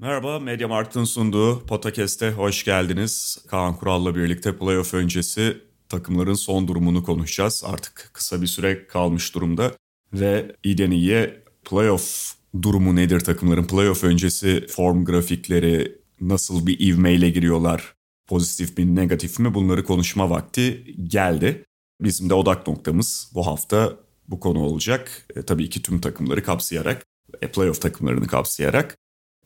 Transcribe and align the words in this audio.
Merhaba, 0.00 0.38
Media 0.38 0.68
Markt'ın 0.68 1.04
sunduğu 1.04 1.66
Podcast'e 1.66 2.30
hoş 2.30 2.64
geldiniz. 2.64 3.38
Kaan 3.48 3.76
Kural'la 3.76 4.14
birlikte 4.14 4.58
playoff 4.58 4.94
öncesi 4.94 5.56
takımların 5.88 6.34
son 6.34 6.68
durumunu 6.68 7.04
konuşacağız. 7.04 7.62
Artık 7.66 8.10
kısa 8.12 8.42
bir 8.42 8.46
süre 8.46 8.86
kalmış 8.86 9.34
durumda 9.34 9.72
ve 10.12 10.56
iyiden 10.64 10.90
iyiye 10.90 11.44
playoff 11.70 12.34
durumu 12.62 12.96
nedir 12.96 13.20
takımların? 13.20 13.66
Playoff 13.66 14.04
öncesi 14.04 14.66
form 14.70 15.04
grafikleri 15.04 15.98
nasıl 16.20 16.66
bir 16.66 16.80
ivmeyle 16.80 17.30
giriyorlar? 17.30 17.94
Pozitif 18.26 18.78
mi, 18.78 18.96
negatif 18.96 19.38
mi? 19.38 19.54
Bunları 19.54 19.84
konuşma 19.84 20.30
vakti 20.30 20.94
geldi. 21.04 21.64
Bizim 22.00 22.30
de 22.30 22.34
odak 22.34 22.66
noktamız 22.66 23.30
bu 23.34 23.46
hafta 23.46 23.96
bu 24.28 24.40
konu 24.40 24.58
olacak. 24.58 25.26
E, 25.36 25.42
tabii 25.42 25.70
ki 25.70 25.82
tüm 25.82 26.00
takımları 26.00 26.42
kapsayarak, 26.42 27.06
e, 27.42 27.48
playoff 27.48 27.80
takımlarını 27.80 28.26
kapsayarak. 28.26 28.96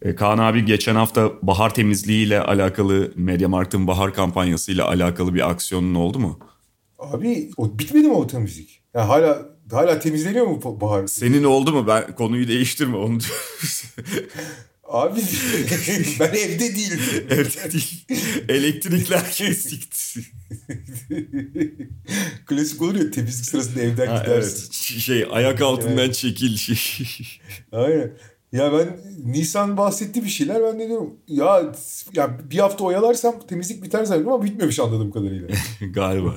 E, 0.02 0.14
Kaan 0.14 0.38
abi 0.38 0.64
geçen 0.64 0.94
hafta 0.94 1.32
bahar 1.42 1.74
temizliğiyle 1.74 2.40
alakalı 2.40 3.12
Mediamarkt'ın 3.16 3.86
bahar 3.86 4.14
kampanyasıyla 4.14 4.88
alakalı 4.88 5.34
bir 5.34 5.50
aksiyonun 5.50 5.94
oldu 5.94 6.18
mu? 6.18 6.38
Abi 6.98 7.50
o 7.56 7.78
bitmedi 7.78 8.06
mi 8.08 8.12
o 8.14 8.26
temizlik? 8.26 8.82
Ya 8.94 9.08
hala 9.08 9.46
hala 9.70 9.98
temizleniyor 9.98 10.46
mu 10.46 10.80
bahar? 10.80 11.06
Senin 11.06 11.44
oldu 11.44 11.72
mu? 11.72 11.86
Ben 11.86 12.14
konuyu 12.14 12.48
değiştirme 12.48 12.96
onu. 12.96 13.18
Abi 14.88 15.20
ben 16.20 16.28
evde 16.28 16.74
değilim. 16.76 17.00
Evde 17.30 17.72
değil. 17.72 18.04
Elektrikler 18.48 19.30
kesikti. 19.32 20.20
Klasik 22.46 22.82
olur 22.82 22.94
ya 22.94 23.10
temizlik 23.10 23.46
sırasında 23.46 23.80
evden 23.82 24.06
Ha, 24.06 24.18
gidersin. 24.22 24.62
evet. 24.64 24.72
Şey 24.72 25.26
ayak 25.30 25.62
altından 25.62 25.98
Evet. 25.98 26.14
çekil. 26.14 26.58
Aynen. 27.72 28.12
Ya 28.54 28.72
ben 28.72 28.96
Nisan 29.24 29.76
bahsetti 29.76 30.24
bir 30.24 30.28
şeyler 30.28 30.62
ben 30.62 30.80
de 30.80 30.88
diyorum 30.88 31.14
ya 31.28 31.72
ya 32.14 32.38
bir 32.50 32.58
hafta 32.58 32.84
oyalarsam 32.84 33.34
temizlik 33.48 33.82
biter 33.82 34.04
zannediyorum 34.04 34.34
ama 34.34 34.44
bitmemiş 34.44 34.80
anladığım 34.80 35.10
kadarıyla. 35.10 35.48
Galiba. 35.80 36.34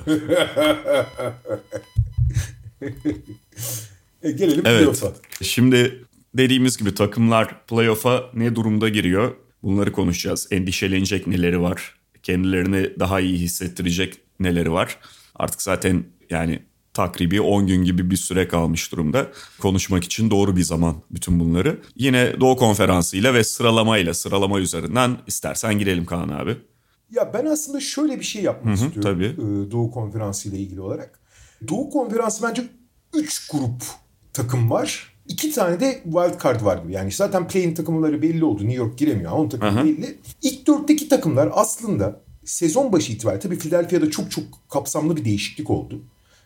e, 4.22 4.30
gelelim 4.30 4.62
Evet. 4.66 4.80
playoff'a. 4.80 5.12
Şimdi 5.42 6.04
dediğimiz 6.34 6.76
gibi 6.76 6.94
takımlar 6.94 7.66
playoff'a 7.66 8.24
ne 8.34 8.56
durumda 8.56 8.88
giriyor? 8.88 9.36
Bunları 9.62 9.92
konuşacağız. 9.92 10.48
Endişelenecek 10.50 11.26
neleri 11.26 11.60
var? 11.60 11.98
Kendilerini 12.22 12.90
daha 13.00 13.20
iyi 13.20 13.38
hissettirecek 13.38 14.20
neleri 14.40 14.72
var? 14.72 14.98
Artık 15.34 15.62
zaten 15.62 16.04
yani 16.30 16.62
takribi 16.98 17.40
10 17.40 17.66
gün 17.66 17.84
gibi 17.84 18.10
bir 18.10 18.16
süre 18.16 18.48
kalmış 18.48 18.92
durumda. 18.92 19.26
Konuşmak 19.60 20.04
için 20.04 20.30
doğru 20.30 20.56
bir 20.56 20.62
zaman 20.62 20.96
bütün 21.10 21.40
bunları. 21.40 21.80
Yine 21.96 22.40
Doğu 22.40 22.56
Konferansı 22.56 23.16
ile 23.16 23.34
ve 23.34 23.44
sıralamayla 23.44 24.14
sıralama 24.14 24.58
üzerinden 24.60 25.16
istersen 25.26 25.78
girelim 25.78 26.04
Kaan 26.06 26.28
abi. 26.28 26.56
Ya 27.10 27.30
ben 27.34 27.46
aslında 27.46 27.80
şöyle 27.80 28.18
bir 28.20 28.24
şey 28.24 28.42
yapmak 28.42 28.74
istiyorum 28.74 29.02
tabii. 29.02 29.24
e, 29.26 29.70
Doğu 29.70 29.90
Konferansı 29.90 30.48
ile 30.48 30.58
ilgili 30.58 30.80
olarak. 30.80 31.20
Doğu 31.68 31.90
Konferansı 31.90 32.42
bence 32.42 32.62
3 33.14 33.48
grup 33.48 33.82
takım 34.32 34.70
var. 34.70 35.14
İki 35.28 35.52
tane 35.52 35.80
de 35.80 36.02
wild 36.04 36.42
card 36.42 36.64
var 36.64 36.82
gibi. 36.82 36.92
Yani 36.92 37.12
zaten 37.12 37.48
play-in 37.48 37.74
takımları 37.74 38.22
belli 38.22 38.44
oldu. 38.44 38.62
New 38.62 38.76
York 38.76 38.98
giremiyor. 38.98 39.32
Onun 39.32 39.48
takımı 39.48 39.70
Aha. 39.70 39.84
belli. 39.84 40.18
İlk 40.42 40.66
dörtteki 40.66 41.08
takımlar 41.08 41.50
aslında 41.52 42.20
sezon 42.44 42.92
başı 42.92 43.12
itibariyle 43.12 43.40
tabii 43.40 43.58
Philadelphia'da 43.58 44.10
çok 44.10 44.30
çok 44.30 44.44
kapsamlı 44.70 45.16
bir 45.16 45.24
değişiklik 45.24 45.70
oldu. 45.70 46.02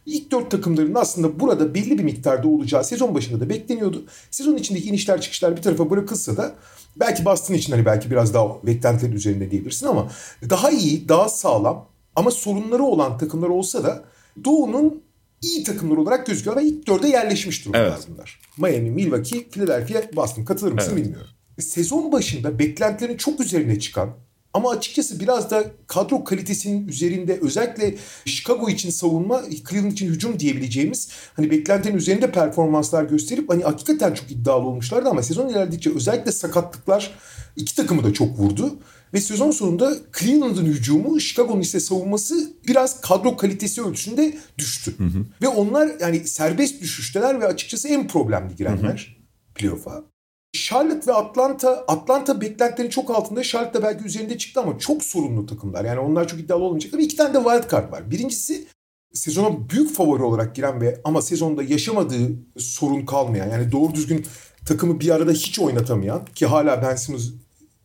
İlk 0.06 0.30
dört 0.30 0.50
takımların 0.50 0.94
aslında 0.94 1.40
burada 1.40 1.74
belli 1.74 1.98
bir 1.98 2.04
miktarda 2.04 2.48
olacağı 2.48 2.84
sezon 2.84 3.14
başında 3.14 3.40
da 3.40 3.48
bekleniyordu. 3.48 4.04
Sezon 4.30 4.56
içindeki 4.56 4.88
inişler 4.88 5.20
çıkışlar 5.20 5.56
bir 5.56 5.62
tarafa 5.62 5.90
bırakılsa 5.90 6.36
da 6.36 6.54
belki 6.96 7.24
Boston 7.24 7.54
için 7.54 7.72
hani 7.72 7.86
belki 7.86 8.10
biraz 8.10 8.34
daha 8.34 8.66
beklentilerin 8.66 9.16
üzerinde 9.16 9.50
diyebilirsin 9.50 9.86
ama 9.86 10.10
daha 10.50 10.70
iyi, 10.70 11.08
daha 11.08 11.28
sağlam 11.28 11.88
ama 12.16 12.30
sorunları 12.30 12.82
olan 12.82 13.18
takımlar 13.18 13.48
olsa 13.48 13.84
da 13.84 14.04
Doğu'nun 14.44 15.02
iyi 15.42 15.64
takımlar 15.64 15.96
olarak 15.96 16.26
gözüküyor 16.26 16.56
ve 16.56 16.64
ilk 16.64 16.86
dörde 16.86 17.08
yerleşmiş 17.08 17.64
durumda 17.64 17.78
Evet. 17.78 18.08
bunlar. 18.08 18.40
Miami, 18.58 18.90
Milwaukee, 18.90 19.48
Philadelphia, 19.50 20.16
Boston. 20.16 20.44
Katılır 20.44 20.72
mısın 20.72 20.92
Evet. 20.94 21.04
bilmiyorum. 21.04 21.30
Sezon 21.58 22.12
başında 22.12 22.58
beklentilerin 22.58 23.16
çok 23.16 23.40
üzerine 23.40 23.80
çıkan 23.80 24.10
ama 24.54 24.70
açıkçası 24.70 25.20
biraz 25.20 25.50
da 25.50 25.64
kadro 25.86 26.24
kalitesinin 26.24 26.88
üzerinde 26.88 27.38
özellikle 27.42 27.94
Chicago 28.24 28.68
için 28.68 28.90
savunma, 28.90 29.42
Cleveland 29.70 29.92
için 29.92 30.06
hücum 30.06 30.40
diyebileceğimiz 30.40 31.08
hani 31.34 31.50
beklentilerin 31.50 31.96
üzerinde 31.96 32.30
performanslar 32.30 33.04
gösterip 33.04 33.50
hani 33.50 33.62
hakikaten 33.62 34.14
çok 34.14 34.30
iddialı 34.30 34.66
olmuşlardı 34.66 35.08
ama 35.08 35.22
sezon 35.22 35.48
ilerledikçe 35.48 35.94
özellikle 35.94 36.32
sakatlıklar 36.32 37.10
iki 37.56 37.74
takımı 37.74 38.04
da 38.04 38.12
çok 38.12 38.38
vurdu. 38.38 38.78
Ve 39.14 39.20
sezon 39.20 39.50
sonunda 39.50 39.96
Cleveland'ın 40.18 40.66
hücumu, 40.66 41.20
Chicago'nun 41.20 41.60
ise 41.60 41.80
savunması 41.80 42.52
biraz 42.68 43.00
kadro 43.00 43.36
kalitesi 43.36 43.82
ölçüsünde 43.82 44.38
düştü. 44.58 44.94
Ve 45.42 45.48
onlar 45.48 45.90
yani 46.00 46.28
serbest 46.28 46.82
düşüşteler 46.82 47.40
ve 47.40 47.46
açıkçası 47.46 47.88
en 47.88 48.08
problemli 48.08 48.56
girenler 48.56 49.16
playoff'a. 49.54 50.11
Charlotte 50.52 51.06
ve 51.06 51.12
Atlanta, 51.14 51.84
Atlanta 51.88 52.40
beklentilerin 52.40 52.90
çok 52.90 53.10
altında. 53.10 53.42
Charlotte 53.42 53.78
da 53.78 53.82
belki 53.82 54.04
üzerinde 54.04 54.38
çıktı 54.38 54.60
ama 54.60 54.78
çok 54.78 55.04
sorunlu 55.04 55.46
takımlar. 55.46 55.84
Yani 55.84 56.00
onlar 56.00 56.28
çok 56.28 56.40
iddialı 56.40 56.64
olmayacak. 56.64 56.94
Ama 56.94 57.02
iki 57.02 57.16
tane 57.16 57.34
de 57.34 57.38
wild 57.38 57.70
card 57.70 57.92
var. 57.92 58.10
Birincisi 58.10 58.66
sezona 59.12 59.70
büyük 59.70 59.94
favori 59.94 60.22
olarak 60.22 60.56
giren 60.56 60.80
ve 60.80 61.00
ama 61.04 61.22
sezonda 61.22 61.62
yaşamadığı 61.62 62.30
sorun 62.58 63.06
kalmayan 63.06 63.50
yani 63.50 63.72
doğru 63.72 63.94
düzgün 63.94 64.26
takımı 64.66 65.00
bir 65.00 65.10
arada 65.10 65.32
hiç 65.32 65.58
oynatamayan 65.58 66.24
ki 66.34 66.46
hala 66.46 66.82
Ben 66.82 66.96
Simmons 66.96 67.28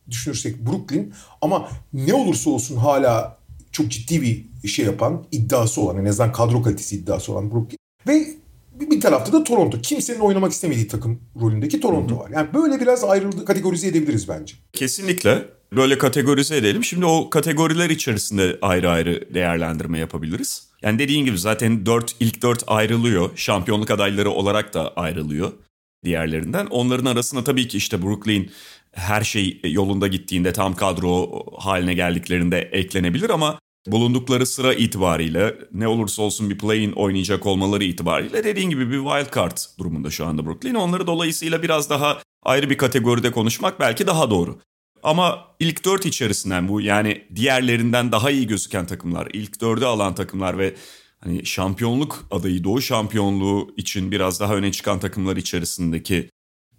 düşünürsek 0.09 0.66
Brooklyn 0.66 1.13
ama 1.41 1.69
ne 1.94 2.13
olursa 2.13 2.49
olsun 2.49 2.78
hala 2.78 3.38
çok 3.72 3.91
ciddi 3.91 4.22
bir 4.22 4.67
şey 4.67 4.85
yapan 4.85 5.23
iddiası 5.31 5.81
olan 5.81 5.97
en 5.97 6.05
azından 6.05 6.31
kadro 6.31 6.63
kalitesi 6.63 6.95
iddiası 6.95 7.31
olan 7.31 7.51
Brooklyn 7.51 7.78
ve 8.07 8.28
bir 8.79 9.01
tarafta 9.01 9.33
da 9.33 9.43
Toronto. 9.43 9.81
Kimsenin 9.81 10.19
oynamak 10.19 10.51
istemediği 10.51 10.88
takım 10.88 11.21
rolündeki 11.41 11.79
Toronto 11.79 12.19
var. 12.19 12.29
Yani 12.33 12.47
böyle 12.53 12.79
biraz 12.79 13.03
ayrıldı, 13.03 13.45
kategorize 13.45 13.88
edebiliriz 13.88 14.29
bence. 14.29 14.55
Kesinlikle 14.73 15.45
böyle 15.75 15.97
kategorize 15.97 16.57
edelim. 16.57 16.83
Şimdi 16.83 17.05
o 17.05 17.29
kategoriler 17.29 17.89
içerisinde 17.89 18.57
ayrı 18.61 18.89
ayrı 18.89 19.33
değerlendirme 19.33 19.99
yapabiliriz. 19.99 20.67
Yani 20.81 20.99
dediğin 20.99 21.25
gibi 21.25 21.37
zaten 21.37 21.85
4 21.85 22.16
ilk 22.19 22.41
4 22.41 22.63
ayrılıyor. 22.67 23.29
Şampiyonluk 23.35 23.91
adayları 23.91 24.29
olarak 24.29 24.73
da 24.73 24.93
ayrılıyor 24.93 25.51
diğerlerinden. 26.05 26.66
Onların 26.66 27.05
arasında 27.05 27.43
tabii 27.43 27.67
ki 27.67 27.77
işte 27.77 28.01
Brooklyn 28.01 28.49
her 28.91 29.23
şey 29.23 29.61
yolunda 29.63 30.07
gittiğinde 30.07 30.53
tam 30.53 30.75
kadro 30.75 31.43
haline 31.57 31.93
geldiklerinde 31.93 32.59
eklenebilir 32.59 33.29
ama 33.29 33.59
bulundukları 33.91 34.45
sıra 34.45 34.73
itibariyle 34.73 35.55
ne 35.73 35.87
olursa 35.87 36.21
olsun 36.21 36.49
bir 36.49 36.57
play-in 36.57 36.91
oynayacak 36.91 37.45
olmaları 37.45 37.83
itibariyle 37.83 38.43
dediğin 38.43 38.69
gibi 38.69 38.91
bir 38.91 39.03
wild 39.03 39.35
card 39.35 39.57
durumunda 39.79 40.09
şu 40.09 40.25
anda 40.25 40.45
Brooklyn. 40.45 40.75
Onları 40.75 41.07
dolayısıyla 41.07 41.63
biraz 41.63 41.89
daha 41.89 42.21
ayrı 42.43 42.69
bir 42.69 42.77
kategoride 42.77 43.31
konuşmak 43.31 43.79
belki 43.79 44.07
daha 44.07 44.29
doğru. 44.29 44.59
Ama 45.03 45.45
ilk 45.59 45.85
dört 45.85 46.05
içerisinden 46.05 46.67
bu 46.67 46.81
yani 46.81 47.23
diğerlerinden 47.35 48.11
daha 48.11 48.31
iyi 48.31 48.47
gözüken 48.47 48.85
takımlar, 48.85 49.27
ilk 49.33 49.61
dörde 49.61 49.85
alan 49.85 50.16
takımlar 50.16 50.57
ve 50.57 50.75
hani 51.19 51.45
şampiyonluk 51.45 52.25
adayı, 52.31 52.63
doğu 52.63 52.81
şampiyonluğu 52.81 53.73
için 53.78 54.11
biraz 54.11 54.40
daha 54.40 54.55
öne 54.55 54.72
çıkan 54.72 54.99
takımlar 54.99 55.37
içerisindeki 55.37 56.29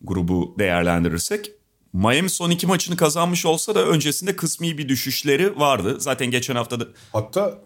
grubu 0.03 0.57
değerlendirirsek 0.59 1.51
Miami 1.93 2.31
son 2.31 2.51
iki 2.51 2.67
maçını 2.67 2.97
kazanmış 2.97 3.47
olsa 3.47 3.75
da 3.75 3.87
öncesinde 3.87 4.37
kısmi 4.37 4.79
bir 4.79 4.89
düşüşleri 4.89 5.59
vardı. 5.61 5.97
Zaten 6.01 6.31
geçen 6.31 6.55
hafta 6.57 6.81
da 6.81 6.85
Hatta 7.13 7.59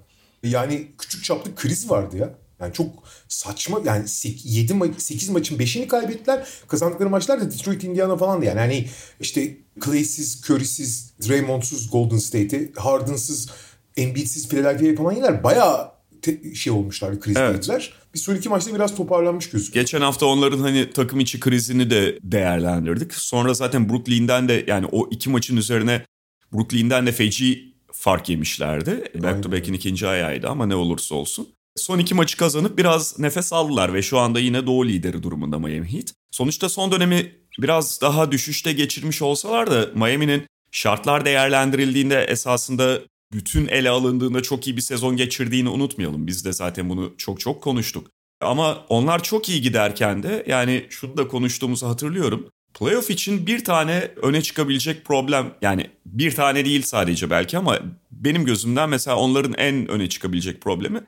yani 0.42 0.88
küçük 0.98 1.24
çaplı 1.24 1.54
kriz 1.54 1.90
vardı 1.90 2.16
ya. 2.16 2.34
Yani 2.60 2.72
çok 2.72 2.86
saçma 3.28 3.80
yani 3.84 4.04
7 4.44 4.74
ma 4.74 4.86
8 4.98 5.28
maçın 5.28 5.58
5'ini 5.58 5.86
kaybettiler. 5.86 6.48
Kazandıkları 6.68 7.10
maçlar 7.10 7.40
da 7.40 7.50
Detroit, 7.50 7.84
Indiana 7.84 8.16
falandı 8.16 8.44
yani. 8.44 8.58
Hani 8.58 8.88
işte 9.20 9.56
Clay'siz, 9.84 10.42
Curry'siz, 10.50 11.14
Draymond'suz 11.28 11.90
Golden 11.90 12.18
State'i, 12.18 12.72
Harden'sız, 12.76 13.48
Embiid'siz 13.96 14.48
Philadelphia'yı 14.48 14.96
falan 14.96 15.12
yener. 15.12 15.44
Bayağı 15.44 15.92
te- 16.22 16.54
şey 16.54 16.72
olmuşlar, 16.72 17.20
krizdeydiler. 17.20 17.92
Bir 18.14 18.18
sonraki 18.18 18.48
maçta 18.48 18.74
biraz 18.74 18.94
toparlanmış 18.94 19.50
gözüküyor. 19.50 19.84
Geçen 19.84 20.00
hafta 20.00 20.26
onların 20.26 20.58
hani 20.58 20.90
takım 20.90 21.20
içi 21.20 21.40
krizini 21.40 21.90
de 21.90 22.18
değerlendirdik. 22.22 23.14
Sonra 23.14 23.54
zaten 23.54 23.88
Brooklyn'den 23.88 24.48
de 24.48 24.64
yani 24.66 24.86
o 24.92 25.08
iki 25.10 25.30
maçın 25.30 25.56
üzerine 25.56 26.04
Brooklyn'den 26.52 27.06
de 27.06 27.12
feci 27.12 27.74
fark 27.92 28.28
yemişlerdi. 28.28 29.12
Back 29.22 29.42
to 29.42 29.52
back'in 29.52 29.72
ikinci 29.72 30.08
ayağıydı 30.08 30.48
ama 30.48 30.66
ne 30.66 30.74
olursa 30.74 31.14
olsun. 31.14 31.48
Son 31.76 31.98
iki 31.98 32.14
maçı 32.14 32.36
kazanıp 32.36 32.78
biraz 32.78 33.18
nefes 33.18 33.52
aldılar 33.52 33.94
ve 33.94 34.02
şu 34.02 34.18
anda 34.18 34.40
yine 34.40 34.66
doğu 34.66 34.86
lideri 34.86 35.22
durumunda 35.22 35.58
Miami 35.58 35.92
Heat. 35.92 36.12
Sonuçta 36.30 36.68
son 36.68 36.92
dönemi 36.92 37.32
biraz 37.58 38.00
daha 38.00 38.32
düşüşte 38.32 38.72
geçirmiş 38.72 39.22
olsalar 39.22 39.70
da 39.70 39.90
Miami'nin 39.94 40.46
şartlar 40.70 41.24
değerlendirildiğinde 41.24 42.24
esasında 42.24 43.00
bütün 43.32 43.68
ele 43.68 43.90
alındığında 43.90 44.42
çok 44.42 44.66
iyi 44.66 44.76
bir 44.76 44.82
sezon 44.82 45.16
geçirdiğini 45.16 45.68
unutmayalım. 45.68 46.26
Biz 46.26 46.44
de 46.44 46.52
zaten 46.52 46.88
bunu 46.88 47.14
çok 47.18 47.40
çok 47.40 47.62
konuştuk. 47.62 48.10
Ama 48.40 48.86
onlar 48.88 49.22
çok 49.22 49.48
iyi 49.48 49.62
giderken 49.62 50.22
de 50.22 50.44
yani 50.48 50.86
şunu 50.90 51.16
da 51.16 51.28
konuştuğumuzu 51.28 51.86
hatırlıyorum. 51.86 52.48
Playoff 52.74 53.10
için 53.10 53.46
bir 53.46 53.64
tane 53.64 54.10
öne 54.22 54.42
çıkabilecek 54.42 55.04
problem 55.04 55.54
yani 55.62 55.90
bir 56.06 56.34
tane 56.34 56.64
değil 56.64 56.82
sadece 56.82 57.30
belki 57.30 57.58
ama 57.58 57.78
benim 58.10 58.44
gözümden 58.44 58.88
mesela 58.88 59.16
onların 59.16 59.54
en 59.58 59.88
öne 59.88 60.08
çıkabilecek 60.08 60.60
problemi 60.60 61.00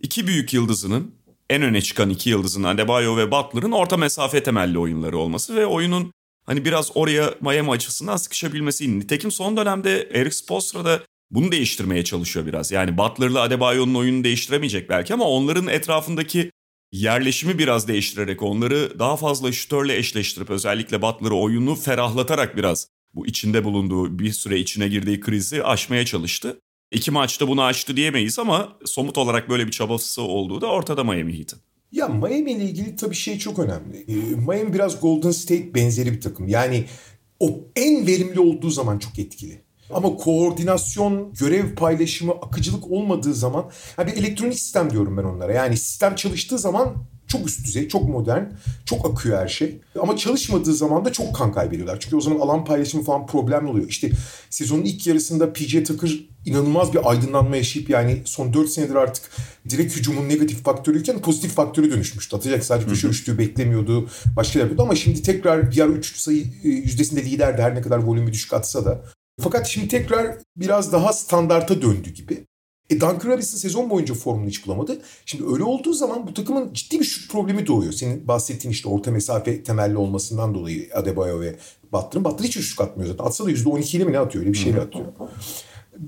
iki 0.00 0.26
büyük 0.26 0.54
yıldızının 0.54 1.14
en 1.50 1.62
öne 1.62 1.82
çıkan 1.82 2.10
iki 2.10 2.30
yıldızın 2.30 2.62
Adebayo 2.62 3.16
ve 3.16 3.30
Butler'ın 3.30 3.72
orta 3.72 3.96
mesafe 3.96 4.42
temelli 4.42 4.78
oyunları 4.78 5.18
olması 5.18 5.56
ve 5.56 5.66
oyunun 5.66 6.12
hani 6.46 6.64
biraz 6.64 6.90
oraya 6.94 7.34
Miami 7.40 7.70
açısından 7.70 8.16
sıkışabilmesi. 8.16 8.98
Nitekim 8.98 9.32
son 9.32 9.56
dönemde 9.56 10.08
Eric 10.12 10.36
Spoelstra 10.36 10.84
da 10.84 11.00
bunu 11.30 11.52
değiştirmeye 11.52 12.04
çalışıyor 12.04 12.46
biraz. 12.46 12.72
Yani 12.72 12.98
Butler'la 12.98 13.40
Adebayo'nun 13.40 13.94
oyununu 13.94 14.24
değiştiremeyecek 14.24 14.88
belki 14.88 15.14
ama 15.14 15.24
onların 15.24 15.66
etrafındaki 15.66 16.50
yerleşimi 16.92 17.58
biraz 17.58 17.88
değiştirerek 17.88 18.42
onları 18.42 18.98
daha 18.98 19.16
fazla 19.16 19.52
şütörle 19.52 19.96
eşleştirip 19.96 20.50
özellikle 20.50 21.02
Butler'ı 21.02 21.34
oyunu 21.34 21.74
ferahlatarak 21.74 22.56
biraz 22.56 22.88
bu 23.14 23.26
içinde 23.26 23.64
bulunduğu 23.64 24.18
bir 24.18 24.32
süre 24.32 24.58
içine 24.58 24.88
girdiği 24.88 25.20
krizi 25.20 25.64
aşmaya 25.64 26.04
çalıştı. 26.04 26.60
İki 26.92 27.10
maçta 27.10 27.48
bunu 27.48 27.62
aştı 27.62 27.96
diyemeyiz 27.96 28.38
ama 28.38 28.76
somut 28.84 29.18
olarak 29.18 29.48
böyle 29.48 29.66
bir 29.66 29.72
çabası 29.72 30.22
olduğu 30.22 30.60
da 30.60 30.66
ortada 30.66 31.04
Miami 31.04 31.38
Heat'in. 31.38 31.58
Ya 31.92 32.08
Miami 32.08 32.52
ile 32.52 32.64
ilgili 32.64 32.96
tabii 32.96 33.14
şey 33.14 33.38
çok 33.38 33.58
önemli. 33.58 34.04
Ee, 34.08 34.14
Miami 34.36 34.74
biraz 34.74 35.00
Golden 35.00 35.30
State 35.30 35.74
benzeri 35.74 36.12
bir 36.12 36.20
takım. 36.20 36.48
Yani 36.48 36.84
o 37.40 37.60
en 37.76 38.06
verimli 38.06 38.40
olduğu 38.40 38.70
zaman 38.70 38.98
çok 38.98 39.18
etkili. 39.18 39.62
Ama 39.90 40.16
koordinasyon, 40.16 41.32
görev 41.40 41.74
paylaşımı, 41.74 42.32
akıcılık 42.32 42.90
olmadığı 42.90 43.34
zaman 43.34 43.70
yani 43.98 44.12
bir 44.12 44.16
elektronik 44.16 44.58
sistem 44.58 44.90
diyorum 44.90 45.16
ben 45.16 45.24
onlara. 45.24 45.52
Yani 45.52 45.76
sistem 45.76 46.14
çalıştığı 46.14 46.58
zaman 46.58 46.96
çok 47.28 47.48
üst 47.48 47.66
düzey, 47.66 47.88
çok 47.88 48.08
modern, 48.08 48.44
çok 48.84 49.10
akıyor 49.10 49.38
her 49.38 49.48
şey. 49.48 49.80
Ama 50.00 50.16
çalışmadığı 50.16 50.74
zaman 50.74 51.04
da 51.04 51.12
çok 51.12 51.34
kan 51.34 51.52
kaybediyorlar. 51.52 52.00
Çünkü 52.00 52.16
o 52.16 52.20
zaman 52.20 52.40
alan 52.40 52.64
paylaşımı 52.64 53.04
falan 53.04 53.26
problemli 53.26 53.66
oluyor. 53.66 53.88
İşte 53.88 54.10
sezonun 54.50 54.82
ilk 54.82 55.06
yarısında 55.06 55.52
PJ 55.52 55.84
Tucker 55.84 56.10
inanılmaz 56.46 56.92
bir 56.92 57.10
aydınlanma 57.10 57.56
yaşayıp 57.56 57.90
yani 57.90 58.22
son 58.24 58.52
4 58.52 58.68
senedir 58.68 58.94
artık 58.94 59.30
direkt 59.68 59.96
hücumun 59.96 60.28
negatif 60.28 60.64
faktörüyken 60.64 61.18
pozitif 61.18 61.52
faktörü 61.52 61.90
dönüşmüştü. 61.90 62.36
Atacak 62.36 62.64
sadece 62.64 62.88
köşe 62.88 63.08
üçlüğü 63.08 63.38
beklemiyordu. 63.38 64.08
Başka 64.36 64.58
yapıyordu 64.58 64.82
ama 64.82 64.94
şimdi 64.94 65.22
tekrar 65.22 65.72
diğer 65.72 65.86
3 65.86 66.16
sayı 66.16 66.44
e, 66.64 66.68
yüzdesinde 66.68 67.24
liderdi 67.24 67.62
her 67.62 67.74
ne 67.74 67.82
kadar 67.82 67.98
volümü 67.98 68.32
düşük 68.32 68.52
atsa 68.52 68.84
da. 68.84 69.04
Fakat 69.40 69.66
şimdi 69.66 69.88
tekrar 69.88 70.36
biraz 70.56 70.92
daha 70.92 71.12
standarta 71.12 71.82
döndü 71.82 72.10
gibi. 72.10 72.44
E 72.90 73.00
Duncan 73.00 73.30
Robinson 73.30 73.58
sezon 73.58 73.90
boyunca 73.90 74.14
formunu 74.14 74.48
hiç 74.48 74.66
bulamadı. 74.66 74.98
Şimdi 75.26 75.44
öyle 75.52 75.64
olduğu 75.64 75.92
zaman 75.92 76.26
bu 76.26 76.34
takımın 76.34 76.72
ciddi 76.72 77.00
bir 77.00 77.04
şut 77.04 77.32
problemi 77.32 77.66
doğuyor. 77.66 77.92
Senin 77.92 78.28
bahsettiğin 78.28 78.72
işte 78.72 78.88
orta 78.88 79.10
mesafe 79.10 79.62
temelli 79.62 79.96
olmasından 79.96 80.54
dolayı 80.54 80.88
Adebayo 80.94 81.40
ve 81.40 81.56
Butler'ın. 81.92 82.24
Butler 82.24 82.44
hiç 82.46 82.58
şut 82.58 82.80
atmıyor 82.80 83.10
zaten. 83.10 83.24
Atsa 83.24 83.46
da 83.46 83.50
%12 83.50 83.96
ile 83.96 84.04
mi 84.04 84.12
ne 84.12 84.18
atıyor? 84.18 84.44
Öyle 84.44 84.52
bir 84.52 84.58
şeyle 84.58 84.80
atıyor. 84.80 85.06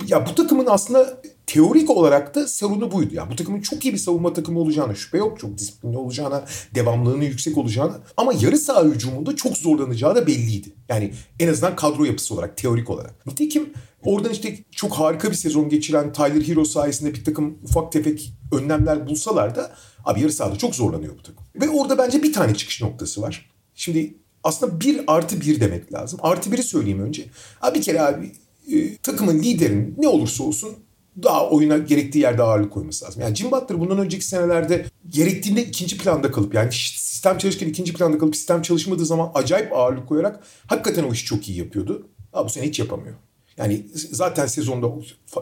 Ya 0.06 0.26
bu 0.26 0.34
takımın 0.34 0.66
aslında 0.66 1.22
teorik 1.52 1.90
olarak 1.90 2.34
da 2.34 2.48
sorunu 2.48 2.92
buydu. 2.92 3.14
Yani 3.14 3.30
bu 3.30 3.36
takımın 3.36 3.60
çok 3.60 3.84
iyi 3.84 3.94
bir 3.94 3.98
savunma 3.98 4.32
takımı 4.32 4.60
olacağına 4.60 4.94
şüphe 4.94 5.18
yok. 5.18 5.38
Çok 5.38 5.58
disiplinli 5.58 5.96
olacağına, 5.96 6.44
devamlılığının 6.74 7.24
yüksek 7.24 7.58
olacağına. 7.58 8.00
Ama 8.16 8.32
yarı 8.40 8.58
saha 8.58 8.84
hücumunda 8.84 9.36
çok 9.36 9.56
zorlanacağı 9.56 10.14
da 10.14 10.26
belliydi. 10.26 10.72
Yani 10.88 11.12
en 11.38 11.48
azından 11.48 11.76
kadro 11.76 12.04
yapısı 12.04 12.34
olarak, 12.34 12.56
teorik 12.56 12.90
olarak. 12.90 13.26
Nitekim 13.26 13.72
oradan 14.02 14.32
işte 14.32 14.58
çok 14.70 14.92
harika 14.92 15.30
bir 15.30 15.36
sezon 15.36 15.68
geçiren 15.68 16.12
Tyler 16.12 16.48
Hero 16.48 16.64
sayesinde 16.64 17.14
bir 17.14 17.24
takım 17.24 17.58
ufak 17.64 17.92
tefek 17.92 18.32
önlemler 18.52 19.06
bulsalar 19.06 19.54
da 19.54 19.72
abi 20.04 20.20
yarı 20.20 20.32
sahada 20.32 20.58
çok 20.58 20.74
zorlanıyor 20.74 21.18
bu 21.18 21.22
takım. 21.22 21.44
Ve 21.60 21.68
orada 21.68 21.98
bence 21.98 22.22
bir 22.22 22.32
tane 22.32 22.54
çıkış 22.54 22.82
noktası 22.82 23.22
var. 23.22 23.50
Şimdi 23.74 24.14
aslında 24.44 24.80
bir 24.80 25.00
artı 25.06 25.40
bir 25.40 25.60
demek 25.60 25.92
lazım. 25.92 26.20
Artı 26.22 26.52
biri 26.52 26.62
söyleyeyim 26.62 27.00
önce. 27.00 27.24
Abi 27.60 27.78
bir 27.78 27.84
kere 27.84 28.00
abi 28.00 28.32
e, 28.72 28.96
takımın 28.96 29.38
liderinin 29.38 29.94
ne 29.98 30.08
olursa 30.08 30.44
olsun 30.44 30.76
daha 31.22 31.50
oyuna 31.50 31.78
gerektiği 31.78 32.18
yerde 32.18 32.42
ağırlık 32.42 32.72
koyması 32.72 33.04
lazım. 33.04 33.22
Yani 33.22 33.36
Jim 33.36 33.50
Butler 33.50 33.80
bundan 33.80 33.98
önceki 33.98 34.24
senelerde 34.24 34.86
gerektiğinde 35.08 35.64
ikinci 35.64 35.98
planda 35.98 36.30
kalıp 36.30 36.54
yani 36.54 36.72
sistem 36.72 37.38
çalışırken 37.38 37.68
ikinci 37.68 37.92
planda 37.92 38.18
kalıp 38.18 38.36
sistem 38.36 38.62
çalışmadığı 38.62 39.06
zaman 39.06 39.30
acayip 39.34 39.72
ağırlık 39.72 40.08
koyarak 40.08 40.40
hakikaten 40.66 41.04
o 41.04 41.12
işi 41.12 41.24
çok 41.24 41.48
iyi 41.48 41.58
yapıyordu. 41.58 42.08
Ama 42.32 42.44
bu 42.44 42.50
sene 42.50 42.66
hiç 42.66 42.78
yapamıyor. 42.78 43.14
Yani 43.56 43.86
zaten 43.94 44.46
sezonda 44.46 44.86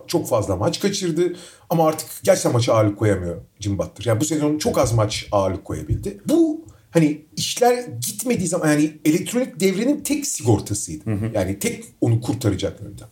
çok 0.06 0.28
fazla 0.28 0.56
maç 0.56 0.80
kaçırdı 0.80 1.36
ama 1.70 1.88
artık 1.88 2.08
gerçekten 2.22 2.52
maça 2.52 2.74
ağırlık 2.74 2.98
koyamıyor 2.98 3.36
Jim 3.60 3.78
Butler. 3.78 4.04
Yani 4.04 4.20
bu 4.20 4.24
sezon 4.24 4.58
çok 4.58 4.78
az 4.78 4.92
maç 4.92 5.28
ağırlık 5.32 5.64
koyabildi. 5.64 6.20
Bu 6.26 6.64
hani 6.90 7.26
işler 7.36 7.84
gitmediği 8.06 8.48
zaman 8.48 8.68
yani 8.68 8.98
elektronik 9.04 9.60
devrenin 9.60 10.00
tek 10.00 10.26
sigortasıydı. 10.26 11.10
Hı 11.10 11.14
hı. 11.14 11.30
Yani 11.34 11.58
tek 11.58 11.84
onu 12.00 12.20
kurtaracak 12.20 12.80
yönde. 12.80 13.02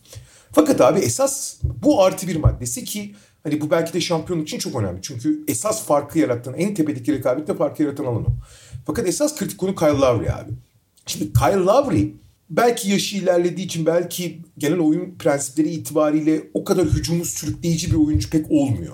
Fakat 0.57 0.81
abi 0.81 0.99
esas 0.99 1.55
bu 1.83 2.03
artı 2.03 2.27
bir 2.27 2.35
maddesi 2.35 2.83
ki 2.83 3.15
hani 3.43 3.61
bu 3.61 3.71
belki 3.71 3.93
de 3.93 4.01
şampiyonluk 4.01 4.47
için 4.47 4.59
çok 4.59 4.75
önemli. 4.75 4.99
Çünkü 5.01 5.43
esas 5.47 5.85
farkı 5.85 6.19
yaratan 6.19 6.53
en 6.53 6.73
tepedeki 6.73 7.13
rekabette 7.13 7.55
farkı 7.55 7.83
yaratan 7.83 8.05
alan. 8.05 8.25
Fakat 8.85 9.07
esas 9.07 9.35
kritik 9.35 9.57
konu 9.57 9.75
Kyle 9.75 9.87
Lowry 9.87 10.31
abi. 10.31 10.51
Şimdi 11.05 11.33
Kyle 11.33 11.63
Lowry 11.65 12.13
belki 12.49 12.91
yaşı 12.91 13.17
ilerlediği 13.17 13.65
için 13.65 13.85
belki 13.85 14.41
genel 14.57 14.79
oyun 14.79 15.15
prensipleri 15.19 15.69
itibariyle 15.69 16.43
o 16.53 16.63
kadar 16.63 16.85
hücumu 16.85 17.25
sürükleyici 17.25 17.91
bir 17.91 17.97
oyuncu 17.97 18.29
pek 18.29 18.51
olmuyor. 18.51 18.93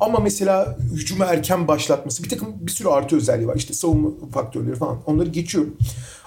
Ama 0.00 0.18
mesela 0.18 0.78
hücumu 0.92 1.24
erken 1.24 1.68
başlatması 1.68 2.24
bir 2.24 2.28
takım 2.28 2.48
bir 2.60 2.72
sürü 2.72 2.88
artı 2.88 3.16
özelliği 3.16 3.48
var. 3.48 3.56
İşte 3.56 3.74
savunma 3.74 4.10
faktörleri 4.32 4.76
falan 4.76 4.98
onları 5.06 5.28
geçiyorum. 5.28 5.76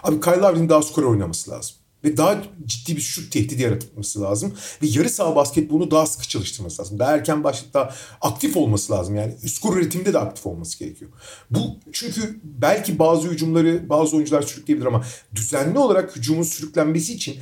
Abi 0.04 0.22
Kyle 0.22 0.38
Lowry'nin 0.38 0.70
daha 0.70 0.82
skor 0.82 1.04
oynaması 1.04 1.52
lazım. 1.52 1.76
Ve 2.04 2.18
daha 2.18 2.44
ciddi 2.66 2.96
bir 2.96 3.02
şut 3.02 3.32
tehdidi 3.32 3.62
yaratması 3.62 4.22
lazım. 4.22 4.54
Ve 4.84 4.88
yarı 4.88 5.10
saha 5.10 5.36
basketbolunu 5.36 5.92
daha 5.92 6.06
sıkı 6.06 6.28
çalıştırması 6.28 6.82
lazım. 6.82 7.00
Daha 7.00 7.16
erken 7.16 7.44
başlayıp 7.44 7.74
daha 7.74 7.94
aktif 8.22 8.58
olması 8.58 8.94
lazım. 8.94 9.16
Yani 9.16 9.34
skor 9.46 9.78
üretiminde 9.78 10.14
de 10.14 10.20
aktif 10.20 10.46
olması 10.46 10.80
gerekiyor. 10.80 11.12
Bu 11.52 11.60
çünkü 11.94 12.40
belki 12.44 13.00
bazı 13.00 13.28
hücumları 13.28 13.90
bazı 13.90 14.16
oyuncular 14.16 14.42
sürükleyebilir 14.42 14.88
ama 14.88 15.04
düzenli 15.36 15.80
olarak 15.80 16.16
hücumun 16.16 16.44
sürüklenmesi 16.44 17.14
için 17.14 17.36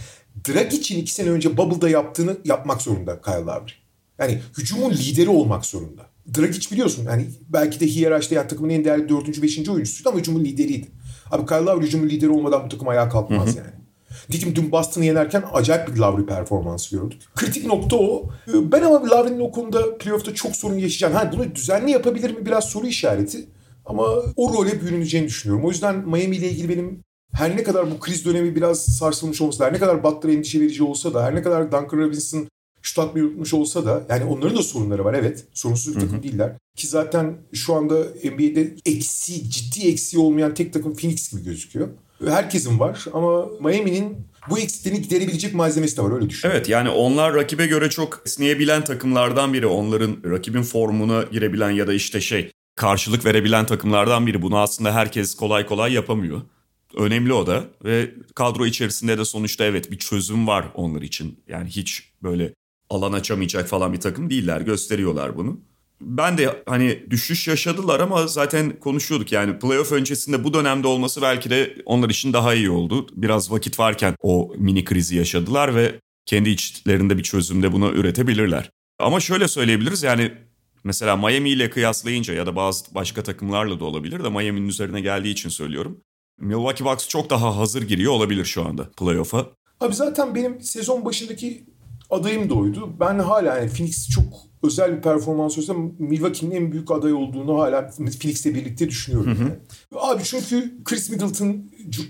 Drag 0.47 0.73
için 0.73 0.99
iki 0.99 1.13
sene 1.13 1.29
önce 1.29 1.57
Bubble'da 1.57 1.89
yaptığını 1.89 2.37
yapmak 2.45 2.81
zorunda 2.81 3.21
Kyle 3.21 3.35
Lowry. 3.35 3.71
Yani 4.19 4.41
hücumun 4.57 4.91
lideri 4.91 5.29
olmak 5.29 5.65
zorunda. 5.65 6.09
Dragic 6.37 6.71
biliyorsun 6.71 7.05
yani 7.05 7.25
belki 7.49 7.79
de 7.79 7.87
hiyerarşide 7.87 8.35
yani 8.35 8.47
takımın 8.47 8.69
en 8.69 8.85
değerli 8.85 9.09
4. 9.09 9.41
5. 9.41 9.69
oyuncusuydu 9.69 10.09
ama 10.09 10.19
hücumun 10.19 10.45
lideriydi. 10.45 10.87
Abi 11.31 11.45
Kyle 11.45 11.57
Lowry 11.57 11.85
hücumun 11.85 12.09
lideri 12.09 12.29
olmadan 12.29 12.65
bu 12.65 12.69
takım 12.69 12.87
ayağa 12.87 13.09
kalkmaz 13.09 13.55
yani. 13.55 13.76
Dikim 14.31 14.55
dün 14.55 14.71
Boston'ı 14.71 15.05
yenerken 15.05 15.43
acayip 15.53 15.87
bir 15.87 15.99
Lowry 15.99 16.25
performansı 16.25 16.95
gördük. 16.95 17.21
Kritik 17.35 17.65
nokta 17.65 17.95
o. 17.95 18.29
Ben 18.47 18.81
ama 18.81 19.09
Lowry'nin 19.09 19.39
o 19.39 19.51
konuda 19.51 19.97
playoff'ta 19.97 20.33
çok 20.33 20.55
sorun 20.55 20.75
yaşayacağım. 20.75 21.13
Ha, 21.13 21.31
bunu 21.33 21.55
düzenli 21.55 21.91
yapabilir 21.91 22.37
mi 22.37 22.45
biraz 22.45 22.65
soru 22.65 22.87
işareti. 22.87 23.45
Ama 23.85 24.03
o 24.35 24.53
role 24.53 24.81
bürüneceğini 24.81 25.27
düşünüyorum. 25.27 25.65
O 25.65 25.69
yüzden 25.69 25.95
Miami 25.95 26.35
ile 26.35 26.49
ilgili 26.49 26.69
benim 26.69 27.03
her 27.33 27.57
ne 27.57 27.63
kadar 27.63 27.91
bu 27.91 27.99
kriz 27.99 28.25
dönemi 28.25 28.55
biraz 28.55 28.85
sarsılmış 28.85 29.41
olsa 29.41 29.59
da, 29.59 29.65
her 29.65 29.73
ne 29.73 29.79
kadar 29.79 30.03
Butler 30.03 30.33
endişe 30.33 30.59
verici 30.59 30.83
olsa 30.83 31.13
da, 31.13 31.23
her 31.23 31.35
ne 31.35 31.41
kadar 31.41 31.71
Duncan 31.71 31.97
Robinson 31.97 32.47
şut 32.81 32.99
atmayı 32.99 33.25
unutmuş 33.25 33.53
olsa 33.53 33.85
da 33.85 34.03
yani 34.09 34.23
onların 34.25 34.57
da 34.57 34.63
sorunları 34.63 35.05
var 35.05 35.13
evet. 35.13 35.45
Sorunsuz 35.53 35.95
bir 35.95 35.99
takım 35.99 36.23
değiller. 36.23 36.57
Ki 36.75 36.87
zaten 36.87 37.37
şu 37.53 37.73
anda 37.73 37.95
NBA'de 38.23 38.75
eksi, 38.85 39.49
ciddi 39.49 39.87
eksiği 39.87 40.23
olmayan 40.23 40.53
tek 40.53 40.73
takım 40.73 40.95
Phoenix 40.95 41.31
gibi 41.31 41.43
gözüküyor. 41.43 41.87
Herkesin 42.25 42.79
var 42.79 43.05
ama 43.13 43.45
Miami'nin 43.61 44.17
bu 44.49 44.59
eksikliğini 44.59 45.01
giderebilecek 45.01 45.53
malzemesi 45.53 45.97
de 45.97 46.01
var 46.01 46.11
öyle 46.11 46.29
düşün. 46.29 46.49
Evet 46.49 46.69
yani 46.69 46.89
onlar 46.89 47.33
rakibe 47.33 47.67
göre 47.67 47.89
çok 47.89 48.21
esneyebilen 48.25 48.83
takımlardan 48.83 49.53
biri. 49.53 49.67
Onların 49.67 50.17
rakibin 50.25 50.63
formuna 50.63 51.23
girebilen 51.23 51.71
ya 51.71 51.87
da 51.87 51.93
işte 51.93 52.21
şey 52.21 52.51
karşılık 52.75 53.25
verebilen 53.25 53.65
takımlardan 53.65 54.27
biri. 54.27 54.41
Bunu 54.41 54.57
aslında 54.57 54.93
herkes 54.93 55.35
kolay 55.35 55.65
kolay 55.65 55.93
yapamıyor. 55.93 56.41
Önemli 56.95 57.33
o 57.33 57.47
da 57.47 57.63
ve 57.83 58.11
kadro 58.35 58.65
içerisinde 58.65 59.17
de 59.17 59.25
sonuçta 59.25 59.65
evet 59.65 59.91
bir 59.91 59.97
çözüm 59.97 60.47
var 60.47 60.65
onlar 60.73 61.01
için. 61.01 61.39
Yani 61.47 61.69
hiç 61.69 62.03
böyle 62.23 62.53
alan 62.89 63.13
açamayacak 63.13 63.67
falan 63.67 63.93
bir 63.93 63.99
takım 63.99 64.29
değiller 64.29 64.61
gösteriyorlar 64.61 65.37
bunu. 65.37 65.59
Ben 66.01 66.37
de 66.37 66.63
hani 66.65 67.03
düşüş 67.09 67.47
yaşadılar 67.47 67.99
ama 67.99 68.27
zaten 68.27 68.79
konuşuyorduk 68.79 69.31
yani 69.31 69.59
playoff 69.59 69.91
öncesinde 69.91 70.43
bu 70.43 70.53
dönemde 70.53 70.87
olması 70.87 71.21
belki 71.21 71.49
de 71.49 71.75
onlar 71.85 72.09
için 72.09 72.33
daha 72.33 72.53
iyi 72.53 72.69
oldu. 72.69 73.07
Biraz 73.13 73.51
vakit 73.51 73.79
varken 73.79 74.15
o 74.21 74.53
mini 74.57 74.85
krizi 74.85 75.15
yaşadılar 75.15 75.75
ve 75.75 75.99
kendi 76.25 76.49
içlerinde 76.49 77.17
bir 77.17 77.23
çözümde 77.23 77.71
buna 77.71 77.89
üretebilirler. 77.89 78.69
Ama 78.99 79.19
şöyle 79.19 79.47
söyleyebiliriz 79.47 80.03
yani 80.03 80.31
mesela 80.83 81.15
Miami 81.15 81.49
ile 81.49 81.69
kıyaslayınca 81.69 82.33
ya 82.33 82.45
da 82.45 82.55
bazı 82.55 82.95
başka 82.95 83.23
takımlarla 83.23 83.79
da 83.79 83.85
olabilir 83.85 84.23
de 84.23 84.29
Miami'nin 84.29 84.67
üzerine 84.67 85.01
geldiği 85.01 85.31
için 85.31 85.49
söylüyorum. 85.49 86.01
Milwaukee 86.39 86.85
Bucks 86.85 87.07
çok 87.07 87.29
daha 87.29 87.57
hazır 87.57 87.81
giriyor 87.81 88.11
olabilir 88.11 88.45
şu 88.45 88.65
anda 88.65 88.89
playoff'a. 88.91 89.49
Abi 89.79 89.95
zaten 89.95 90.35
benim 90.35 90.61
sezon 90.61 91.05
başındaki 91.05 91.65
adayım 92.09 92.49
da 92.49 92.53
oydu. 92.53 92.89
Ben 92.99 93.19
hala 93.19 93.57
yani 93.57 93.69
Phoenix 93.69 94.09
çok 94.09 94.25
özel 94.63 94.97
bir 94.97 95.01
performans 95.01 95.57
olsa 95.57 95.73
Milwaukee'nin 95.99 96.51
en 96.55 96.71
büyük 96.71 96.91
aday 96.91 97.13
olduğunu 97.13 97.59
hala 97.59 97.89
Phoenix'le 97.89 98.45
birlikte 98.45 98.89
düşünüyorum. 98.89 99.31
Hı 99.31 99.43
hı. 99.43 99.43
Yani. 99.43 99.55
Abi 99.95 100.23
çünkü 100.23 100.83
Chris 100.83 101.09
Middleton 101.09 101.63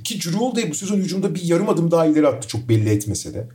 ki 0.04 0.22
Drew 0.22 0.38
Holiday 0.38 0.70
bu 0.70 0.76
sezon 0.76 0.98
hücumda 0.98 1.36
bir 1.36 1.44
yarım 1.44 1.70
adım 1.70 1.92
daha 1.92 2.06
ileri 2.06 2.28
attı 2.28 2.48
çok 2.48 2.70
belli 2.70 2.90
etmese 2.90 3.34
de. 3.34 3.48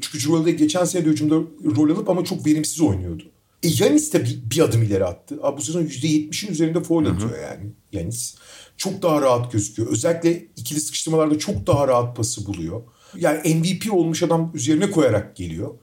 Çünkü 0.00 0.18
Drew 0.18 0.32
Holiday 0.32 0.56
geçen 0.56 0.84
sene 0.84 1.04
de 1.04 1.08
hücumda 1.08 1.34
rol 1.76 1.90
alıp 1.90 2.10
ama 2.10 2.24
çok 2.24 2.46
verimsiz 2.46 2.80
oynuyordu. 2.80 3.22
E 3.62 3.68
Yanis 3.68 4.12
de 4.12 4.24
bir, 4.24 4.38
bir 4.50 4.60
adım 4.60 4.82
ileri 4.82 5.04
attı. 5.04 5.38
Abi 5.42 5.56
bu 5.56 5.62
sezon 5.62 5.82
%70'in 5.82 6.52
üzerinde 6.52 6.82
foul 6.82 7.06
atıyor 7.06 7.38
yani 7.42 7.70
Yanis. 7.92 8.34
Çok 8.76 9.02
daha 9.02 9.22
rahat 9.22 9.52
gözüküyor. 9.52 9.88
Özellikle 9.88 10.46
ikili 10.56 10.80
sıkıştırmalarda 10.80 11.38
çok 11.38 11.66
daha 11.66 11.88
rahat 11.88 12.16
pası 12.16 12.46
buluyor. 12.46 12.82
Yani 13.16 13.54
MVP 13.54 13.92
olmuş 13.92 14.22
adam 14.22 14.50
üzerine 14.54 14.90
koyarak 14.90 15.36
geliyor. 15.36 15.74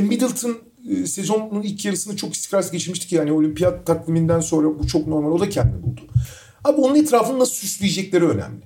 E 0.00 0.02
Middleton 0.02 0.58
e, 0.90 1.06
sezonun 1.06 1.62
ilk 1.62 1.84
yarısını 1.84 2.16
çok 2.16 2.34
istikrarsız 2.34 2.72
geçirmişti 2.72 3.06
ki 3.06 3.14
yani 3.14 3.32
olimpiyat 3.32 3.86
takviminden 3.86 4.40
sonra 4.40 4.78
bu 4.78 4.86
çok 4.86 5.06
normal. 5.06 5.30
O 5.30 5.40
da 5.40 5.48
kendini 5.48 5.82
buldu. 5.82 6.00
Abi 6.64 6.80
onun 6.80 6.94
etrafını 6.94 7.38
nasıl 7.38 7.54
süsleyecekleri 7.54 8.28
önemli. 8.28 8.62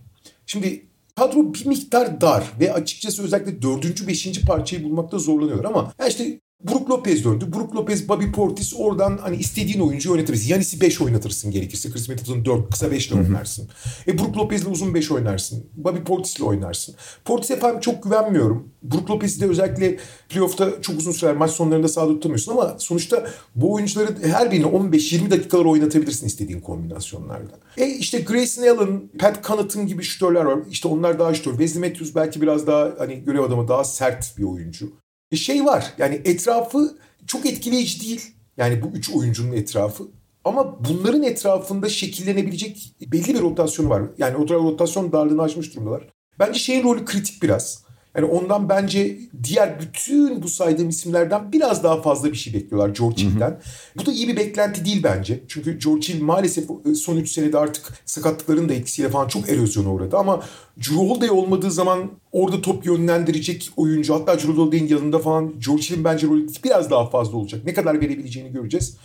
Şimdi 0.47 0.87
kadro 1.17 1.55
bir 1.55 1.67
miktar 1.67 2.21
dar 2.21 2.45
ve 2.61 2.73
açıkçası 2.73 3.23
özellikle 3.23 3.63
dördüncü, 3.63 4.07
beşinci 4.07 4.45
parçayı 4.45 4.85
bulmakta 4.85 5.19
zorlanıyorlar 5.19 5.65
ama 5.65 5.93
yani 5.99 6.11
işte 6.11 6.41
Brook 6.71 6.91
Lopez 6.91 7.25
döndü. 7.25 7.53
Brook 7.53 7.77
Lopez, 7.77 8.09
Bobby 8.09 8.31
Portis 8.31 8.75
oradan 8.77 9.19
hani 9.23 9.37
istediğin 9.37 9.81
oyuncu 9.81 10.15
yönetirsin. 10.15 10.49
Yanis'i 10.49 10.81
5 10.81 11.01
oynatırsın 11.01 11.51
gerekirse. 11.51 11.91
Chris 11.91 12.09
Middleton 12.09 12.45
4, 12.45 12.71
kısa 12.71 12.91
5 12.91 13.09
ile 13.09 13.15
oynarsın. 13.15 13.69
E 14.07 14.19
Brook 14.19 14.37
Lopez'le 14.37 14.67
uzun 14.67 14.95
5 14.95 15.11
oynarsın. 15.11 15.67
Bobby 15.77 15.99
Portis'le 15.99 16.41
oynarsın. 16.41 16.95
Portis 17.25 17.51
efendim 17.51 17.81
çok 17.81 18.03
güvenmiyorum. 18.03 18.69
Brook 18.83 19.11
Lopez'i 19.11 19.41
de 19.41 19.47
özellikle 19.47 19.97
playoff'ta 20.29 20.83
çok 20.83 20.99
uzun 20.99 21.13
sürer 21.13 21.37
maç 21.37 21.51
sonlarında 21.51 21.89
sahada 21.89 22.13
tutamıyorsun 22.13 22.53
ama 22.53 22.77
sonuçta 22.79 23.27
bu 23.55 23.73
oyuncuları 23.73 24.17
her 24.23 24.51
birini 24.51 24.67
15-20 24.67 25.31
dakikalar 25.31 25.65
oynatabilirsin 25.65 26.27
istediğin 26.27 26.61
kombinasyonlarda. 26.61 27.59
E 27.77 27.87
işte 27.87 28.21
Grayson 28.21 28.63
Allen, 28.63 29.03
Pat 29.19 29.45
Connaughton 29.47 29.87
gibi 29.87 30.03
şütörler 30.03 30.45
var. 30.45 30.59
İşte 30.71 30.89
onlar 30.89 31.19
daha 31.19 31.35
şütör. 31.35 31.51
Wesley 31.51 31.89
Matthews 31.89 32.15
belki 32.15 32.41
biraz 32.41 32.67
daha 32.67 32.93
hani 32.99 33.25
görev 33.25 33.43
adamı 33.43 33.69
daha 33.69 33.85
sert 33.85 34.39
bir 34.39 34.45
oyuncu 34.45 35.04
şey 35.37 35.65
var. 35.65 35.95
Yani 35.99 36.21
etrafı 36.25 36.99
çok 37.27 37.47
etkileyici 37.47 38.01
değil. 38.01 38.35
Yani 38.57 38.83
bu 38.83 38.87
üç 38.87 39.11
oyuncunun 39.11 39.53
etrafı. 39.53 40.05
Ama 40.45 40.85
bunların 40.85 41.23
etrafında 41.23 41.89
şekillenebilecek 41.89 42.97
belli 43.01 43.35
bir 43.35 43.41
rotasyonu 43.41 43.91
var. 43.91 44.03
Yani 44.19 44.37
o 44.37 44.49
rotasyon 44.49 45.13
darlığını 45.13 45.43
aşmış 45.43 45.75
durumdalar. 45.75 46.09
Bence 46.39 46.59
şeyin 46.59 46.85
rolü 46.85 47.05
kritik 47.05 47.43
biraz. 47.43 47.84
Yani 48.17 48.27
ondan 48.27 48.69
bence 48.69 49.19
diğer 49.45 49.81
bütün 49.81 50.43
bu 50.43 50.49
saydığım 50.49 50.89
isimlerden 50.89 51.53
biraz 51.53 51.85
daha 51.85 52.03
fazla 52.03 52.33
bir 52.33 52.37
şey 52.37 52.55
bekliyorlar 52.55 52.89
George 52.89 53.23
Hill'den. 53.23 53.61
Bu 53.99 54.07
da 54.07 54.13
iyi 54.13 54.29
bir 54.29 54.37
beklenti 54.37 54.85
değil 54.85 55.03
bence. 55.03 55.45
Çünkü 55.49 55.79
George 55.79 56.09
Hill 56.09 56.23
maalesef 56.23 56.71
e, 56.71 56.95
son 56.95 57.17
3 57.17 57.31
senede 57.31 57.59
artık 57.59 57.93
sakatlıkların 58.05 58.69
da 58.69 58.75
etkisiyle 58.75 59.09
falan 59.09 59.29
çok 59.29 59.49
erozyona 59.49 59.93
uğradı. 59.93 60.17
Ama 60.17 60.43
Drew 60.79 60.95
Holiday 60.95 61.31
olmadığı 61.31 61.71
zaman 61.71 62.11
orada 62.33 62.61
top 62.61 62.87
yönlendirecek 62.87 63.71
oyuncu 63.77 64.15
hatta 64.15 64.39
Drew 64.39 64.53
Holiday'in 64.53 64.89
yanında 64.89 65.19
falan 65.19 65.61
George 65.67 65.83
Hill'in 65.83 66.05
bence 66.05 66.27
rolü 66.27 66.47
biraz 66.65 66.91
daha 66.91 67.11
fazla 67.11 67.37
olacak. 67.37 67.65
Ne 67.65 67.75
kadar 67.75 68.01
verebileceğini 68.01 68.53
göreceğiz. 68.53 68.97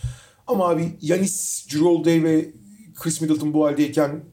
Ama 0.47 0.69
abi 0.69 0.97
Yanis, 1.01 1.67
Drew 1.71 1.85
Holiday 1.85 2.23
ve 2.23 2.45
Chris 2.95 3.21
Middleton 3.21 3.53
bu 3.53 3.65
haldeyken 3.65 4.23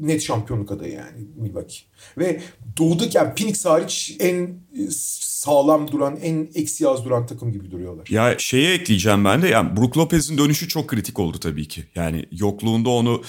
net 0.00 0.22
şampiyonluk 0.22 0.72
adayı 0.72 0.92
yani 0.92 1.26
Milwaukee. 1.36 1.80
Ve 2.18 2.40
doğudaki 2.78 3.16
yani 3.16 3.34
Phoenix 3.34 3.64
hariç 3.64 4.16
en 4.20 4.34
e, 4.78 4.90
sağlam 4.90 5.92
duran, 5.92 6.16
en 6.22 6.48
eksi 6.54 6.88
az 6.88 7.04
duran 7.04 7.26
takım 7.26 7.52
gibi 7.52 7.70
duruyorlar. 7.70 8.06
Ya 8.10 8.34
şeye 8.38 8.74
ekleyeceğim 8.74 9.24
ben 9.24 9.42
de 9.42 9.48
yani 9.48 9.76
Brook 9.76 9.96
Lopez'in 9.96 10.38
dönüşü 10.38 10.68
çok 10.68 10.88
kritik 10.88 11.18
oldu 11.18 11.38
tabii 11.38 11.68
ki. 11.68 11.84
Yani 11.94 12.26
yokluğunda 12.32 12.90
onu 12.90 13.22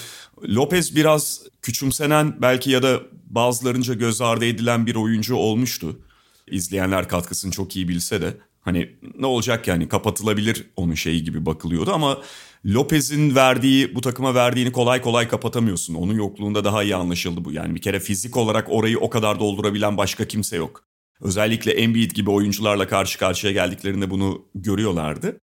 Lopez 0.44 0.96
biraz 0.96 1.42
küçümsenen 1.62 2.42
belki 2.42 2.70
ya 2.70 2.82
da 2.82 3.00
bazılarınca 3.26 3.94
göz 3.94 4.20
ardı 4.20 4.44
edilen 4.44 4.86
bir 4.86 4.94
oyuncu 4.94 5.36
olmuştu. 5.36 6.00
İzleyenler 6.46 7.08
katkısını 7.08 7.52
çok 7.52 7.76
iyi 7.76 7.88
bilse 7.88 8.20
de 8.20 8.36
hani 8.60 8.90
ne 9.18 9.26
olacak 9.26 9.68
yani 9.68 9.88
kapatılabilir 9.88 10.66
onun 10.76 10.94
şeyi 10.94 11.24
gibi 11.24 11.46
bakılıyordu 11.46 11.92
ama 11.92 12.18
Lopez'in 12.66 13.34
verdiği 13.34 13.94
bu 13.94 14.00
takıma 14.00 14.34
verdiğini 14.34 14.72
kolay 14.72 15.02
kolay 15.02 15.28
kapatamıyorsun. 15.28 15.94
Onun 15.94 16.14
yokluğunda 16.14 16.64
daha 16.64 16.82
iyi 16.82 16.96
anlaşıldı 16.96 17.44
bu. 17.44 17.52
Yani 17.52 17.74
bir 17.74 17.80
kere 17.80 18.00
fizik 18.00 18.36
olarak 18.36 18.66
orayı 18.70 18.98
o 18.98 19.10
kadar 19.10 19.40
doldurabilen 19.40 19.96
başka 19.96 20.28
kimse 20.28 20.56
yok. 20.56 20.84
Özellikle 21.20 21.72
Embiid 21.72 22.10
gibi 22.10 22.30
oyuncularla 22.30 22.88
karşı 22.88 23.18
karşıya 23.18 23.52
geldiklerinde 23.52 24.10
bunu 24.10 24.44
görüyorlardı. 24.54 25.40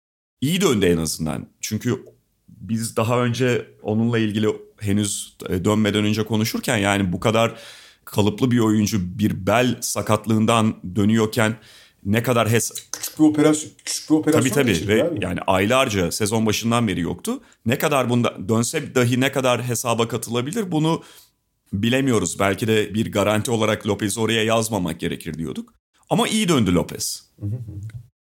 İyi 0.42 0.62
döndü 0.62 0.86
en 0.86 0.98
azından. 0.98 1.48
Çünkü 1.62 2.06
biz 2.50 2.98
daha 2.98 3.24
önce 3.24 3.68
onunla 3.82 4.20
ilgili 4.20 4.48
henüz 4.80 5.38
e, 5.50 5.66
dönmeden 5.66 6.06
önce 6.06 6.26
konuşurken 6.26 6.78
yani 6.78 7.14
bu 7.14 7.20
kadar 7.20 7.60
kalıplı 8.06 8.52
bir 8.52 8.60
oyuncu 8.60 9.20
bir 9.20 9.48
bel 9.48 9.78
sakatlığından 9.82 10.96
dönüyorken 10.96 11.56
ne 12.06 12.24
kadar 12.24 12.50
hes 12.50 12.72
küçük 12.92 13.20
bir 13.20 13.24
operasyon 13.24 13.72
küçük 13.86 14.10
bir 14.10 14.16
operasyon 14.16 14.54
tabii 14.54 14.76
tabii 14.76 14.88
ve 14.88 15.12
yani 15.22 15.40
aylarca 15.48 16.12
sezon 16.12 16.46
başından 16.46 16.88
beri 16.88 17.00
yoktu. 17.00 17.42
Ne 17.66 17.78
kadar 17.78 18.10
bunda 18.10 18.50
dönse 18.50 18.96
dahi 18.96 19.20
ne 19.20 19.32
kadar 19.32 19.64
hesaba 19.64 20.08
katılabilir 20.08 20.72
bunu 20.72 21.04
bilemiyoruz. 21.74 22.40
Belki 22.40 22.68
de 22.68 22.94
bir 22.94 23.12
garanti 23.12 23.52
olarak 23.52 23.88
Lopez'i 23.88 24.20
oraya 24.20 24.44
yazmamak 24.44 25.00
gerekir 25.00 25.34
diyorduk. 25.34 25.74
Ama 26.10 26.28
iyi 26.28 26.50
döndü 26.50 26.74
Lopez. 26.74 27.32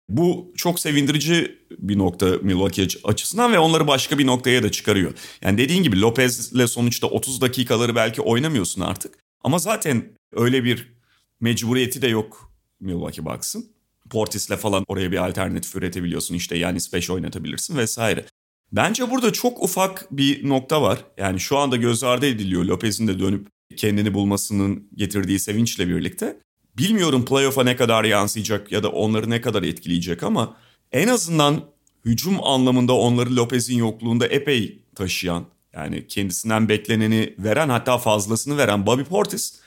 Bu 0.09 0.53
çok 0.55 0.79
sevindirici 0.79 1.57
bir 1.77 1.97
nokta 1.97 2.25
Milwaukee 2.41 2.87
açısından 3.03 3.53
ve 3.53 3.59
onları 3.59 3.87
başka 3.87 4.17
bir 4.17 4.27
noktaya 4.27 4.63
da 4.63 4.71
çıkarıyor. 4.71 5.13
Yani 5.41 5.57
dediğin 5.57 5.83
gibi 5.83 6.01
Lopez'le 6.01 6.67
sonuçta 6.67 7.07
30 7.07 7.41
dakikaları 7.41 7.95
belki 7.95 8.21
oynamıyorsun 8.21 8.81
artık. 8.81 9.17
Ama 9.43 9.59
zaten 9.59 10.03
öyle 10.33 10.63
bir 10.63 10.93
mecburiyeti 11.39 12.01
de 12.01 12.07
yok 12.07 12.54
Milwaukee 12.79 13.25
Bucks'ın. 13.25 13.65
Portis'le 14.09 14.57
falan 14.57 14.85
oraya 14.87 15.11
bir 15.11 15.27
alternatif 15.27 15.75
üretebiliyorsun. 15.75 16.35
İşte 16.35 16.57
yani 16.57 16.79
5 16.93 17.09
oynatabilirsin 17.09 17.77
vesaire. 17.77 18.25
Bence 18.71 19.11
burada 19.11 19.33
çok 19.33 19.63
ufak 19.63 20.07
bir 20.11 20.49
nokta 20.49 20.81
var. 20.81 21.05
Yani 21.17 21.39
şu 21.39 21.57
anda 21.57 21.75
göz 21.75 22.03
ardı 22.03 22.25
ediliyor 22.25 22.65
Lopez'in 22.65 23.07
de 23.07 23.19
dönüp 23.19 23.47
kendini 23.77 24.13
bulmasının 24.13 24.87
getirdiği 24.95 25.39
sevinçle 25.39 25.87
birlikte. 25.87 26.39
Bilmiyorum 26.77 27.25
playoff'a 27.25 27.63
ne 27.63 27.75
kadar 27.75 28.03
yansıyacak 28.03 28.71
ya 28.71 28.83
da 28.83 28.89
onları 28.89 29.29
ne 29.29 29.41
kadar 29.41 29.63
etkileyecek 29.63 30.23
ama 30.23 30.57
en 30.91 31.07
azından 31.07 31.61
hücum 32.05 32.43
anlamında 32.43 32.93
onları 32.93 33.35
Lopez'in 33.35 33.77
yokluğunda 33.77 34.27
epey 34.27 34.81
taşıyan 34.95 35.45
yani 35.73 36.07
kendisinden 36.07 36.69
bekleneni 36.69 37.35
veren 37.39 37.69
hatta 37.69 37.97
fazlasını 37.97 38.57
veren 38.57 38.85
Bobby 38.85 39.03
Portis 39.03 39.59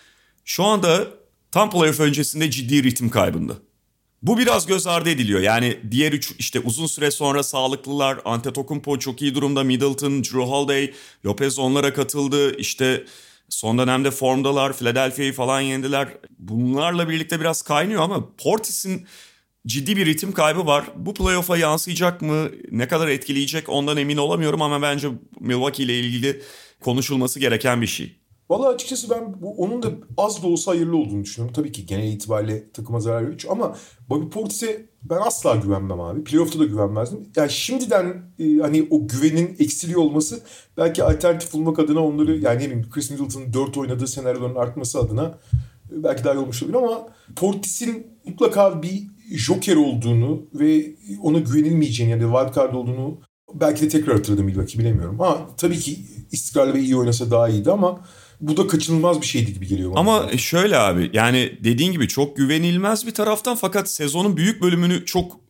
şu 0.45 0.65
anda 0.65 1.07
tam 1.53 1.71
playoff 1.71 2.01
öncesinde 2.01 2.51
ciddi 2.51 2.83
ritim 2.83 3.11
kaybında. 3.11 3.55
Bu 4.23 4.39
biraz 4.39 4.67
göz 4.67 4.87
ardı 4.87 5.11
ediliyor. 5.11 5.41
Yani 5.41 5.79
diğer 5.91 6.13
üç 6.13 6.35
işte 6.39 6.61
uzun 6.61 6.87
süre 6.87 7.11
sonra 7.11 7.43
sağlıklılar. 7.43 8.19
Antetokounmpo 8.25 8.99
çok 8.99 9.23
iyi 9.23 9.35
durumda. 9.35 9.65
Middleton, 9.65 10.25
Drew 10.25 10.39
Holiday, 10.39 10.95
Lopez 11.27 11.59
onlara 11.59 11.95
katıldı. 11.95 12.57
İşte 12.57 13.05
son 13.49 13.79
dönemde 13.79 14.11
formdalar. 14.11 14.77
Philadelphia'yı 14.77 15.33
falan 15.33 15.61
yendiler. 15.61 16.09
Bunlarla 16.39 17.09
birlikte 17.09 17.41
biraz 17.41 17.63
kaynıyor 17.63 18.03
ama 18.03 18.29
Portis'in 18.39 19.07
ciddi 19.67 19.97
bir 19.97 20.07
ritim 20.07 20.33
kaybı 20.33 20.67
var. 20.67 20.85
Bu 20.97 21.15
playoff'a 21.15 21.57
yansıyacak 21.57 22.23
mı? 22.23 22.51
Ne 22.71 22.89
kadar 22.89 23.09
etkileyecek 23.09 23.69
ondan 23.69 23.97
emin 23.97 24.17
olamıyorum 24.17 24.63
ama 24.63 24.83
bence 24.83 25.09
Milwaukee 25.41 25.85
ile 25.85 26.01
ilgili 26.01 26.43
konuşulması 26.81 27.41
gereken 27.41 27.83
bir 27.83 27.87
şey. 27.87 28.17
Valla 28.51 28.69
açıkçası 28.69 29.11
ben 29.11 29.43
bu, 29.43 29.51
onun 29.51 29.83
da 29.83 29.89
az 30.17 30.43
da 30.43 30.47
olsa 30.47 30.71
hayırlı 30.71 30.97
olduğunu 30.97 31.25
düşünüyorum. 31.25 31.55
Tabii 31.55 31.73
ki 31.73 31.87
genel 31.87 32.13
itibariyle 32.13 32.71
takıma 32.73 33.01
zarar 33.01 33.23
veriyor. 33.23 33.41
Ama 33.51 33.77
Bobby 34.09 34.29
Portis'e 34.29 34.87
ben 35.03 35.19
asla 35.27 35.57
güvenmem 35.57 36.01
abi. 36.01 36.25
Playoff'ta 36.25 36.59
da 36.59 36.65
güvenmezdim. 36.65 37.29
Yani 37.37 37.51
şimdiden 37.51 38.23
e, 38.39 38.57
hani 38.57 38.87
o 38.91 39.09
güvenin 39.09 39.57
eksiliyor 39.59 40.01
olması 40.01 40.41
belki 40.77 41.05
alternatif 41.05 41.53
bulmak 41.53 41.79
adına 41.79 42.05
onları 42.05 42.39
yani 42.39 42.59
ne 42.59 42.65
bileyim 42.65 42.91
Chris 42.91 43.11
Middleton'ın 43.11 43.53
4 43.53 43.77
oynadığı 43.77 44.07
senaryoların 44.07 44.55
artması 44.55 44.99
adına 44.99 45.39
e, 45.93 46.03
belki 46.05 46.25
daha 46.25 46.35
iyi 46.35 46.39
olmuş 46.39 46.63
olabilir 46.63 46.79
ama 46.79 47.07
Portis'in 47.37 48.07
mutlaka 48.27 48.83
bir 48.83 49.03
joker 49.31 49.77
olduğunu 49.77 50.43
ve 50.55 50.95
ona 51.23 51.39
güvenilmeyeceğini 51.39 52.11
yani 52.13 52.23
wildcard 52.23 52.75
olduğunu 52.75 53.21
belki 53.55 53.83
de 53.83 53.89
tekrar 53.89 54.17
hatırladım 54.17 54.45
Milwaukee 54.45 54.79
bilemiyorum. 54.79 55.21
Ama 55.21 55.47
tabii 55.57 55.79
ki 55.79 55.99
istikrarlı 56.33 56.75
ve 56.75 56.81
iyi 56.81 56.97
oynasa 56.97 57.31
daha 57.31 57.49
iyiydi 57.49 57.71
ama 57.71 58.01
bu 58.41 58.57
da 58.57 58.67
kaçınılmaz 58.67 59.21
bir 59.21 59.27
şeydi 59.27 59.55
gibi 59.55 59.67
geliyor 59.67 59.91
bana. 59.91 60.01
Ama 60.01 60.39
şöyle 60.39 60.79
abi 60.79 61.11
yani 61.13 61.59
dediğin 61.65 61.93
gibi 61.93 62.09
çok 62.09 62.37
güvenilmez 62.37 63.07
bir 63.07 63.15
taraftan 63.15 63.57
fakat 63.57 63.91
sezonun 63.91 64.37
büyük 64.37 64.63
bölümünü 64.63 65.05
çok 65.05 65.41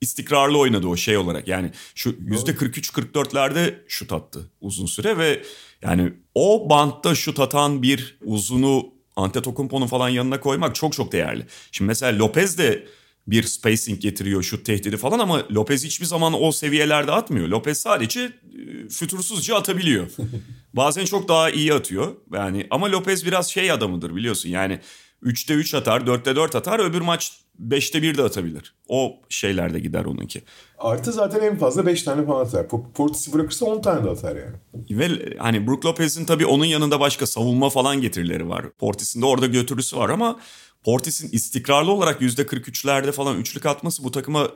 istikrarlı 0.00 0.58
oynadı 0.58 0.86
o 0.86 0.96
şey 0.96 1.16
olarak. 1.16 1.48
Yani 1.48 1.70
şu 1.94 2.10
%43-44'lerde 2.10 3.74
şut 3.88 4.12
attı 4.12 4.50
uzun 4.60 4.86
süre 4.86 5.18
ve 5.18 5.42
yani 5.82 6.12
o 6.34 6.70
bantta 6.70 7.14
şut 7.14 7.40
atan 7.40 7.82
bir 7.82 8.18
uzunu 8.24 8.86
Antetokounmpo'nun 9.16 9.86
falan 9.86 10.08
yanına 10.08 10.40
koymak 10.40 10.74
çok 10.74 10.92
çok 10.92 11.12
değerli. 11.12 11.46
Şimdi 11.72 11.86
mesela 11.86 12.18
Lopez 12.18 12.58
de 12.58 12.86
bir 13.30 13.42
spacing 13.42 14.00
getiriyor 14.00 14.42
şut 14.42 14.66
tehdidi 14.66 14.96
falan 14.96 15.18
ama 15.18 15.42
Lopez 15.50 15.84
hiçbir 15.84 16.06
zaman 16.06 16.42
o 16.42 16.52
seviyelerde 16.52 17.12
atmıyor. 17.12 17.48
Lopez 17.48 17.78
sadece 17.78 18.20
e, 18.20 18.88
fütursuzca 18.88 19.56
atabiliyor. 19.56 20.06
Bazen 20.74 21.04
çok 21.04 21.28
daha 21.28 21.50
iyi 21.50 21.74
atıyor. 21.74 22.12
Yani 22.32 22.66
ama 22.70 22.92
Lopez 22.92 23.26
biraz 23.26 23.50
şey 23.50 23.70
adamıdır 23.70 24.16
biliyorsun. 24.16 24.48
Yani 24.48 24.80
3'te 25.22 25.54
3 25.54 25.74
atar, 25.74 26.00
4'te 26.00 26.36
4 26.36 26.54
atar. 26.54 26.78
Öbür 26.78 27.00
maç 27.00 27.32
5'te 27.68 28.02
1 28.02 28.18
de 28.18 28.22
atabilir. 28.22 28.74
O 28.88 29.20
şeylerde 29.28 29.78
gider 29.78 30.04
onunki. 30.04 30.42
Artı 30.78 31.12
zaten 31.12 31.40
en 31.40 31.58
fazla 31.58 31.86
5 31.86 32.02
tane 32.02 32.26
falan 32.26 32.44
atar. 32.44 32.68
Portis'i 32.94 33.32
bırakırsa 33.32 33.66
10 33.66 33.82
tane 33.82 34.04
de 34.04 34.10
atar 34.10 34.36
yani. 34.36 34.56
Ve 34.90 35.36
hani 35.38 35.66
Brook 35.66 35.86
Lopez'in 35.86 36.24
tabii 36.24 36.46
onun 36.46 36.64
yanında 36.64 37.00
başka 37.00 37.26
savunma 37.26 37.70
falan 37.70 38.00
getirileri 38.00 38.48
var. 38.48 38.70
Portis'in 38.70 39.22
de 39.22 39.26
orada 39.26 39.46
götürüsü 39.46 39.96
var 39.96 40.08
ama 40.08 40.40
Portis'in 40.88 41.28
istikrarlı 41.32 41.92
olarak 41.92 42.20
%43'lerde 42.20 43.12
falan 43.12 43.38
üçlük 43.38 43.66
atması 43.66 44.04
bu 44.04 44.10
takıma 44.10 44.48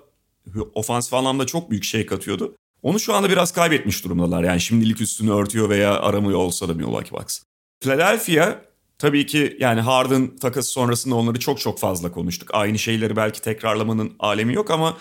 ofansif 0.74 1.14
anlamda 1.14 1.46
çok 1.46 1.70
büyük 1.70 1.84
şey 1.84 2.06
katıyordu. 2.06 2.56
Onu 2.82 3.00
şu 3.00 3.14
anda 3.14 3.30
biraz 3.30 3.52
kaybetmiş 3.52 4.04
durumdalar. 4.04 4.44
Yani 4.44 4.60
şimdilik 4.60 5.00
üstünü 5.00 5.30
örtüyor 5.30 5.68
veya 5.68 6.00
aramıyor 6.00 6.38
olsa 6.38 6.68
da 6.68 6.74
Milwaukee 6.74 7.18
Bucks. 7.18 7.40
Philadelphia 7.80 8.60
tabii 8.98 9.26
ki 9.26 9.56
yani 9.60 9.80
Harden 9.80 10.36
takası 10.36 10.70
sonrasında 10.70 11.14
onları 11.14 11.38
çok 11.38 11.60
çok 11.60 11.78
fazla 11.78 12.12
konuştuk. 12.12 12.50
Aynı 12.52 12.78
şeyleri 12.78 13.16
belki 13.16 13.40
tekrarlamanın 13.40 14.12
alemi 14.18 14.54
yok 14.54 14.70
ama 14.70 14.96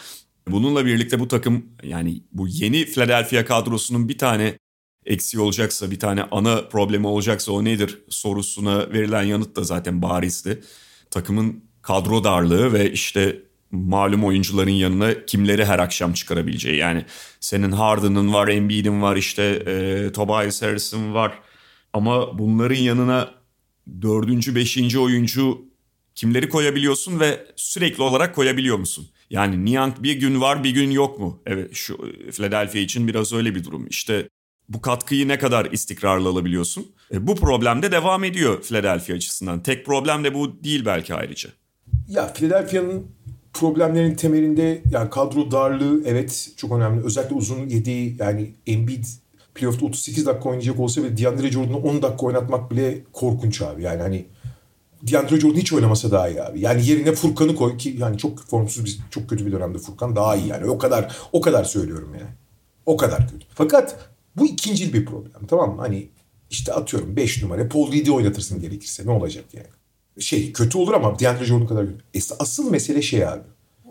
bununla 0.47 0.85
birlikte 0.85 1.19
bu 1.19 1.27
takım 1.27 1.65
yani 1.83 2.23
bu 2.31 2.47
yeni 2.47 2.85
Philadelphia 2.85 3.45
kadrosunun 3.45 4.09
bir 4.09 4.17
tane 4.17 4.57
eksiği 5.05 5.43
olacaksa 5.43 5.91
bir 5.91 5.99
tane 5.99 6.23
ana 6.23 6.67
problemi 6.67 7.07
olacaksa 7.07 7.51
o 7.51 7.63
nedir 7.63 8.01
sorusuna 8.09 8.89
verilen 8.89 9.23
yanıt 9.23 9.55
da 9.55 9.63
zaten 9.63 10.01
barizdi 10.01 10.61
takımın 11.11 11.63
kadro 11.81 12.23
darlığı 12.23 12.73
ve 12.73 12.91
işte 12.91 13.39
malum 13.71 14.25
oyuncuların 14.25 14.71
yanına 14.71 15.25
kimleri 15.25 15.65
her 15.65 15.79
akşam 15.79 16.13
çıkarabileceği. 16.13 16.77
Yani 16.77 17.05
senin 17.39 17.71
Harden'ın 17.71 18.33
var, 18.33 18.47
Embiid'in 18.47 19.01
var, 19.01 19.15
işte 19.15 19.43
e, 19.43 20.11
Tobias 20.11 20.61
Harris'in 20.61 21.13
var. 21.13 21.39
Ama 21.93 22.39
bunların 22.39 22.75
yanına 22.75 23.31
dördüncü, 24.01 24.55
beşinci 24.55 24.99
oyuncu 24.99 25.61
kimleri 26.15 26.49
koyabiliyorsun 26.49 27.19
ve 27.19 27.47
sürekli 27.55 28.03
olarak 28.03 28.35
koyabiliyor 28.35 28.77
musun? 28.77 29.07
Yani 29.29 29.65
Niang 29.65 29.93
bir 30.03 30.13
gün 30.13 30.41
var 30.41 30.63
bir 30.63 30.69
gün 30.69 30.91
yok 30.91 31.19
mu? 31.19 31.41
Evet 31.45 31.73
şu 31.73 31.97
Philadelphia 32.31 32.79
için 32.79 33.07
biraz 33.07 33.33
öyle 33.33 33.55
bir 33.55 33.63
durum. 33.63 33.87
İşte 33.87 34.29
bu 34.73 34.81
katkıyı 34.81 35.27
ne 35.27 35.39
kadar 35.39 35.65
istikrarlı 35.65 36.29
alabiliyorsun? 36.29 36.91
E, 37.13 37.27
bu 37.27 37.35
problem 37.35 37.81
de 37.81 37.91
devam 37.91 38.23
ediyor 38.23 38.61
Philadelphia 38.61 39.13
açısından. 39.13 39.63
Tek 39.63 39.85
problem 39.85 40.23
de 40.23 40.33
bu 40.33 40.63
değil 40.63 40.85
belki 40.85 41.15
ayrıca. 41.15 41.49
Ya 42.07 42.33
Philadelphia'nın 42.33 43.07
problemlerin 43.53 44.15
temelinde 44.15 44.81
yani 44.91 45.09
kadro 45.09 45.51
darlığı 45.51 46.03
evet 46.05 46.51
çok 46.57 46.71
önemli. 46.71 47.05
Özellikle 47.05 47.35
uzun 47.35 47.69
yediği 47.69 48.15
yani 48.19 48.53
Embiid 48.67 49.05
playoff'ta 49.55 49.85
38 49.85 50.25
dakika 50.25 50.49
oynayacak 50.49 50.79
olsa 50.79 51.03
ve 51.03 51.17
DeAndre 51.17 51.51
Jordan'ı 51.51 51.77
10 51.77 52.01
dakika 52.01 52.25
oynatmak 52.25 52.71
bile 52.71 53.03
korkunç 53.13 53.61
abi. 53.61 53.83
Yani 53.83 54.01
hani 54.01 54.25
DeAndre 55.11 55.39
Jordan 55.39 55.57
hiç 55.57 55.73
oynamasa 55.73 56.11
daha 56.11 56.29
iyi 56.29 56.43
abi. 56.43 56.59
Yani 56.59 56.87
yerine 56.87 57.11
Furkan'ı 57.11 57.55
koy 57.55 57.77
ki 57.77 57.95
yani 57.99 58.17
çok 58.17 58.43
formsuz 58.43 58.85
bir 58.85 58.99
çok 59.11 59.29
kötü 59.29 59.45
bir 59.45 59.51
dönemde 59.51 59.77
Furkan 59.77 60.15
daha 60.15 60.35
iyi 60.35 60.47
yani. 60.47 60.69
O 60.69 60.77
kadar 60.77 61.15
o 61.31 61.41
kadar 61.41 61.63
söylüyorum 61.63 62.15
yani. 62.19 62.31
O 62.85 62.97
kadar 62.97 63.27
kötü. 63.27 63.45
Fakat 63.55 64.10
bu 64.35 64.45
ikincil 64.45 64.93
bir 64.93 65.05
problem 65.05 65.47
tamam 65.47 65.75
mı? 65.75 65.81
Hani 65.81 66.07
işte 66.49 66.73
atıyorum 66.73 67.15
5 67.15 67.43
numara 67.43 67.69
Paul 67.69 67.91
Reed'i 67.91 68.11
oynatırsın 68.11 68.61
gerekirse 68.61 69.05
ne 69.05 69.11
olacak 69.11 69.45
yani? 69.53 69.67
Şey 70.19 70.53
kötü 70.53 70.77
olur 70.77 70.93
ama 70.93 71.19
DeAndre 71.19 71.45
Jordan 71.45 71.67
kadar 71.67 71.85
kötü. 71.85 72.33
Asıl 72.39 72.71
mesele 72.71 73.01
şey 73.01 73.27
abi. 73.27 73.41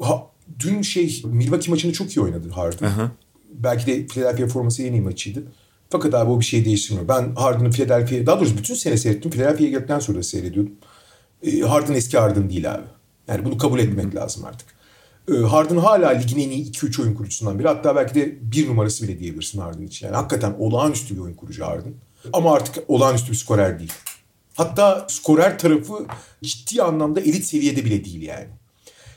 Ha, 0.01 0.27
dün 0.59 0.83
şey 0.83 1.23
Milwaukee 1.25 1.71
maçını 1.71 1.93
çok 1.93 2.17
iyi 2.17 2.21
oynadı 2.21 2.51
Harden. 2.51 2.87
Aha. 2.87 3.13
Belki 3.55 3.87
de 3.87 4.07
Philadelphia 4.07 4.47
forması 4.47 4.83
en 4.83 4.93
iyi 4.93 5.03
maçıydı. 5.03 5.43
Fakat 5.91 6.15
abi 6.15 6.31
o 6.31 6.41
bir 6.41 6.45
şey 6.45 6.65
değiştirmiyor. 6.65 7.09
Ben 7.09 7.35
Harden'ı 7.35 7.71
Philadelphia'ya 7.71 8.27
daha 8.27 8.41
doğrusu 8.41 8.59
bütün 8.59 8.75
sene 8.75 8.97
seyrettim. 8.97 9.31
Philadelphia'ya 9.31 9.73
geldikten 9.73 9.99
sonra 9.99 10.19
da 10.19 10.23
seyrediyordum. 10.23 10.73
E, 11.43 11.61
Harden 11.61 11.95
eski 11.95 12.19
Harden 12.19 12.51
değil 12.51 12.73
abi. 12.75 12.85
Yani 13.29 13.45
bunu 13.45 13.59
kabul 13.59 13.79
etmek 13.79 14.15
lazım 14.15 14.45
artık. 14.45 14.80
E, 15.31 15.35
Harden 15.35 15.77
hala 15.77 16.09
ligin 16.09 16.39
en 16.39 16.51
iyi 16.51 16.71
2-3 16.71 17.03
oyun 17.03 17.15
kurucusundan 17.15 17.59
biri. 17.59 17.69
Hatta 17.69 17.97
belki 17.97 18.15
de 18.15 18.39
bir 18.53 18.69
numarası 18.69 19.05
bile 19.09 19.19
diyebilirsin 19.19 19.61
Harden 19.61 19.83
için. 19.83 20.07
Yani 20.07 20.17
hakikaten 20.17 20.57
olağanüstü 20.59 21.15
bir 21.15 21.21
oyun 21.21 21.35
kurucu 21.35 21.65
Harden. 21.65 21.95
Ama 22.33 22.55
artık 22.55 22.85
olağanüstü 22.89 23.33
bir 23.33 23.37
skorer 23.37 23.79
değil. 23.79 23.93
Hatta 24.55 25.07
skorer 25.09 25.59
tarafı 25.59 26.07
ciddi 26.43 26.83
anlamda 26.83 27.21
elit 27.21 27.45
seviyede 27.45 27.85
bile 27.85 28.05
değil 28.05 28.23
yani. 28.23 28.49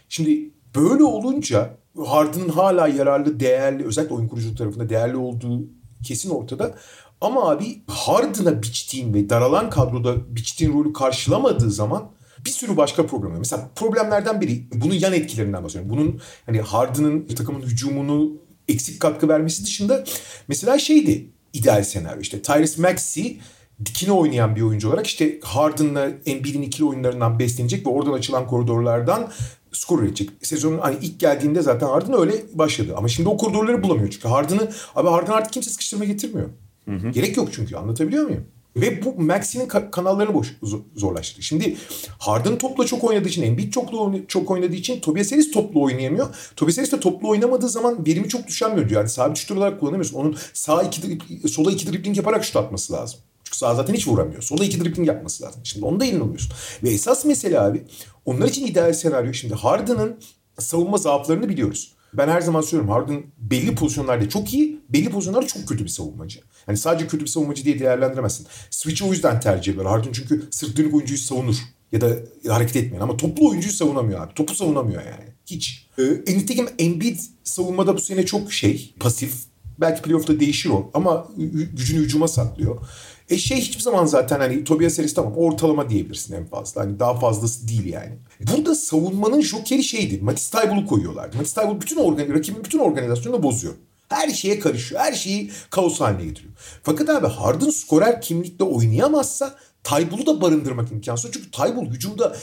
Şimdi 0.09 0.49
böyle 0.75 1.03
olunca 1.03 1.77
Harden'ın 2.05 2.49
hala 2.49 2.87
yararlı, 2.87 3.39
değerli, 3.39 3.85
özellikle 3.85 4.15
oyun 4.15 4.27
kurucu 4.27 4.55
tarafında 4.55 4.89
değerli 4.89 5.17
olduğu 5.17 5.61
kesin 6.03 6.29
ortada. 6.29 6.75
Ama 7.21 7.49
abi 7.49 7.81
Harden'a 7.87 8.61
biçtiğin 8.61 9.13
ve 9.13 9.29
daralan 9.29 9.69
kadroda 9.69 10.35
biçtiğin 10.35 10.73
rolü 10.73 10.93
karşılamadığı 10.93 11.71
zaman 11.71 12.11
bir 12.45 12.49
sürü 12.49 12.77
başka 12.77 13.07
problem 13.07 13.31
var. 13.31 13.37
Mesela 13.37 13.69
problemlerden 13.75 14.41
biri 14.41 14.63
bunun 14.73 14.93
yan 14.93 15.13
etkilerinden 15.13 15.63
bahsediyorum. 15.63 15.97
Bunun 15.97 16.21
hani 16.45 16.61
Harden'ın 16.61 17.25
takımın 17.25 17.61
hücumunu 17.61 18.31
eksik 18.67 18.99
katkı 18.99 19.29
vermesi 19.29 19.63
dışında 19.63 20.03
mesela 20.47 20.79
şeydi 20.79 21.29
ideal 21.53 21.83
senaryo 21.83 22.21
işte 22.21 22.41
Tyrese 22.41 22.81
Maxey 22.81 23.39
dikine 23.85 24.11
oynayan 24.11 24.55
bir 24.55 24.61
oyuncu 24.61 24.89
olarak 24.89 25.07
işte 25.07 25.39
Harden'la 25.43 26.09
Embiid'in 26.25 26.61
ikili 26.61 26.85
oyunlarından 26.85 27.39
beslenecek 27.39 27.85
ve 27.85 27.89
oradan 27.89 28.13
açılan 28.13 28.47
koridorlardan 28.47 29.31
skor 29.71 29.99
üretecek. 29.99 30.29
Sezonun 30.41 30.79
hani 30.79 30.95
ilk 31.01 31.19
geldiğinde 31.19 31.61
zaten 31.61 31.87
Harden 31.87 32.19
öyle 32.19 32.33
başladı. 32.53 32.93
Ama 32.97 33.07
şimdi 33.07 33.29
o 33.29 33.37
koridorları 33.37 33.83
bulamıyor 33.83 34.09
çünkü 34.09 34.27
Harden'ı 34.27 34.71
abi 34.95 35.09
Harden 35.09 35.33
artık 35.33 35.53
kimse 35.53 35.69
sıkıştırma 35.69 36.05
getirmiyor. 36.05 36.49
Hı 36.85 36.95
hı. 36.95 37.09
Gerek 37.09 37.37
yok 37.37 37.49
çünkü 37.51 37.75
anlatabiliyor 37.75 38.25
muyum? 38.25 38.45
Ve 38.75 39.03
bu 39.05 39.21
Maxi'nin 39.21 39.67
kanallarını 39.67 40.33
boş, 40.33 40.57
zorlaştırdı. 40.95 41.41
Şimdi 41.41 41.77
Harden 42.19 42.57
topla 42.57 42.85
çok 42.85 43.03
oynadığı 43.03 43.27
için, 43.27 43.43
Embiid 43.43 43.73
çoklu 43.73 44.19
çok 44.27 44.51
oynadığı 44.51 44.75
için 44.75 44.99
Tobias 44.99 45.31
Harris 45.31 45.51
toplu 45.51 45.81
oynayamıyor. 45.81 46.35
Tobias 46.55 46.77
Harris 46.77 46.91
de 46.91 46.99
toplu 46.99 47.29
oynamadığı 47.29 47.69
zaman 47.69 48.05
verimi 48.05 48.29
çok 48.29 48.47
düşemiyor 48.47 48.89
diyor. 48.89 49.01
Yani 49.01 49.09
sabit 49.09 49.37
şut 49.37 49.51
olarak 49.51 49.79
kullanamıyorsun. 49.79 50.17
Onun 50.19 50.37
sağ 50.53 50.83
iki, 50.83 51.19
sola 51.47 51.71
iki 51.71 51.93
dribbling 51.93 52.17
yaparak 52.17 52.45
şut 52.45 52.55
atması 52.55 52.93
lazım. 52.93 53.19
Çünkü 53.43 53.57
sağ 53.57 53.75
zaten 53.75 53.93
hiç 53.93 54.07
vuramıyor. 54.07 54.41
Sola 54.41 54.65
iki 54.65 54.81
dribbling 54.81 55.07
yapması 55.07 55.43
lazım. 55.43 55.61
Şimdi 55.63 55.85
onu 55.85 55.99
da 55.99 56.05
elini 56.05 56.23
alıyorsun. 56.23 56.51
Ve 56.83 56.89
esas 56.89 57.25
mesele 57.25 57.59
abi 57.59 57.83
onlar 58.25 58.47
için 58.47 58.67
ideal 58.67 58.93
senaryo. 58.93 59.33
Şimdi 59.33 59.53
Harden'ın 59.53 60.19
savunma 60.59 60.97
zaaflarını 60.97 61.49
biliyoruz. 61.49 61.93
Ben 62.17 62.27
her 62.27 62.41
zaman 62.41 62.61
söylüyorum 62.61 62.89
Harden 62.89 63.23
belli 63.37 63.75
pozisyonlarda 63.75 64.29
çok 64.29 64.53
iyi, 64.53 64.79
belli 64.89 65.09
pozisyonlarda 65.09 65.47
çok 65.47 65.67
kötü 65.67 65.83
bir 65.83 65.89
savunmacı. 65.89 66.39
Yani 66.67 66.77
sadece 66.77 67.07
kötü 67.07 67.25
bir 67.25 67.29
savunmacı 67.29 67.65
diye 67.65 67.79
değerlendiremezsin. 67.79 68.47
Switch'i 68.69 69.05
o 69.05 69.11
yüzden 69.11 69.39
tercih 69.39 69.71
ediyorlar. 69.71 69.93
Harden 69.93 70.11
çünkü 70.11 70.43
sırt 70.51 70.77
dönük 70.77 70.93
oyuncuyu 70.93 71.19
savunur. 71.19 71.55
Ya 71.91 72.01
da 72.01 72.15
hareket 72.47 72.75
etmeyen 72.75 73.01
ama 73.01 73.17
toplu 73.17 73.49
oyuncuyu 73.49 73.73
savunamıyor 73.73 74.21
abi. 74.27 74.33
Topu 74.33 74.55
savunamıyor 74.55 75.01
yani. 75.01 75.33
Hiç. 75.45 75.87
Ee, 75.99 76.03
nitekim 76.37 76.69
Embiid 76.79 77.19
savunmada 77.43 77.95
bu 77.95 77.99
sene 77.99 78.25
çok 78.25 78.53
şey, 78.53 78.93
pasif. 78.99 79.33
Belki 79.79 80.01
playoff'ta 80.01 80.39
değişir 80.39 80.69
o 80.69 80.91
ama 80.93 81.27
gücünü 81.73 81.99
hücuma 81.99 82.27
saklıyor. 82.27 82.81
E 83.29 83.37
şey 83.37 83.57
hiçbir 83.57 83.81
zaman 83.81 84.05
zaten 84.05 84.39
hani 84.39 84.63
Tobias 84.63 84.99
Harris 84.99 85.13
tamam 85.13 85.33
ortalama 85.37 85.89
diyebilirsin 85.89 86.33
en 86.33 86.45
fazla. 86.45 86.81
Hani 86.81 86.99
daha 86.99 87.19
fazlası 87.19 87.67
değil 87.67 87.85
yani. 87.85 88.17
Burada 88.53 88.75
savunmanın 88.75 89.41
jokeri 89.41 89.83
şeydi. 89.83 90.19
Matisse 90.21 90.57
Taibul'u 90.57 90.85
koyuyorlardı. 90.85 91.37
Matisse 91.37 91.61
Taibul 91.61 91.81
bütün 91.81 91.97
organ 91.97 92.33
rakibin 92.33 92.63
bütün 92.63 92.79
organizasyonunu 92.79 93.43
bozuyor. 93.43 93.73
Her 94.09 94.29
şeye 94.29 94.59
karışıyor. 94.59 95.01
Her 95.01 95.13
şeyi 95.13 95.51
kaos 95.69 95.99
haline 95.99 96.25
getiriyor. 96.25 96.53
Fakat 96.83 97.09
abi 97.09 97.27
Harden 97.27 97.69
skorer 97.69 98.21
kimlikle 98.21 98.63
oynayamazsa 98.63 99.55
Taybul'u 99.83 100.25
da 100.25 100.41
barındırmak 100.41 100.91
imkansız. 100.91 101.31
Çünkü 101.31 101.51
Taybul 101.51 101.85
hücumda 101.85 102.35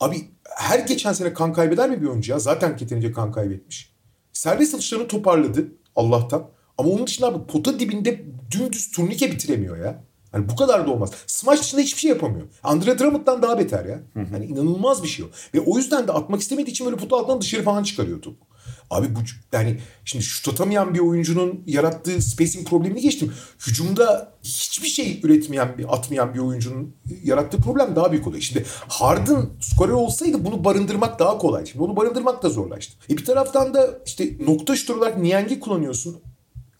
abi 0.00 0.28
her 0.44 0.78
geçen 0.78 1.12
sene 1.12 1.32
kan 1.34 1.52
kaybeder 1.52 1.90
mi 1.90 2.02
bir 2.02 2.06
oyuncu 2.06 2.32
ya? 2.32 2.38
Zaten 2.38 2.76
yeterince 2.80 3.12
kan 3.12 3.32
kaybetmiş. 3.32 3.92
Serbest 4.32 4.74
atışlarını 4.74 5.08
toparladı 5.08 5.72
Allah'tan. 5.96 6.50
Ama 6.78 6.90
onun 6.90 7.06
dışında 7.06 7.26
abi 7.26 7.46
pota 7.46 7.80
dibinde 7.80 8.24
dümdüz 8.50 8.90
turnike 8.90 9.32
bitiremiyor 9.32 9.78
ya. 9.78 10.04
Hani 10.32 10.48
bu 10.48 10.56
kadar 10.56 10.86
da 10.86 10.90
olmaz. 10.90 11.10
Smash 11.26 11.60
dışında 11.60 11.80
hiçbir 11.80 12.00
şey 12.00 12.10
yapamıyor. 12.10 12.46
Andre 12.62 12.98
Drummond'dan 12.98 13.42
daha 13.42 13.58
beter 13.58 13.84
ya. 13.84 14.00
Hani 14.30 14.46
inanılmaz 14.46 15.02
bir 15.02 15.08
şey 15.08 15.24
o. 15.24 15.28
Ve 15.54 15.60
o 15.60 15.78
yüzden 15.78 16.08
de 16.08 16.12
atmak 16.12 16.40
istemediği 16.40 16.70
için 16.70 16.86
böyle 16.86 16.96
potu 16.96 17.16
altından 17.16 17.40
dışarı 17.40 17.62
falan 17.62 17.82
çıkarıyor 17.82 18.22
topu. 18.22 18.48
Abi 18.90 19.14
bu 19.14 19.18
yani 19.52 19.80
şimdi 20.04 20.24
şut 20.24 20.48
atamayan 20.48 20.94
bir 20.94 20.98
oyuncunun 20.98 21.62
yarattığı 21.66 22.22
spacing 22.22 22.68
problemini 22.68 23.00
geçtim. 23.00 23.32
Hücumda 23.66 24.32
hiçbir 24.42 24.88
şey 24.88 25.20
üretmeyen 25.22 25.78
bir 25.78 25.94
atmayan 25.94 26.34
bir 26.34 26.38
oyuncunun 26.38 26.96
yarattığı 27.24 27.58
problem 27.58 27.96
daha 27.96 28.12
büyük 28.12 28.26
oluyor. 28.26 28.42
Şimdi 28.42 28.66
Harden 28.88 29.46
skorer 29.60 29.92
olsaydı 29.92 30.44
bunu 30.44 30.64
barındırmak 30.64 31.18
daha 31.18 31.38
kolay. 31.38 31.66
Şimdi 31.66 31.84
onu 31.84 31.96
barındırmak 31.96 32.42
da 32.42 32.48
zorlaştı. 32.48 32.94
E 33.10 33.16
bir 33.16 33.24
taraftan 33.24 33.74
da 33.74 33.98
işte 34.06 34.28
nokta 34.46 34.76
şut 34.76 34.90
olarak 34.90 35.18
Niang'i 35.18 35.60
kullanıyorsun 35.60 36.20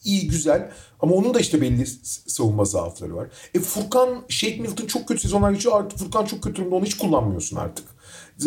iyi 0.09 0.29
güzel 0.29 0.71
ama 1.01 1.14
onun 1.14 1.35
da 1.35 1.40
işte 1.40 1.61
belli 1.61 1.87
savunma 2.27 2.64
zaafları 2.64 3.16
var. 3.16 3.29
E 3.55 3.61
Furkan 3.61 4.25
Shake 4.29 4.57
Milton 4.57 4.87
çok 4.87 5.09
kötü 5.09 5.21
sezonlar 5.21 5.53
geçiyor 5.53 5.81
artık 5.81 5.99
Furkan 5.99 6.25
çok 6.25 6.42
kötü 6.42 6.57
durumda 6.57 6.77
onu 6.77 6.85
hiç 6.85 6.97
kullanmıyorsun 6.97 7.57
artık. 7.57 7.85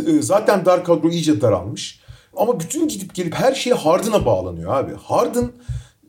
E, 0.08 0.22
zaten 0.22 0.66
dar 0.66 0.84
kadro 0.84 1.10
iyice 1.10 1.42
daralmış. 1.42 2.02
Ama 2.38 2.60
bütün 2.60 2.88
gidip 2.88 3.16
gelip 3.16 3.34
her 3.36 3.56
şey 3.56 3.74
Harden'a 3.74 4.26
bağlanıyor 4.26 4.74
abi. 4.74 4.92
Harden 4.96 5.52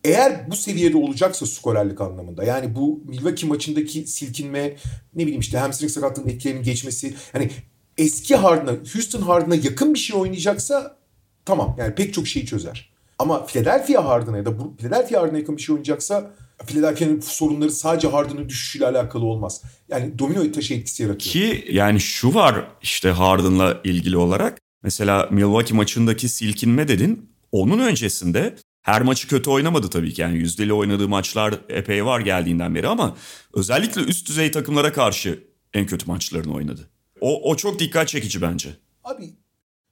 eğer 0.04 0.50
bu 0.50 0.56
seviyede 0.56 0.96
olacaksa 0.96 1.46
skorerlik 1.46 2.00
anlamında 2.00 2.44
yani 2.44 2.74
bu 2.74 3.02
Milwaukee 3.04 3.46
maçındaki 3.46 4.06
silkinme 4.06 4.76
ne 5.14 5.22
bileyim 5.22 5.40
işte 5.40 5.58
hamstring 5.58 5.92
sakatlığının 5.92 6.28
etkilerinin 6.28 6.62
geçmesi 6.62 7.14
yani 7.34 7.50
eski 7.98 8.36
Harden'a 8.36 8.72
Houston 8.72 9.22
Harden'a 9.22 9.54
yakın 9.54 9.94
bir 9.94 9.98
şey 9.98 10.16
oynayacaksa 10.16 10.96
tamam 11.44 11.76
yani 11.78 11.94
pek 11.94 12.14
çok 12.14 12.26
şeyi 12.26 12.46
çözer. 12.46 12.91
Ama 13.18 13.46
Philadelphia 13.46 14.04
Harden'a 14.04 14.36
ya 14.36 14.44
da 14.44 14.58
bu 14.58 14.76
Philadelphia 14.78 15.20
Harden'a 15.20 15.38
yakın 15.38 15.56
bir 15.56 15.62
şey 15.62 15.72
oynayacaksa 15.72 16.30
Philadelphia'nın 16.66 17.20
sorunları 17.20 17.70
sadece 17.70 18.08
Harden'ın 18.08 18.48
düşüşüyle 18.48 18.86
alakalı 18.86 19.24
olmaz. 19.24 19.62
Yani 19.88 20.18
domino 20.18 20.52
taşı 20.52 20.74
etkisi 20.74 21.02
yaratıyor. 21.02 21.32
Ki 21.32 21.64
yani 21.72 22.00
şu 22.00 22.34
var 22.34 22.66
işte 22.82 23.10
Harden'la 23.10 23.80
ilgili 23.84 24.16
olarak. 24.16 24.58
Mesela 24.82 25.28
Milwaukee 25.30 25.74
maçındaki 25.74 26.28
silkinme 26.28 26.88
dedin. 26.88 27.30
Onun 27.52 27.78
öncesinde 27.78 28.56
her 28.82 29.02
maçı 29.02 29.28
kötü 29.28 29.50
oynamadı 29.50 29.90
tabii 29.90 30.12
ki. 30.12 30.22
Yani 30.22 30.38
yüzdeli 30.38 30.72
oynadığı 30.72 31.08
maçlar 31.08 31.54
epey 31.68 32.04
var 32.04 32.20
geldiğinden 32.20 32.74
beri 32.74 32.88
ama 32.88 33.16
özellikle 33.54 34.00
üst 34.00 34.28
düzey 34.28 34.50
takımlara 34.50 34.92
karşı 34.92 35.44
en 35.74 35.86
kötü 35.86 36.06
maçlarını 36.06 36.54
oynadı. 36.54 36.88
O, 37.20 37.50
o 37.50 37.56
çok 37.56 37.78
dikkat 37.78 38.08
çekici 38.08 38.42
bence. 38.42 38.76
Abi 39.04 39.30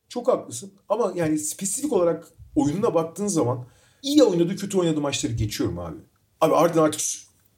çok 0.09 0.29
haklısın 0.29 0.73
ama 0.89 1.13
yani 1.17 1.39
spesifik 1.39 1.93
olarak 1.93 2.29
oyununa 2.61 2.95
baktığın 2.95 3.27
zaman 3.27 3.67
iyi 4.03 4.23
oynadığı 4.23 4.57
kötü 4.57 4.79
oynadığı 4.79 5.01
maçları 5.01 5.33
geçiyorum 5.33 5.79
abi. 5.79 5.97
Abi 6.41 6.55
Harden 6.55 6.83
artık 6.83 7.01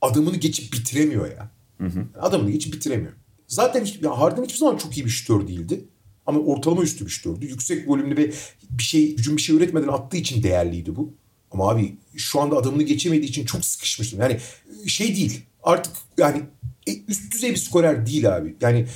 adamını 0.01 0.37
geçip 0.37 0.73
bitiremiyor 0.73 1.31
ya. 1.31 1.51
Hı 1.79 1.87
hı. 1.87 2.07
Adamını 2.21 2.51
geçip 2.51 2.75
bitiremiyor. 2.75 3.12
Zaten 3.47 3.85
hiç, 3.85 3.99
yani 4.03 4.17
Harden 4.17 4.45
hiçbir 4.45 4.59
zaman 4.59 4.77
çok 4.77 4.99
iyi 4.99 5.05
bir 5.05 5.11
şütör 5.11 5.49
değildi. 5.49 5.85
Ama 6.27 6.41
ortalama 6.41 6.83
üstü 6.83 7.07
bir 7.07 7.11
şütördü. 7.11 7.47
Yüksek 7.47 7.88
volümlü 7.88 8.17
ve 8.17 8.33
bir 8.71 8.83
şey, 8.83 9.12
hücum 9.12 9.37
bir 9.37 9.43
şey 9.43 9.57
üretmeden 9.57 9.88
attığı 9.88 10.17
için 10.17 10.43
değerliydi 10.43 10.97
bu. 10.97 11.15
Ama 11.51 11.71
abi 11.71 11.97
şu 12.17 12.41
anda 12.41 12.57
adamını 12.57 12.83
geçemediği 12.83 13.31
için 13.31 13.45
çok 13.45 13.65
sıkışmıştım. 13.65 14.21
Yani 14.21 14.38
şey 14.87 15.17
değil. 15.17 15.41
Artık 15.62 15.93
yani 16.19 16.43
e, 16.87 16.93
üst 17.09 17.33
düzey 17.33 17.51
bir 17.51 17.57
skorer 17.57 18.07
değil 18.07 18.37
abi. 18.37 18.57
Yani 18.61 18.87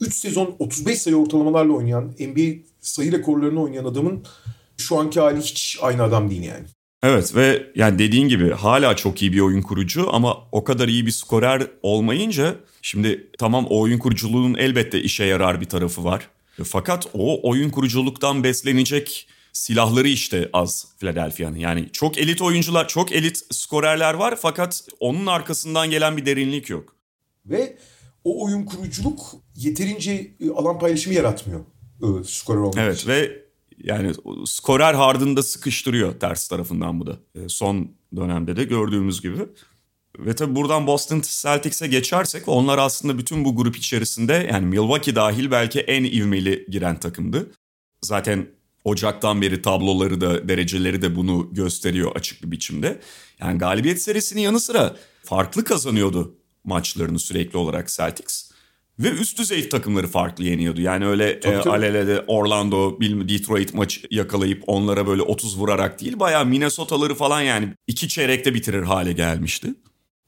3 0.00 0.14
sezon 0.14 0.56
35 0.58 0.98
sayı 0.98 1.16
ortalamalarla 1.16 1.72
oynayan, 1.72 2.04
NBA 2.04 2.62
sayı 2.80 3.12
rekorlarını 3.12 3.62
oynayan 3.62 3.84
adamın 3.84 4.24
şu 4.78 4.98
anki 4.98 5.20
hali 5.20 5.40
hiç 5.40 5.78
aynı 5.82 6.02
adam 6.02 6.30
değil 6.30 6.42
yani. 6.42 6.66
Evet 7.02 7.34
ve 7.36 7.66
yani 7.74 7.98
dediğin 7.98 8.28
gibi 8.28 8.50
hala 8.50 8.96
çok 8.96 9.22
iyi 9.22 9.32
bir 9.32 9.40
oyun 9.40 9.62
kurucu 9.62 10.14
ama 10.14 10.36
o 10.52 10.64
kadar 10.64 10.88
iyi 10.88 11.06
bir 11.06 11.10
skorer 11.10 11.62
olmayınca 11.82 12.56
şimdi 12.82 13.30
tamam 13.38 13.66
o 13.70 13.80
oyun 13.80 13.98
kuruculuğunun 13.98 14.54
elbette 14.58 15.02
işe 15.02 15.24
yarar 15.24 15.60
bir 15.60 15.66
tarafı 15.66 16.04
var. 16.04 16.28
Fakat 16.64 17.06
o 17.14 17.48
oyun 17.50 17.70
kuruculuktan 17.70 18.44
beslenecek 18.44 19.28
silahları 19.52 20.08
işte 20.08 20.50
az 20.52 20.86
Philadelphia'nın. 20.98 21.56
Yani 21.56 21.88
çok 21.92 22.18
elit 22.18 22.42
oyuncular, 22.42 22.88
çok 22.88 23.12
elit 23.12 23.40
skorerler 23.50 24.14
var 24.14 24.38
fakat 24.42 24.84
onun 25.00 25.26
arkasından 25.26 25.90
gelen 25.90 26.16
bir 26.16 26.26
derinlik 26.26 26.70
yok. 26.70 26.96
Ve 27.46 27.78
o 28.24 28.44
oyun 28.44 28.64
kuruculuk 28.64 29.20
yeterince 29.56 30.12
e, 30.40 30.50
alan 30.50 30.78
paylaşımı 30.78 31.14
yaratmıyor 31.14 31.60
e, 32.02 32.06
skorer 32.24 32.58
olmak 32.60 32.78
Evet 32.78 32.96
için. 32.96 33.08
ve 33.08 33.43
yani 33.82 34.12
skorer 34.46 34.94
Harden'ı 34.94 35.36
da 35.36 35.42
sıkıştırıyor 35.42 36.20
ters 36.20 36.48
tarafından 36.48 37.00
bu 37.00 37.06
da. 37.06 37.18
E, 37.34 37.48
son 37.48 37.90
dönemde 38.16 38.56
de 38.56 38.64
gördüğümüz 38.64 39.22
gibi. 39.22 39.38
Ve 40.18 40.34
tabii 40.34 40.54
buradan 40.54 40.86
Boston 40.86 41.22
Celtics'e 41.42 41.86
geçersek 41.86 42.48
onlar 42.48 42.78
aslında 42.78 43.18
bütün 43.18 43.44
bu 43.44 43.56
grup 43.56 43.76
içerisinde 43.76 44.48
yani 44.52 44.66
Milwaukee 44.66 45.14
dahil 45.14 45.50
belki 45.50 45.80
en 45.80 46.04
ivmeli 46.04 46.66
giren 46.70 47.00
takımdı. 47.00 47.50
Zaten 48.02 48.46
Ocak'tan 48.84 49.42
beri 49.42 49.62
tabloları 49.62 50.20
da 50.20 50.48
dereceleri 50.48 51.02
de 51.02 51.16
bunu 51.16 51.48
gösteriyor 51.52 52.16
açık 52.16 52.42
bir 52.42 52.50
biçimde. 52.50 53.00
Yani 53.40 53.58
galibiyet 53.58 54.02
serisinin 54.02 54.40
yanı 54.40 54.60
sıra 54.60 54.96
farklı 55.22 55.64
kazanıyordu 55.64 56.34
maçlarını 56.64 57.18
sürekli 57.18 57.58
olarak 57.58 57.88
Celtics. 57.88 58.50
Ve 58.98 59.08
üst 59.10 59.38
düzey 59.38 59.68
takımları 59.68 60.06
farklı 60.06 60.44
yeniyordu. 60.44 60.80
Yani 60.80 61.06
öyle 61.06 61.40
tabii, 61.40 61.54
e, 61.54 61.60
tabii. 61.60 61.70
alelede 61.70 62.24
Orlando, 62.26 63.00
Detroit 63.00 63.74
maçı 63.74 64.00
yakalayıp 64.10 64.62
onlara 64.66 65.06
böyle 65.06 65.22
30 65.22 65.58
vurarak 65.58 66.00
değil. 66.00 66.20
Bayağı 66.20 66.46
Minnesota'ları 66.46 67.14
falan 67.14 67.40
yani 67.40 67.68
iki 67.86 68.08
çeyrekte 68.08 68.54
bitirir 68.54 68.82
hale 68.82 69.12
gelmişti. 69.12 69.74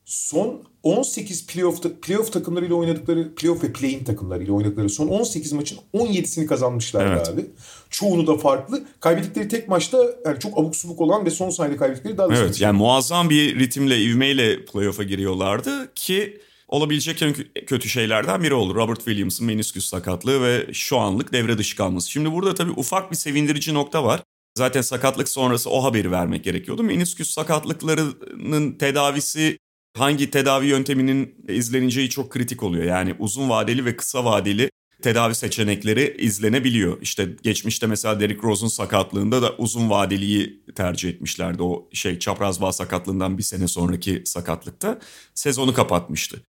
Son 0.05 0.63
18 0.83 1.47
playoff, 1.47 1.83
playoff 2.03 2.33
takımlarıyla 2.33 2.75
oynadıkları, 2.75 3.35
playoff 3.35 3.65
ve 3.65 3.73
play-in 3.73 4.05
takımlarıyla 4.05 4.55
oynadıkları 4.55 4.89
son 4.89 5.09
18 5.09 5.53
maçın 5.53 5.79
17'sini 5.95 6.47
kazanmışlardı 6.47 7.15
evet. 7.17 7.29
abi. 7.29 7.47
Çoğunu 7.91 8.27
da 8.27 8.37
farklı. 8.37 8.85
Kaybettikleri 9.01 9.49
tek 9.49 9.69
maçta 9.69 9.99
yani 10.27 10.41
çok 10.41 10.59
abuk 10.59 10.77
subuk 10.77 11.01
olan 11.01 11.27
ve 11.27 11.31
son 11.31 11.51
saniyede 11.51 11.79
kaybettikleri 11.79 12.19
daha 12.19 12.29
da 12.29 12.37
Evet 12.37 12.61
yani 12.61 12.79
muazzam 12.79 13.31
bir 13.31 13.59
ritimle, 13.59 14.03
ivmeyle 14.03 14.65
playoff'a 14.65 15.03
giriyorlardı 15.03 15.95
ki 15.95 16.41
olabilecek 16.69 17.23
en 17.23 17.35
kötü 17.67 17.89
şeylerden 17.89 18.43
biri 18.43 18.55
oldu. 18.55 18.75
Robert 18.75 18.99
Williams'ın 18.99 19.47
menisküs 19.47 19.87
sakatlığı 19.87 20.43
ve 20.43 20.67
şu 20.73 20.99
anlık 20.99 21.33
devre 21.33 21.59
dışı 21.59 21.77
kalması. 21.77 22.11
Şimdi 22.11 22.33
burada 22.33 22.55
tabii 22.55 22.71
ufak 22.71 23.11
bir 23.11 23.17
sevindirici 23.17 23.75
nokta 23.75 24.05
var. 24.05 24.23
Zaten 24.59 24.81
sakatlık 24.81 25.29
sonrası 25.29 25.71
o 25.71 25.85
haberi 25.85 26.11
vermek 26.11 26.45
gerekiyordu. 26.45 26.83
Menisküs 26.83 27.31
sakatlıklarının 27.31 28.73
tedavisi 28.73 29.59
hangi 29.97 30.31
tedavi 30.31 30.67
yönteminin 30.67 31.35
izleneceği 31.49 32.11
çok 32.11 32.31
kritik 32.31 32.63
oluyor. 32.63 32.85
Yani 32.85 33.15
uzun 33.19 33.49
vadeli 33.49 33.85
ve 33.85 33.97
kısa 33.97 34.25
vadeli 34.25 34.71
tedavi 35.03 35.35
seçenekleri 35.35 36.17
izlenebiliyor. 36.19 37.03
İşte 37.03 37.29
geçmişte 37.43 37.87
mesela 37.87 38.21
Derrick 38.21 38.43
Rose'un 38.43 38.69
sakatlığında 38.69 39.43
da 39.43 39.55
uzun 39.59 39.91
vadeliyi 39.91 40.63
tercih 40.75 41.09
etmişlerdi. 41.09 41.63
O 41.63 41.89
şey 41.93 42.19
çapraz 42.19 42.61
bağ 42.61 42.73
sakatlığından 42.73 43.39
bir 43.39 43.43
sene 43.43 43.69
sonraki 43.69 44.23
sakatlıkta 44.25 44.99
sezonu 45.35 45.75
kapatmıştı. 45.75 46.43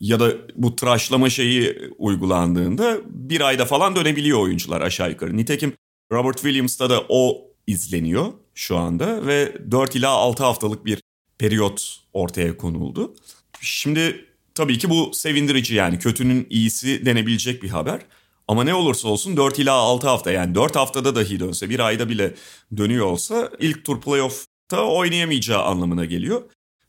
Ya 0.00 0.20
da 0.20 0.32
bu 0.54 0.76
tıraşlama 0.76 1.30
şeyi 1.30 1.90
uygulandığında 1.98 3.00
bir 3.06 3.40
ayda 3.40 3.64
falan 3.64 3.96
dönebiliyor 3.96 4.38
oyuncular 4.38 4.80
aşağı 4.80 5.10
yukarı. 5.10 5.36
Nitekim 5.36 5.72
Robert 6.12 6.36
Williams'ta 6.36 6.90
da 6.90 7.04
o 7.08 7.50
izleniyor 7.66 8.32
şu 8.54 8.76
anda 8.76 9.26
ve 9.26 9.56
4 9.70 9.96
ila 9.96 10.10
6 10.10 10.44
haftalık 10.44 10.84
bir 10.84 11.00
periyot 11.38 12.00
ortaya 12.12 12.56
konuldu. 12.56 13.14
Şimdi 13.60 14.26
tabii 14.54 14.78
ki 14.78 14.90
bu 14.90 15.10
sevindirici 15.14 15.74
yani 15.74 15.98
kötünün 15.98 16.46
iyisi 16.50 17.06
denebilecek 17.06 17.62
bir 17.62 17.68
haber. 17.68 18.00
Ama 18.48 18.64
ne 18.64 18.74
olursa 18.74 19.08
olsun 19.08 19.36
4 19.36 19.58
ila 19.58 19.72
6 19.72 20.08
hafta 20.08 20.30
yani 20.30 20.54
4 20.54 20.76
haftada 20.76 21.14
dahi 21.14 21.40
dönse 21.40 21.70
bir 21.70 21.80
ayda 21.80 22.08
bile 22.08 22.34
dönüyor 22.76 23.06
olsa 23.06 23.50
ilk 23.60 23.84
tur 23.84 24.00
playoff'ta 24.00 24.84
oynayamayacağı 24.84 25.62
anlamına 25.62 26.04
geliyor. 26.04 26.42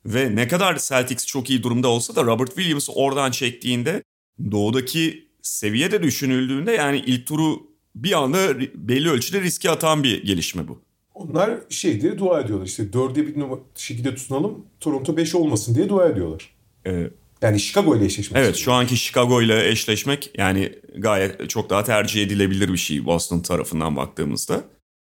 Ve 0.05 0.35
ne 0.35 0.47
kadar 0.47 0.77
Celtics 0.77 1.25
çok 1.25 1.49
iyi 1.49 1.63
durumda 1.63 1.87
olsa 1.87 2.15
da 2.15 2.23
Robert 2.23 2.55
Williams 2.55 2.89
oradan 2.95 3.31
çektiğinde 3.31 4.03
doğudaki 4.51 5.27
seviye 5.41 5.91
de 5.91 6.03
düşünüldüğünde 6.03 6.71
yani 6.71 7.03
ilk 7.05 7.27
turu 7.27 7.61
bir 7.95 8.23
anda 8.23 8.59
belli 8.75 9.09
ölçüde 9.09 9.41
riske 9.41 9.69
atan 9.69 10.03
bir 10.03 10.23
gelişme 10.23 10.67
bu. 10.67 10.81
Onlar 11.13 11.59
şey 11.69 12.01
diye 12.01 12.17
dua 12.17 12.41
ediyorlar 12.41 12.65
işte 12.65 12.93
dörde 12.93 13.27
bir 13.27 13.35
şekilde 13.75 14.15
tutunalım 14.15 14.65
Toronto 14.79 15.17
5 15.17 15.35
olmasın 15.35 15.75
diye 15.75 15.89
dua 15.89 16.09
ediyorlar. 16.09 16.49
Evet. 16.85 17.13
Yani 17.41 17.59
Chicago 17.59 17.95
ile 17.95 18.05
eşleşmek. 18.05 18.43
Evet 18.43 18.55
şu 18.55 18.73
anki 18.73 18.97
Chicago 18.97 19.41
ile 19.41 19.69
eşleşmek 19.69 20.31
yani 20.37 20.73
gayet 20.97 21.49
çok 21.49 21.69
daha 21.69 21.83
tercih 21.83 22.23
edilebilir 22.23 22.73
bir 22.73 22.77
şey 22.77 23.05
Boston 23.05 23.39
tarafından 23.39 23.95
baktığımızda. 23.95 24.63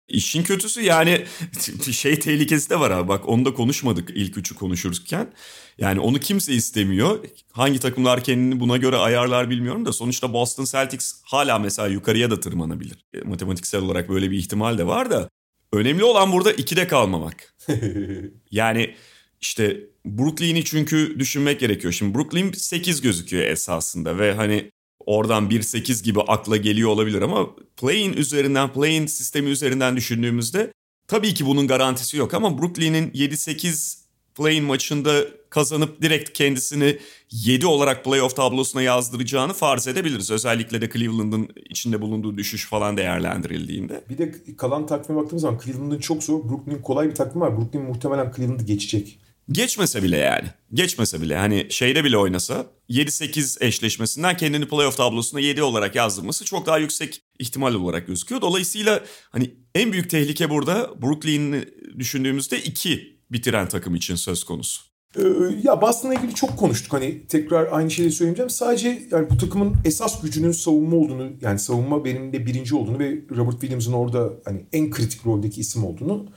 İşin 0.09 0.43
kötüsü 0.43 0.83
yani 0.83 1.25
şey 1.93 2.19
tehlikesi 2.19 2.71
de 2.71 2.81
var 2.81 2.91
abi 2.91 3.09
bak 3.09 3.29
onu 3.29 3.45
da 3.45 3.55
konuşmadık 3.55 4.11
ilk 4.15 4.37
üçü 4.37 4.55
konuşurken. 4.55 5.33
Yani 5.79 6.01
onu 6.01 6.21
kimse 6.21 6.53
istemiyor. 6.53 7.25
Hangi 7.53 7.79
takımlar 7.79 8.25
kendini 8.25 8.61
buna 8.61 8.77
göre 8.77 8.97
ayarlar 8.97 9.51
bilmiyorum 9.51 9.87
da 9.87 9.93
sonuçta 9.93 10.33
Boston 10.33 10.65
Celtics 10.65 11.13
hala 11.25 11.59
mesela 11.59 11.89
yukarıya 11.89 12.31
da 12.31 12.41
tırmanabilir. 12.41 13.05
E, 13.15 13.21
matematiksel 13.21 13.83
olarak 13.83 14.09
böyle 14.09 14.31
bir 14.31 14.39
ihtimal 14.39 14.79
de 14.79 14.87
var 14.87 15.11
da 15.11 15.29
Önemli 15.73 16.05
olan 16.05 16.33
burada 16.33 16.53
ikide 16.53 16.87
kalmamak. 16.87 17.55
yani 18.51 18.95
işte 19.41 19.81
Brooklyn'i 20.05 20.65
çünkü 20.65 21.17
düşünmek 21.19 21.61
gerekiyor. 21.61 21.93
Şimdi 21.93 22.15
Brooklyn 22.15 22.53
8 22.53 23.01
gözüküyor 23.01 23.45
esasında 23.45 24.19
ve 24.19 24.35
hani 24.35 24.71
oradan 25.07 25.51
1-8 25.51 26.05
gibi 26.05 26.21
akla 26.21 26.57
geliyor 26.57 26.91
olabilir 26.91 27.23
ama 27.23 27.47
play'in 27.77 28.13
üzerinden, 28.13 28.73
play'in 28.73 29.07
sistemi 29.07 29.51
üzerinden 29.51 29.97
düşündüğümüzde 29.97 30.73
Tabii 31.09 31.35
ki 31.35 31.47
bunun 31.47 31.67
garantisi 31.67 32.17
yok 32.17 32.35
ama 32.35 32.59
Brooklyn'in 32.59 33.11
7-8 33.11 33.99
play-in 34.35 34.65
maçında 34.65 35.25
kazanıp 35.51 36.03
direkt 36.03 36.33
kendisini 36.33 36.99
7 37.31 37.67
olarak 37.67 38.05
playoff 38.05 38.37
tablosuna 38.37 38.83
yazdıracağını 38.83 39.53
farz 39.53 39.89
edebiliriz. 39.89 40.31
Özellikle 40.31 40.81
de 40.81 40.91
Cleveland'ın 40.91 41.49
içinde 41.71 42.01
bulunduğu 42.01 42.37
düşüş 42.37 42.67
falan 42.67 42.97
değerlendirildiğinde. 42.97 44.05
Bir 44.11 44.19
de 44.19 44.35
kalan 44.57 44.87
takvime 44.87 45.21
baktığımız 45.21 45.43
zaman 45.43 45.61
Cleveland'ın 45.65 45.99
çok 45.99 46.23
zor, 46.23 46.49
Brooklyn'in 46.49 46.83
kolay 46.83 47.09
bir 47.09 47.15
takvim 47.15 47.41
var. 47.41 47.57
Brooklyn 47.57 47.83
muhtemelen 47.83 48.33
Cleveland'ı 48.37 48.65
geçecek. 48.65 49.19
Geçmese 49.53 50.03
bile 50.03 50.17
yani. 50.17 50.49
Geçmese 50.75 51.21
bile 51.21 51.37
hani 51.37 51.67
şeyde 51.71 52.05
bile 52.05 52.19
oynasa 52.19 52.67
7-8 52.91 53.65
eşleşmesinden 53.65 54.37
kendini 54.37 54.69
playoff 54.69 54.97
tablosuna 54.97 55.41
7 55.41 55.63
olarak 55.63 55.95
yazdırması 55.95 56.45
çok 56.45 56.67
daha 56.67 56.79
yüksek 56.79 57.23
ihtimal 57.39 57.75
olarak 57.75 58.07
gözüküyor. 58.07 58.41
Dolayısıyla 58.41 59.05
hani 59.31 59.55
en 59.75 59.93
büyük 59.93 60.11
tehlike 60.11 60.51
burada 60.51 61.03
Brooklyn'i 61.03 61.65
düşündüğümüzde 61.99 62.63
2 62.63 63.21
bitiren 63.31 63.69
takım 63.69 63.95
için 63.95 64.15
söz 64.15 64.45
konusu. 64.45 64.83
Ee, 65.17 65.23
ya 65.63 65.83
Boston'la 65.83 66.15
ilgili 66.15 66.35
çok 66.35 66.57
konuştuk. 66.59 66.93
Hani 66.93 67.27
tekrar 67.27 67.73
aynı 67.73 67.91
şeyi 67.91 68.11
söyleyeceğim. 68.11 68.51
Sadece 68.51 69.03
yani 69.11 69.31
bu 69.31 69.37
takımın 69.37 69.77
esas 69.85 70.23
gücünün 70.23 70.53
savunma 70.53 70.97
olduğunu, 70.97 71.33
yani 71.41 71.59
savunma 71.59 72.05
benim 72.05 72.33
de 72.33 72.47
birinci 72.47 72.75
olduğunu 72.75 72.99
ve 72.99 73.19
Robert 73.37 73.61
Williams'ın 73.61 73.93
orada 73.93 74.33
hani 74.45 74.67
en 74.73 74.91
kritik 74.91 75.27
roldeki 75.27 75.61
isim 75.61 75.85
olduğunu 75.85 76.29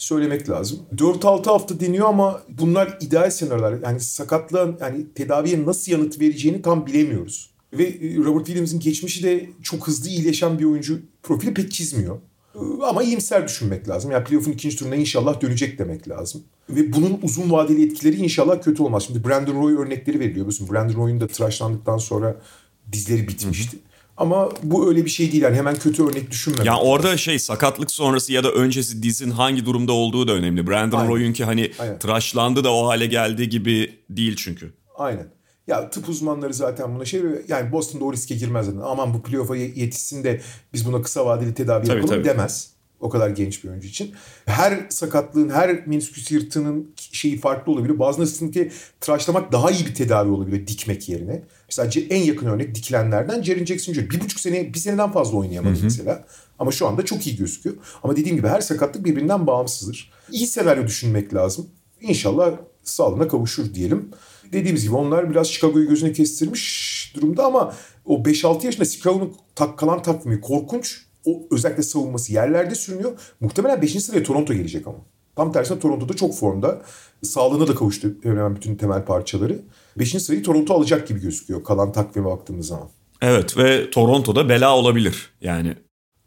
söylemek 0.00 0.50
lazım. 0.50 0.78
4-6 0.96 1.44
hafta 1.44 1.80
deniyor 1.80 2.08
ama 2.08 2.42
bunlar 2.48 2.98
ideal 3.00 3.30
senaryolar. 3.30 3.78
Yani 3.82 4.00
sakatlığın 4.00 4.76
yani 4.80 5.14
tedaviye 5.14 5.66
nasıl 5.66 5.92
yanıt 5.92 6.20
vereceğini 6.20 6.62
tam 6.62 6.86
bilemiyoruz. 6.86 7.50
Ve 7.72 7.84
e, 7.84 8.16
Robert 8.16 8.46
Williams'ın 8.46 8.80
geçmişi 8.80 9.22
de 9.22 9.50
çok 9.62 9.88
hızlı 9.88 10.08
iyileşen 10.08 10.58
bir 10.58 10.64
oyuncu 10.64 11.00
profili 11.22 11.54
pek 11.54 11.72
çizmiyor. 11.72 12.16
Ee, 12.54 12.58
ama 12.82 13.02
iyimser 13.02 13.48
düşünmek 13.48 13.88
lazım. 13.88 14.10
Yani 14.10 14.24
playoff'un 14.24 14.52
ikinci 14.52 14.76
turuna 14.76 14.96
inşallah 14.96 15.40
dönecek 15.40 15.78
demek 15.78 16.08
lazım. 16.08 16.42
Ve 16.70 16.92
bunun 16.92 17.18
uzun 17.22 17.50
vadeli 17.50 17.86
etkileri 17.86 18.16
inşallah 18.16 18.62
kötü 18.62 18.82
olmaz. 18.82 19.02
Şimdi 19.06 19.28
Brandon 19.28 19.62
Roy 19.62 19.74
örnekleri 19.74 20.20
veriliyor. 20.20 20.46
Biliyorsun 20.46 20.68
Brandon 20.70 21.02
Roy'un 21.02 21.20
da 21.20 21.26
tıraşlandıktan 21.26 21.98
sonra 21.98 22.36
dizleri 22.92 23.28
bitmişti. 23.28 23.76
Hı 23.76 23.80
hı. 23.80 23.89
Ama 24.20 24.48
bu 24.62 24.88
öyle 24.88 25.04
bir 25.04 25.10
şey 25.10 25.32
değil 25.32 25.42
yani 25.42 25.56
hemen 25.56 25.74
kötü 25.74 26.04
örnek 26.04 26.30
düşünmemek. 26.30 26.66
Ya 26.66 26.76
orada 26.76 27.16
şey 27.16 27.38
sakatlık 27.38 27.90
sonrası 27.90 28.32
ya 28.32 28.44
da 28.44 28.52
öncesi 28.52 29.02
dizin 29.02 29.30
hangi 29.30 29.66
durumda 29.66 29.92
olduğu 29.92 30.28
da 30.28 30.32
önemli. 30.32 30.66
Brandon 30.66 31.08
Roy'un 31.08 31.32
ki 31.32 31.44
hani 31.44 31.70
Aynen. 31.78 31.98
tıraşlandı 31.98 32.64
da 32.64 32.74
o 32.74 32.88
hale 32.88 33.06
geldi 33.06 33.48
gibi 33.48 33.98
değil 34.10 34.36
çünkü. 34.36 34.72
Aynen. 34.98 35.26
Ya 35.66 35.90
tıp 35.90 36.08
uzmanları 36.08 36.54
zaten 36.54 36.94
buna 36.94 37.04
şey 37.04 37.20
yani 37.48 37.72
Boston'da 37.72 38.04
o 38.04 38.12
riske 38.12 38.34
girmez 38.34 38.66
zaten. 38.66 38.80
Aman 38.80 39.14
bu 39.14 39.22
playoff'a 39.22 39.56
yetişsin 39.56 40.24
de 40.24 40.40
biz 40.72 40.86
buna 40.86 41.02
kısa 41.02 41.26
vadeli 41.26 41.54
tedavi 41.54 41.86
tabii, 41.86 41.96
yapalım 41.96 42.22
tabii. 42.22 42.28
demez. 42.28 42.70
O 43.00 43.08
kadar 43.08 43.30
genç 43.30 43.64
bir 43.64 43.68
oyuncu 43.68 43.88
için. 43.88 44.14
Her 44.46 44.86
sakatlığın, 44.88 45.48
her 45.48 45.86
menisküs 45.86 46.30
yırtığının 46.30 46.94
şeyi 46.96 47.38
farklı 47.40 47.72
olabilir. 47.72 47.98
Bazılarının 47.98 48.50
ki 48.50 48.70
tıraşlamak 49.00 49.52
daha 49.52 49.70
iyi 49.70 49.86
bir 49.86 49.94
tedavi 49.94 50.30
olabilir 50.30 50.66
dikmek 50.66 51.08
yerine. 51.08 51.42
Mesela 51.68 52.06
en 52.10 52.22
yakın 52.22 52.46
örnek 52.46 52.74
dikilenlerden 52.74 53.42
Jaren 53.42 53.64
Jackson 53.64 53.92
Jr. 53.92 54.10
Bir 54.10 54.20
buçuk 54.20 54.40
sene, 54.40 54.74
bir 54.74 54.78
seneden 54.78 55.12
fazla 55.12 55.38
oynayamadı 55.38 55.74
Hı-hı. 55.74 55.84
mesela. 55.84 56.24
Ama 56.58 56.70
şu 56.70 56.86
anda 56.86 57.04
çok 57.04 57.26
iyi 57.26 57.36
gözüküyor. 57.36 57.76
Ama 58.02 58.16
dediğim 58.16 58.36
gibi 58.36 58.48
her 58.48 58.60
sakatlık 58.60 59.04
birbirinden 59.04 59.46
bağımsızdır. 59.46 60.10
İyi 60.30 60.46
senaryo 60.46 60.86
düşünmek 60.86 61.34
lazım. 61.34 61.66
İnşallah 62.00 62.52
sağlığına 62.82 63.28
kavuşur 63.28 63.74
diyelim. 63.74 64.10
Dediğimiz 64.52 64.82
gibi 64.82 64.94
onlar 64.94 65.30
biraz 65.30 65.46
Chicago'yu 65.46 65.88
gözüne 65.88 66.12
kestirmiş 66.12 67.12
durumda 67.16 67.44
ama 67.44 67.74
o 68.04 68.18
5-6 68.18 68.66
yaşında 68.66 68.84
Chicago'nun 68.84 69.34
tak, 69.54 69.78
kalan 69.78 70.02
takvimi 70.02 70.40
korkunç 70.40 71.09
o 71.24 71.42
özellikle 71.50 71.82
savunması 71.82 72.32
yerlerde 72.32 72.74
sürünüyor. 72.74 73.12
Muhtemelen 73.40 73.82
5. 73.82 74.04
sıraya 74.04 74.22
Toronto 74.22 74.54
gelecek 74.54 74.86
ama. 74.86 74.98
Tam 75.36 75.52
tersine 75.52 75.78
Toronto'da 75.78 76.16
çok 76.16 76.34
formda. 76.34 76.82
Sağlığına 77.22 77.68
da 77.68 77.74
kavuştu 77.74 78.08
hemen 78.22 78.56
bütün 78.56 78.76
temel 78.76 79.04
parçaları. 79.04 79.58
5. 79.98 80.22
sırayı 80.22 80.42
Toronto 80.42 80.74
alacak 80.74 81.08
gibi 81.08 81.20
gözüküyor 81.20 81.64
kalan 81.64 81.92
takvime 81.92 82.26
baktığımız 82.26 82.66
zaman. 82.66 82.88
Evet 83.22 83.56
ve 83.56 83.90
Toronto'da 83.90 84.48
bela 84.48 84.76
olabilir 84.76 85.30
yani. 85.40 85.74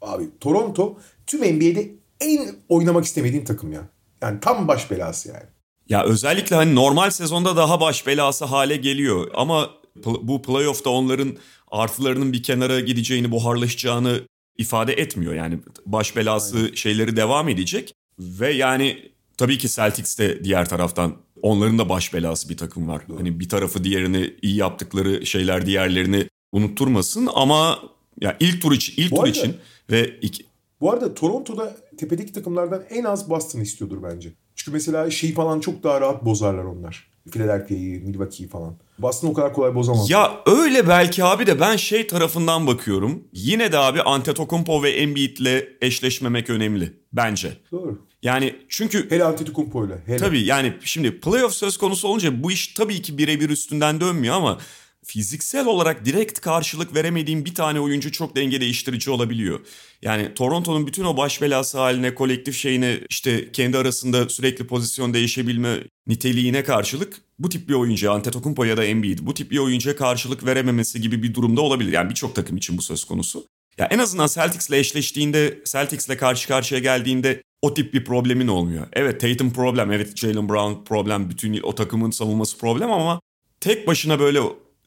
Abi 0.02 0.24
Toronto 0.40 0.98
tüm 1.26 1.40
NBA'de 1.40 1.90
en 2.20 2.50
oynamak 2.68 3.04
istemediğin 3.04 3.44
takım 3.44 3.72
ya. 3.72 3.82
Yani 4.22 4.40
tam 4.40 4.68
baş 4.68 4.90
belası 4.90 5.28
yani. 5.28 5.44
Ya 5.88 6.04
özellikle 6.04 6.56
hani 6.56 6.74
normal 6.74 7.10
sezonda 7.10 7.56
daha 7.56 7.80
baş 7.80 8.06
belası 8.06 8.44
hale 8.44 8.76
geliyor 8.76 9.30
ama 9.34 9.70
bu 10.04 10.42
playoff'ta 10.42 10.90
onların 10.90 11.36
artılarının 11.70 12.32
bir 12.32 12.42
kenara 12.42 12.80
gideceğini, 12.80 13.30
buharlaşacağını 13.30 14.20
ifade 14.58 14.92
etmiyor. 14.92 15.34
Yani 15.34 15.58
baş 15.86 16.16
belası 16.16 16.56
Aynen. 16.56 16.74
şeyleri 16.74 17.16
devam 17.16 17.48
edecek 17.48 17.94
ve 18.18 18.52
yani 18.52 19.12
tabii 19.36 19.58
ki 19.58 19.68
Celtics 19.68 20.18
de 20.18 20.44
diğer 20.44 20.68
taraftan 20.68 21.16
onların 21.42 21.78
da 21.78 21.88
baş 21.88 22.14
belası 22.14 22.48
bir 22.48 22.56
takım 22.56 22.88
var. 22.88 23.02
Doğru. 23.08 23.18
Hani 23.18 23.40
bir 23.40 23.48
tarafı 23.48 23.84
diğerini 23.84 24.34
iyi 24.42 24.56
yaptıkları 24.56 25.26
şeyler 25.26 25.66
diğerlerini 25.66 26.28
unutturmasın 26.52 27.28
ama 27.34 27.78
ya 28.20 28.36
ilk 28.40 28.62
tur 28.62 28.72
için 28.72 28.94
ilk 28.96 29.10
bu 29.10 29.16
tur 29.16 29.22
arada, 29.22 29.38
için 29.38 29.56
ve 29.90 30.18
iki... 30.20 30.44
Bu 30.80 30.92
arada 30.92 31.14
Toronto'da 31.14 31.76
tepedeki 31.98 32.32
takımlardan 32.32 32.84
en 32.90 33.04
az 33.04 33.30
Boston 33.30 33.60
istiyordur 33.60 34.02
bence. 34.02 34.32
Çünkü 34.54 34.72
mesela 34.72 35.10
şey 35.10 35.34
falan 35.34 35.60
çok 35.60 35.82
daha 35.82 36.00
rahat 36.00 36.24
bozarlar 36.24 36.64
onlar. 36.64 37.13
Philadelphia'yı, 37.30 38.04
Milwaukee'yi 38.04 38.48
falan. 38.48 38.76
Boston 38.98 39.28
o 39.28 39.32
kadar 39.32 39.52
kolay 39.52 39.74
bozamaz. 39.74 40.10
Ya 40.10 40.40
öyle 40.46 40.88
belki 40.88 41.24
abi 41.24 41.46
de 41.46 41.60
ben 41.60 41.76
şey 41.76 42.06
tarafından 42.06 42.66
bakıyorum. 42.66 43.24
Yine 43.32 43.72
de 43.72 43.78
abi 43.78 44.02
Antetokounmpo 44.02 44.82
ve 44.82 44.90
Embiid'le 44.90 45.68
eşleşmemek 45.80 46.50
önemli 46.50 46.92
bence. 47.12 47.52
Doğru. 47.72 47.98
Yani 48.22 48.56
çünkü... 48.68 49.10
Hele 49.10 49.24
Antetokounmpo'yla. 49.24 49.98
Hele. 50.06 50.16
Tabii 50.16 50.40
yani 50.40 50.72
şimdi 50.84 51.20
playoff 51.20 51.54
söz 51.54 51.76
konusu 51.76 52.08
olunca 52.08 52.42
bu 52.42 52.52
iş 52.52 52.68
tabii 52.68 53.02
ki 53.02 53.18
birebir 53.18 53.50
üstünden 53.50 54.00
dönmüyor 54.00 54.34
ama 54.34 54.58
fiziksel 55.04 55.66
olarak 55.66 56.04
direkt 56.04 56.40
karşılık 56.40 56.94
veremediğim 56.94 57.44
bir 57.44 57.54
tane 57.54 57.80
oyuncu 57.80 58.12
çok 58.12 58.36
denge 58.36 58.60
değiştirici 58.60 59.10
olabiliyor. 59.10 59.60
Yani 60.02 60.34
Toronto'nun 60.34 60.86
bütün 60.86 61.04
o 61.04 61.16
baş 61.16 61.42
belası 61.42 61.78
haline, 61.78 62.14
kolektif 62.14 62.56
şeyine 62.56 63.00
işte 63.10 63.52
kendi 63.52 63.78
arasında 63.78 64.28
sürekli 64.28 64.66
pozisyon 64.66 65.14
değişebilme 65.14 65.78
niteliğine 66.06 66.64
karşılık 66.64 67.16
bu 67.38 67.48
tip 67.48 67.68
bir 67.68 67.74
oyuncuya 67.74 68.12
Antetokounmpo 68.12 68.64
ya 68.64 68.76
da 68.76 68.84
Embiid 68.84 69.18
bu 69.22 69.34
tip 69.34 69.50
bir 69.50 69.58
oyuncuya 69.58 69.96
karşılık 69.96 70.46
verememesi 70.46 71.00
gibi 71.00 71.22
bir 71.22 71.34
durumda 71.34 71.60
olabilir. 71.60 71.92
Yani 71.92 72.10
birçok 72.10 72.34
takım 72.34 72.56
için 72.56 72.78
bu 72.78 72.82
söz 72.82 73.04
konusu. 73.04 73.46
Ya 73.78 73.86
en 73.86 73.98
azından 73.98 74.26
Celtics'le 74.26 74.72
eşleştiğinde, 74.72 75.58
Celtics'le 75.64 76.16
karşı 76.18 76.48
karşıya 76.48 76.80
geldiğinde 76.80 77.42
o 77.62 77.74
tip 77.74 77.94
bir 77.94 78.04
problemin 78.04 78.48
olmuyor. 78.48 78.86
Evet 78.92 79.20
Tatum 79.20 79.52
problem, 79.52 79.92
evet 79.92 80.16
Jalen 80.16 80.48
Brown 80.48 80.84
problem, 80.84 81.30
bütün 81.30 81.60
o 81.62 81.74
takımın 81.74 82.10
savunması 82.10 82.58
problem 82.58 82.92
ama 82.92 83.20
tek 83.60 83.86
başına 83.86 84.20
böyle 84.20 84.40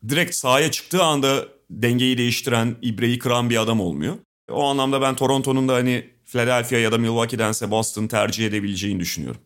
direkt 0.10 0.36
sahaya 0.36 0.72
çıktığı 0.72 1.04
anda 1.04 1.46
dengeyi 1.70 2.18
değiştiren, 2.18 2.76
ibreyi 2.82 3.20
kıran 3.20 3.50
bir 3.50 3.62
adam 3.62 3.82
olmuyor. 3.82 4.18
O 4.52 4.64
anlamda 4.64 5.02
ben 5.02 5.16
Toronto'nun 5.16 5.68
da 5.68 5.74
hani 5.74 6.06
Philadelphia 6.26 6.78
ya 6.78 6.92
da 6.92 6.98
Milwaukee'dense 6.98 7.72
Boston 7.72 8.08
tercih 8.08 8.48
edebileceğini 8.48 9.00
düşünüyorum. 9.00 9.42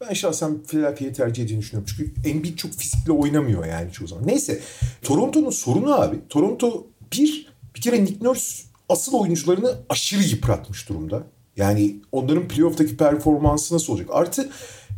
Ben 0.00 0.14
şahsen 0.14 0.62
Philadelphia'yı 0.62 1.14
tercih 1.14 1.42
edeceğini 1.42 1.62
düşünüyorum. 1.62 1.94
Çünkü 1.96 2.28
Embiid 2.28 2.58
çok 2.58 2.72
fizikle 2.72 3.12
oynamıyor 3.12 3.66
yani 3.66 3.92
çoğu 3.92 4.08
zaman. 4.08 4.26
Neyse 4.26 4.60
Toronto'nun 5.02 5.50
sorunu 5.50 5.94
abi. 5.94 6.16
Toronto 6.28 6.86
bir, 7.12 7.46
bir 7.74 7.80
kere 7.80 8.04
Nick 8.04 8.24
Nurse 8.24 8.62
asıl 8.88 9.12
oyuncularını 9.12 9.74
aşırı 9.88 10.22
yıpratmış 10.22 10.88
durumda. 10.88 11.22
Yani 11.56 11.96
onların 12.12 12.48
playoff'taki 12.48 12.96
performansı 12.96 13.74
nasıl 13.74 13.92
olacak? 13.92 14.08
Artı 14.12 14.50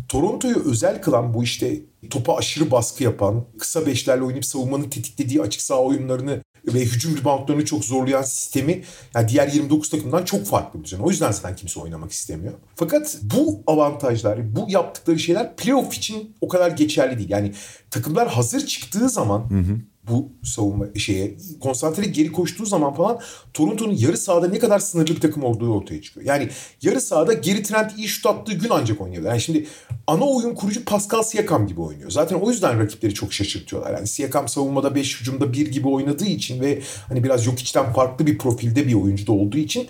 Toronto'yu 0.09 0.63
özel 0.65 1.03
kılan 1.03 1.35
bu 1.35 1.45
işte 1.45 1.81
topa 2.11 2.37
aşırı 2.37 2.71
baskı 2.71 3.05
yapan, 3.05 3.45
kısa 3.59 3.87
beşlerle 3.87 4.23
oynayıp 4.23 4.45
savunmanın 4.45 4.91
tetiklediği 4.91 5.43
açık 5.43 5.63
saha 5.63 5.81
oyunlarını 5.81 6.43
ve 6.67 6.81
hücum 6.81 7.17
reboundlarını 7.17 7.65
çok 7.65 7.85
zorlayan 7.85 8.23
sistemi 8.23 8.83
yani 9.15 9.29
diğer 9.29 9.49
29 9.49 9.91
takımdan 9.91 10.25
çok 10.25 10.47
farklı 10.47 10.79
bir 10.79 10.85
düzen. 10.85 10.99
O 10.99 11.11
yüzden 11.11 11.31
zaten 11.31 11.57
kimse 11.57 11.81
oynamak 11.81 12.13
istemiyor. 12.13 12.55
Fakat 12.77 13.19
bu 13.23 13.63
avantajlar, 13.67 14.57
bu 14.57 14.67
yaptıkları 14.69 15.19
şeyler 15.19 15.57
playoff 15.57 15.95
için 15.95 16.37
o 16.41 16.49
kadar 16.49 16.71
geçerli 16.71 17.19
değil. 17.19 17.31
Yani 17.31 17.53
takımlar 17.91 18.29
hazır 18.29 18.67
çıktığı 18.67 19.09
zaman 19.09 19.51
hı 19.51 19.59
hı 19.59 19.79
bu 20.11 20.29
savunma 20.43 20.87
şeye 20.97 21.37
konsantre 21.61 22.05
geri 22.05 22.33
koştuğu 22.33 22.67
zaman 22.67 22.95
falan 22.95 23.21
Toronto'nun 23.55 23.97
yarı 23.97 24.17
sahada 24.17 24.49
ne 24.49 24.59
kadar 24.59 24.79
sınırlı 24.79 25.17
bir 25.17 25.21
takım 25.21 25.45
olduğu 25.45 25.75
ortaya 25.75 26.03
çıkıyor. 26.03 26.27
Yani 26.27 26.49
yarı 26.83 27.01
sahada 27.01 27.33
geri 27.33 27.63
Trent 27.63 27.99
iyi 27.99 28.09
şut 28.09 28.27
attığı 28.27 28.53
gün 28.53 28.69
ancak 28.71 29.01
oynuyorlar. 29.01 29.31
Yani 29.31 29.41
şimdi 29.41 29.67
ana 30.07 30.25
oyun 30.25 30.55
kurucu 30.55 30.85
Pascal 30.85 31.23
Siakam 31.23 31.67
gibi 31.67 31.81
oynuyor. 31.81 32.11
Zaten 32.11 32.37
o 32.37 32.51
yüzden 32.51 32.81
rakipleri 32.81 33.15
çok 33.15 33.33
şaşırtıyorlar. 33.33 33.95
Yani 33.95 34.07
Siakam 34.07 34.49
savunmada 34.49 34.95
5 34.95 35.21
hücumda 35.21 35.53
1 35.53 35.67
gibi 35.67 35.89
oynadığı 35.89 36.27
için 36.27 36.61
ve 36.61 36.83
hani 37.09 37.25
biraz 37.25 37.47
yok 37.47 37.59
içten 37.59 37.93
farklı 37.93 38.27
bir 38.27 38.39
profilde 38.39 38.87
bir 38.87 38.95
oyuncu 38.95 39.27
da 39.27 39.33
olduğu 39.33 39.59
için 39.59 39.89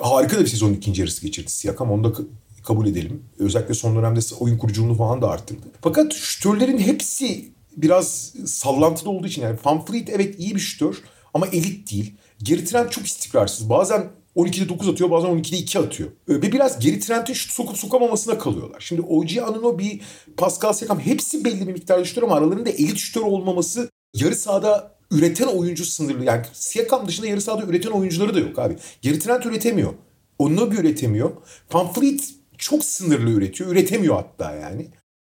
harika 0.00 0.36
da 0.36 0.40
bir 0.40 0.46
sezon 0.46 0.72
ikinci 0.72 1.00
yarısı 1.00 1.22
geçirdi 1.22 1.50
Siakam. 1.50 1.90
Onu 1.90 2.04
da 2.04 2.18
kabul 2.66 2.86
edelim. 2.86 3.22
Özellikle 3.38 3.74
son 3.74 3.96
dönemde 3.96 4.20
oyun 4.40 4.58
kuruculuğunu 4.58 4.94
falan 4.94 5.22
da 5.22 5.30
arttırdı. 5.30 5.66
Fakat 5.80 6.12
şütörlerin 6.12 6.78
hepsi 6.78 7.55
biraz 7.76 8.32
sallantıda 8.46 9.10
olduğu 9.10 9.26
için 9.26 9.42
yani 9.42 9.58
Van 9.64 9.84
Fleet 9.84 10.10
evet 10.10 10.40
iyi 10.40 10.54
bir 10.54 10.60
şütör 10.60 10.96
ama 11.34 11.46
elit 11.46 11.92
değil. 11.92 12.14
Geri 12.42 12.64
Trent 12.64 12.92
çok 12.92 13.06
istikrarsız. 13.06 13.70
Bazen 13.70 14.10
12'de 14.36 14.68
9 14.68 14.88
atıyor 14.88 15.10
bazen 15.10 15.30
12'de 15.30 15.56
2 15.56 15.78
atıyor. 15.78 16.10
Ee, 16.28 16.34
ve 16.34 16.52
biraz 16.52 16.78
geri 16.78 17.00
Trent'in 17.00 17.32
şut 17.32 17.52
sokup 17.52 17.78
sokamamasına 17.78 18.38
kalıyorlar. 18.38 18.80
Şimdi 18.80 19.02
OG 19.02 19.38
Anunoby, 19.42 19.88
Pascal 20.36 20.72
Siakam 20.72 21.00
hepsi 21.00 21.44
belli 21.44 21.68
bir 21.68 21.72
miktarda 21.72 22.04
şutör 22.04 22.22
ama 22.22 22.34
aralarında 22.34 22.70
elit 22.70 22.98
şutör 22.98 23.22
olmaması 23.22 23.90
yarı 24.14 24.36
sahada 24.36 24.96
üreten 25.10 25.46
oyuncu 25.46 25.84
sınırlı. 25.84 26.24
Yani 26.24 26.42
Siakam 26.52 27.08
dışında 27.08 27.26
yarı 27.26 27.40
sahada 27.40 27.66
üreten 27.66 27.90
oyuncuları 27.90 28.34
da 28.34 28.40
yok 28.40 28.58
abi. 28.58 28.76
Geri 29.02 29.18
Trent 29.18 29.46
üretemiyor. 29.46 29.94
Onunoby 30.38 30.76
üretemiyor. 30.76 31.30
Pamphlet 31.70 32.20
çok 32.58 32.84
sınırlı 32.84 33.30
üretiyor. 33.30 33.70
Üretemiyor 33.70 34.14
hatta 34.14 34.54
yani. 34.54 34.88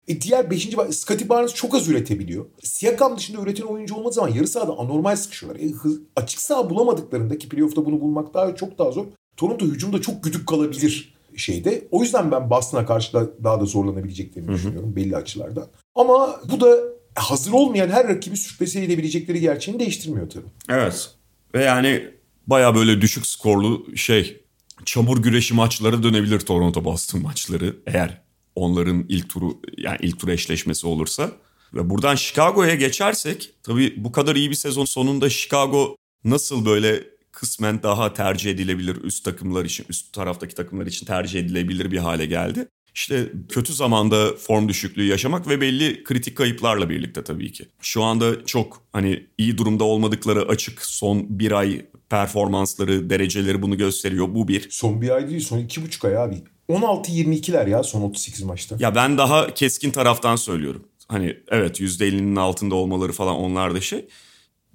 E 0.09 0.21
diğer 0.21 0.51
5. 0.51 0.69
Scottie 0.91 1.29
Barnes 1.29 1.55
çok 1.55 1.75
az 1.75 1.89
üretebiliyor. 1.89 2.47
Siakam 2.63 3.17
dışında 3.17 3.43
üreten 3.43 3.65
oyuncu 3.65 3.95
olmadığı 3.95 4.15
zaman 4.15 4.29
yarı 4.29 4.47
sahada 4.47 4.73
anormal 4.79 5.17
sıkışıyorlar. 5.17 5.61
E, 5.61 5.69
hız, 5.69 6.01
açık 6.17 6.41
saha 6.41 6.71
bulamadıklarında 6.71 7.39
ki 7.39 7.49
playoff'ta 7.49 7.87
bunu 7.87 8.01
bulmak 8.01 8.35
daha 8.35 8.55
çok 8.55 8.79
daha 8.79 8.91
zor. 8.91 9.07
Toronto 9.37 9.67
hücumda 9.67 10.01
çok 10.01 10.25
güdük 10.25 10.47
kalabilir 10.47 11.15
şeyde. 11.37 11.89
O 11.91 12.03
yüzden 12.03 12.31
ben 12.31 12.51
Boston'a 12.51 12.87
karşı 12.87 13.13
da 13.13 13.45
daha 13.45 13.61
da 13.61 13.65
zorlanabileceklerini 13.65 14.49
Hı-hı. 14.49 14.57
düşünüyorum 14.57 14.97
belli 14.97 15.17
açılardan. 15.17 15.67
Ama 15.95 16.41
bu 16.51 16.61
da 16.61 16.77
hazır 17.15 17.53
olmayan 17.53 17.89
her 17.89 18.09
rakibi 18.09 18.37
sürprize 18.37 18.85
edebilecekleri 18.85 19.41
gerçeğini 19.41 19.81
değiştirmiyor 19.81 20.31
tabii. 20.31 20.47
Evet. 20.69 21.11
Ve 21.55 21.65
yani 21.65 22.05
baya 22.47 22.75
böyle 22.75 23.01
düşük 23.01 23.27
skorlu 23.27 23.97
şey 23.97 24.41
çamur 24.85 25.23
güreşi 25.23 25.55
maçları 25.55 26.03
dönebilir 26.03 26.41
Toronto 26.41 26.85
Boston 26.85 27.23
maçları 27.23 27.77
eğer 27.87 28.24
onların 28.55 29.05
ilk 29.09 29.29
turu 29.29 29.61
yani 29.77 29.99
ilk 30.01 30.19
tur 30.19 30.29
eşleşmesi 30.29 30.87
olursa. 30.87 31.33
Ve 31.75 31.91
buradan 31.91 32.15
Chicago'ya 32.15 32.75
geçersek 32.75 33.51
tabii 33.63 33.95
bu 33.97 34.13
kadar 34.13 34.37
iyi 34.37 34.51
bir 34.51 34.55
sezon 34.55 34.85
sonunda 34.85 35.31
Chicago 35.31 35.97
nasıl 36.25 36.67
böyle 36.67 37.05
kısmen 37.33 37.83
daha 37.83 38.15
tercih 38.15 38.51
edilebilir 38.51 38.97
üst 39.05 39.25
takımlar 39.25 39.65
için, 39.65 39.87
üst 39.89 40.13
taraftaki 40.13 40.55
takımlar 40.55 40.87
için 40.87 41.07
tercih 41.07 41.41
edilebilir 41.41 41.91
bir 41.91 41.99
hale 41.99 42.27
geldi. 42.27 42.69
İşte 42.95 43.33
kötü 43.49 43.73
zamanda 43.73 44.37
form 44.37 44.69
düşüklüğü 44.69 45.05
yaşamak 45.05 45.49
ve 45.49 45.61
belli 45.61 46.05
kritik 46.05 46.37
kayıplarla 46.37 46.91
birlikte 46.91 47.25
tabii 47.25 47.53
ki. 47.53 47.67
Şu 47.81 48.03
anda 48.03 48.45
çok 48.47 48.83
hani 48.93 49.27
iyi 49.39 49.59
durumda 49.59 49.85
olmadıkları 49.85 50.49
açık 50.49 50.83
son 50.83 51.39
bir 51.39 51.53
ay 51.53 51.87
performansları, 52.09 53.11
dereceleri 53.11 53.63
bunu 53.63 53.77
gösteriyor. 53.79 54.35
Bu 54.35 54.49
bir. 54.49 54.67
Son 54.71 55.03
bir 55.03 55.11
ay 55.11 55.29
değil, 55.29 55.41
son 55.41 55.59
iki 55.59 55.83
buçuk 55.83 56.05
ay 56.05 56.17
abi. 56.17 56.43
16-22'ler 56.69 57.71
ya 57.71 57.83
son 57.83 58.03
38 58.03 58.43
maçta. 58.43 58.77
Ya 58.79 58.95
ben 58.95 59.19
daha 59.19 59.55
keskin 59.55 59.91
taraftan 59.91 60.37
söylüyorum. 60.37 60.85
Hani 61.09 61.37
evet 61.49 61.81
%50'nin 61.81 62.37
altında 62.37 62.75
olmaları 62.75 63.13
falan 63.13 63.37
onlar 63.37 63.75
da 63.75 63.81
şey. 63.81 64.09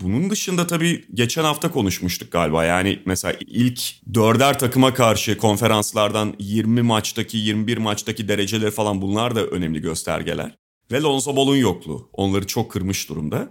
Bunun 0.02 0.30
dışında 0.30 0.68
tabii 0.68 1.06
geçen 1.14 1.44
hafta 1.44 1.72
konuşmuştuk 1.72 2.32
galiba. 2.32 2.66
Yani 2.66 3.00
mesela 3.06 3.36
ilk 3.40 3.82
dörder 4.14 4.60
takıma 4.60 4.94
karşı 4.94 5.38
konferanslardan 5.38 6.36
20 6.40 6.82
maçtaki 6.82 7.38
21 7.38 7.78
maçtaki 7.78 8.28
dereceleri 8.28 8.72
falan 8.72 9.02
bunlar 9.02 9.36
da 9.36 9.46
önemli 9.46 9.82
göstergeler. 9.82 10.56
Ve 10.92 11.02
Lonzo 11.02 11.36
Ball'un 11.36 11.56
yokluğu 11.56 12.10
onları 12.14 12.48
çok 12.48 12.72
kırmış 12.72 13.10
durumda. 13.10 13.50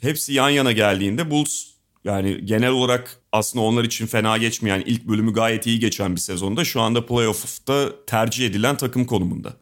Hepsi 0.00 0.32
yan 0.32 0.50
yana 0.50 0.72
geldiğinde 0.72 1.30
Bulls 1.30 1.71
yani 2.04 2.46
genel 2.46 2.70
olarak 2.70 3.16
aslında 3.32 3.64
onlar 3.64 3.84
için 3.84 4.06
fena 4.06 4.38
geçmeyen 4.38 4.82
ilk 4.86 5.08
bölümü 5.08 5.32
gayet 5.32 5.66
iyi 5.66 5.78
geçen 5.78 6.14
bir 6.14 6.20
sezonda 6.20 6.64
şu 6.64 6.80
anda 6.80 7.06
playoff'ta 7.06 7.88
tercih 8.06 8.46
edilen 8.46 8.76
takım 8.76 9.04
konumunda. 9.04 9.52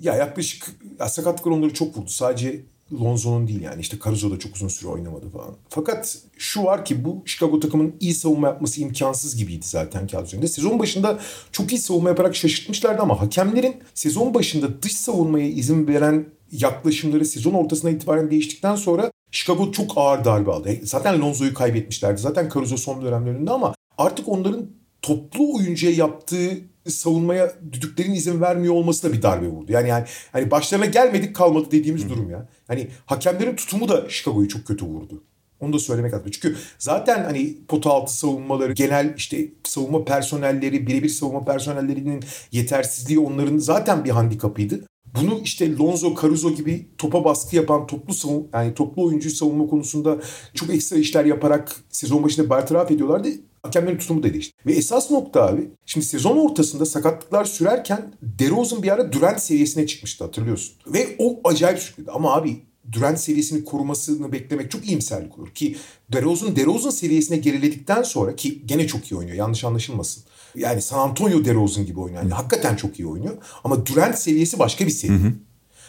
Ya 0.00 0.14
yaklaşık 0.14 0.66
ya 1.00 1.08
sakatlıklar 1.08 1.52
onları 1.52 1.74
çok 1.74 1.96
vurdu. 1.96 2.08
Sadece 2.08 2.64
Lonzo'nun 2.92 3.48
değil 3.48 3.62
yani 3.62 3.80
işte 3.80 3.96
Caruso 4.04 4.30
da 4.30 4.38
çok 4.38 4.56
uzun 4.56 4.68
süre 4.68 4.88
oynamadı 4.88 5.30
falan. 5.30 5.56
Fakat 5.68 6.18
şu 6.38 6.64
var 6.64 6.84
ki 6.84 7.04
bu 7.04 7.22
Chicago 7.26 7.60
takımının 7.60 7.94
iyi 8.00 8.14
savunma 8.14 8.48
yapması 8.48 8.80
imkansız 8.80 9.36
gibiydi 9.36 9.66
zaten 9.66 10.06
kağıt 10.06 10.26
üzerinde. 10.26 10.48
Sezon 10.48 10.78
başında 10.78 11.18
çok 11.52 11.72
iyi 11.72 11.78
savunma 11.78 12.08
yaparak 12.08 12.36
şaşırtmışlardı 12.36 13.02
ama 13.02 13.20
hakemlerin 13.20 13.76
sezon 13.94 14.34
başında 14.34 14.82
dış 14.82 14.92
savunmaya 14.92 15.48
izin 15.48 15.86
veren 15.86 16.26
yaklaşımları 16.52 17.24
sezon 17.24 17.54
ortasına 17.54 17.90
itibaren 17.90 18.30
değiştikten 18.30 18.76
sonra 18.76 19.10
Chicago 19.30 19.72
çok 19.72 19.92
ağır 19.96 20.24
darbe 20.24 20.50
aldı. 20.50 20.70
Zaten 20.82 21.20
Lonzo'yu 21.20 21.54
kaybetmişlerdi. 21.54 22.20
Zaten 22.20 22.50
Caruso 22.54 22.76
son 22.76 23.02
dönemlerinde 23.02 23.50
ama 23.50 23.74
artık 23.98 24.28
onların 24.28 24.66
toplu 25.02 25.56
oyuncuya 25.56 25.92
yaptığı 25.92 26.58
savunmaya 26.86 27.52
düdüklerin 27.72 28.14
izin 28.14 28.40
vermiyor 28.40 28.74
olması 28.74 29.08
da 29.08 29.12
bir 29.12 29.22
darbe 29.22 29.48
vurdu. 29.48 29.72
Yani 29.72 29.88
yani 29.88 30.04
hani 30.32 30.50
başlarına 30.50 30.86
gelmedik 30.86 31.36
kalmadı 31.36 31.70
dediğimiz 31.70 32.04
Hı. 32.04 32.08
durum 32.08 32.30
ya. 32.30 32.48
Hani 32.66 32.88
hakemlerin 33.06 33.56
tutumu 33.56 33.88
da 33.88 34.08
Chicago'yu 34.08 34.48
çok 34.48 34.66
kötü 34.66 34.86
vurdu. 34.86 35.24
Onu 35.60 35.72
da 35.72 35.78
söylemek 35.78 36.12
lazım. 36.12 36.30
Çünkü 36.30 36.56
zaten 36.78 37.24
hani 37.24 37.56
pota 37.68 37.90
altı 37.90 38.16
savunmaları, 38.16 38.72
genel 38.72 39.14
işte 39.16 39.48
savunma 39.64 40.04
personelleri, 40.04 40.86
birebir 40.86 41.08
savunma 41.08 41.44
personellerinin 41.44 42.24
yetersizliği 42.52 43.18
onların 43.18 43.58
zaten 43.58 44.04
bir 44.04 44.10
handikapıydı. 44.10 44.84
Bunu 45.14 45.40
işte 45.44 45.76
Lonzo, 45.76 46.14
Caruso 46.22 46.54
gibi 46.54 46.88
topa 46.98 47.24
baskı 47.24 47.56
yapan 47.56 47.86
toplu 47.86 48.14
savun 48.14 48.48
yani 48.54 48.74
toplu 48.74 49.04
oyuncuyu 49.04 49.34
savunma 49.34 49.66
konusunda 49.66 50.18
çok 50.54 50.70
ekstra 50.70 50.96
işler 50.96 51.24
yaparak 51.24 51.76
sezon 51.90 52.24
başında 52.24 52.50
bertaraf 52.50 52.90
ediyorlardı. 52.90 53.28
Hakemlerin 53.62 53.98
tutumu 53.98 54.22
da 54.22 54.32
değişti. 54.32 54.54
Ve 54.66 54.72
esas 54.72 55.10
nokta 55.10 55.46
abi 55.46 55.70
şimdi 55.86 56.06
sezon 56.06 56.36
ortasında 56.36 56.86
sakatlıklar 56.86 57.44
sürerken 57.44 58.12
DeRozan 58.22 58.82
bir 58.82 58.88
ara 58.88 59.12
Durant 59.12 59.40
seviyesine 59.40 59.86
çıkmıştı 59.86 60.24
hatırlıyorsun. 60.24 60.74
Ve 60.86 61.16
o 61.18 61.40
acayip 61.44 61.78
sürükledi. 61.78 62.10
Ama 62.10 62.34
abi 62.34 62.62
Durant 62.92 63.20
seviyesini 63.20 63.64
korumasını 63.64 64.32
beklemek 64.32 64.70
çok 64.70 64.86
iyimserlik 64.86 65.38
olur. 65.38 65.48
Ki 65.54 65.76
DeRozan, 66.12 66.56
DeRozan 66.56 66.90
seviyesine 66.90 67.36
geriledikten 67.36 68.02
sonra 68.02 68.36
ki 68.36 68.62
gene 68.66 68.86
çok 68.86 69.12
iyi 69.12 69.16
oynuyor 69.16 69.36
yanlış 69.36 69.64
anlaşılmasın. 69.64 70.24
Yani 70.54 70.82
San 70.82 70.98
Antonio 70.98 71.44
DeRozan 71.44 71.86
gibi 71.86 72.00
oynuyor. 72.00 72.22
Yani 72.22 72.32
hakikaten 72.32 72.76
çok 72.76 72.98
iyi 72.98 73.06
oynuyor. 73.06 73.36
Ama 73.64 73.86
Durant 73.86 74.18
seviyesi 74.18 74.58
başka 74.58 74.86
bir 74.86 74.90
seviye. 74.90 75.18
Hı 75.18 75.22
hı. 75.22 75.32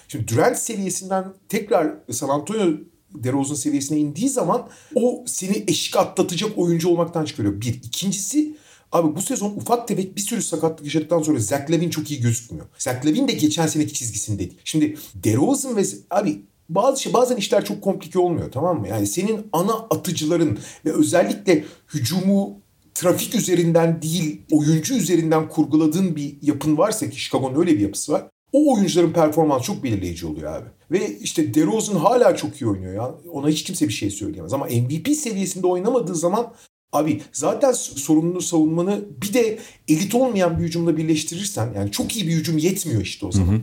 Şimdi 0.07 0.27
Durant 0.27 0.57
seviyesinden 0.57 1.33
tekrar 1.49 1.93
San 2.11 2.29
Antonio 2.29 2.71
DeRozan 3.13 3.55
seviyesine 3.55 3.97
indiği 3.97 4.29
zaman 4.29 4.69
o 4.95 5.23
seni 5.27 5.63
eşik 5.67 5.97
atlatacak 5.97 6.57
oyuncu 6.57 6.89
olmaktan 6.89 7.25
çıkarıyor. 7.25 7.61
Bir. 7.61 7.73
İkincisi 7.73 8.55
Abi 8.91 9.15
bu 9.15 9.21
sezon 9.21 9.49
ufak 9.49 9.87
tefek 9.87 10.15
bir 10.15 10.21
sürü 10.21 10.41
sakatlık 10.41 10.85
yaşadıktan 10.85 11.21
sonra 11.21 11.39
Zach 11.39 11.71
Lavin 11.71 11.89
çok 11.89 12.11
iyi 12.11 12.21
gözükmüyor. 12.21 12.65
Zach 12.77 13.05
Lavin 13.05 13.27
de 13.27 13.31
geçen 13.31 13.67
seneki 13.67 13.93
çizgisinde 13.93 14.39
değil. 14.39 14.57
Şimdi 14.63 14.97
DeRozan 15.15 15.77
ve 15.77 15.83
abi 16.11 16.41
bazı 16.69 17.01
şey 17.01 17.13
bazen 17.13 17.35
işler 17.35 17.65
çok 17.65 17.81
komplike 17.81 18.19
olmuyor 18.19 18.51
tamam 18.51 18.79
mı? 18.79 18.87
Yani 18.87 19.07
senin 19.07 19.47
ana 19.53 19.73
atıcıların 19.73 20.59
ve 20.85 20.93
özellikle 20.93 21.65
hücumu 21.93 22.61
trafik 22.99 23.35
üzerinden 23.35 24.01
değil 24.01 24.41
oyuncu 24.51 24.95
üzerinden 24.95 25.49
kurguladığın 25.49 26.15
bir 26.15 26.35
yapın 26.41 26.77
varsa 26.77 27.09
ki 27.09 27.21
Chicago'nun 27.21 27.59
öyle 27.59 27.73
bir 27.73 27.79
yapısı 27.79 28.11
var. 28.11 28.27
O 28.53 28.73
oyuncuların 28.73 29.13
performansı 29.13 29.63
çok 29.65 29.83
belirleyici 29.83 30.27
oluyor 30.27 30.53
abi. 30.53 30.69
Ve 30.91 31.17
işte 31.19 31.53
DeRozan 31.53 31.95
hala 31.95 32.35
çok 32.35 32.61
iyi 32.61 32.67
oynuyor 32.67 32.93
ya. 32.93 33.15
Ona 33.31 33.49
hiç 33.49 33.63
kimse 33.63 33.87
bir 33.87 33.93
şey 33.93 34.09
söyleyemez. 34.09 34.53
Ama 34.53 34.65
MVP 34.65 35.07
seviyesinde 35.15 35.67
oynamadığı 35.67 36.15
zaman 36.15 36.53
abi 36.91 37.21
zaten 37.31 37.71
sorumluluğu 37.71 38.41
savunmanı 38.41 39.05
bir 39.21 39.33
de 39.33 39.59
elit 39.87 40.15
olmayan 40.15 40.59
bir 40.59 40.63
hücumla 40.63 40.97
birleştirirsen 40.97 41.73
yani 41.75 41.91
çok 41.91 42.15
iyi 42.15 42.27
bir 42.27 42.33
hücum 42.33 42.57
yetmiyor 42.57 43.01
işte 43.01 43.25
o 43.25 43.31
zaman. 43.31 43.47
Hı 43.47 43.55
hı. 43.55 43.61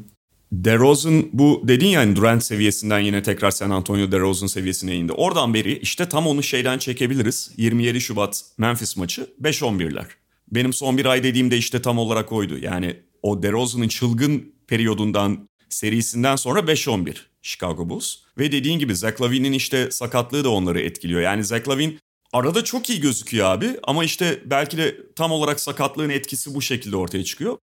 DeRozan 0.52 1.28
bu 1.32 1.62
dedin 1.64 1.86
ya 1.86 2.00
hani 2.00 2.16
Durant 2.16 2.44
seviyesinden 2.44 3.00
yine 3.00 3.22
tekrar 3.22 3.50
San 3.50 3.70
Antonio 3.70 4.12
DeRozan 4.12 4.46
seviyesine 4.46 4.96
indi. 4.96 5.12
Oradan 5.12 5.54
beri 5.54 5.78
işte 5.78 6.08
tam 6.08 6.26
onu 6.26 6.42
şeyden 6.42 6.78
çekebiliriz. 6.78 7.50
27 7.56 8.00
Şubat 8.00 8.44
Memphis 8.58 8.96
maçı 8.96 9.30
5-11'ler. 9.42 10.06
Benim 10.48 10.72
son 10.72 10.98
bir 10.98 11.06
ay 11.06 11.22
dediğimde 11.22 11.56
işte 11.56 11.82
tam 11.82 11.98
olarak 11.98 12.32
oydu. 12.32 12.58
Yani 12.58 12.96
o 13.22 13.42
DeRozan'ın 13.42 13.88
çılgın 13.88 14.54
periyodundan 14.66 15.48
serisinden 15.68 16.36
sonra 16.36 16.60
5-11 16.60 17.16
Chicago 17.42 17.88
Bulls. 17.88 18.16
Ve 18.38 18.52
dediğin 18.52 18.78
gibi 18.78 18.96
Zach 18.96 19.20
Lavin'in 19.22 19.52
işte 19.52 19.90
sakatlığı 19.90 20.44
da 20.44 20.50
onları 20.50 20.80
etkiliyor. 20.80 21.20
Yani 21.20 21.44
Zach 21.44 21.68
Lavin 21.68 21.98
arada 22.32 22.64
çok 22.64 22.90
iyi 22.90 23.00
gözüküyor 23.00 23.46
abi 23.46 23.70
ama 23.82 24.04
işte 24.04 24.42
belki 24.44 24.76
de 24.76 24.96
tam 25.16 25.32
olarak 25.32 25.60
sakatlığın 25.60 26.10
etkisi 26.10 26.54
bu 26.54 26.62
şekilde 26.62 26.96
ortaya 26.96 27.24
çıkıyor. 27.24 27.58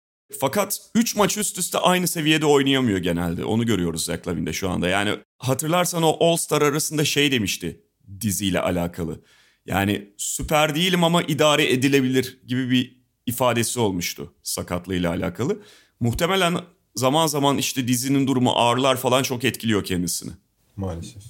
Fakat 0.40 0.80
3 0.94 1.16
maç 1.16 1.36
üst 1.36 1.58
üste 1.58 1.78
aynı 1.78 2.08
seviyede 2.08 2.46
oynayamıyor 2.46 2.98
genelde. 2.98 3.44
Onu 3.44 3.66
görüyoruz 3.66 4.04
Zach 4.04 4.28
Lavin'de 4.28 4.52
şu 4.52 4.70
anda. 4.70 4.88
Yani 4.88 5.16
hatırlarsan 5.38 6.02
o 6.02 6.16
All-Star 6.20 6.62
arasında 6.62 7.04
şey 7.04 7.32
demişti 7.32 7.80
diziyle 8.20 8.60
alakalı. 8.60 9.20
Yani 9.66 10.12
süper 10.16 10.74
değilim 10.74 11.04
ama 11.04 11.22
idare 11.22 11.72
edilebilir 11.72 12.38
gibi 12.46 12.70
bir 12.70 12.98
ifadesi 13.26 13.80
olmuştu 13.80 14.34
sakatlığıyla 14.42 15.10
alakalı. 15.10 15.62
Muhtemelen 16.00 16.58
zaman 16.94 17.26
zaman 17.26 17.58
işte 17.58 17.88
dizinin 17.88 18.26
durumu 18.26 18.52
ağrılar 18.56 18.96
falan 18.96 19.22
çok 19.22 19.44
etkiliyor 19.44 19.84
kendisini. 19.84 20.32
Maalesef. 20.76 21.22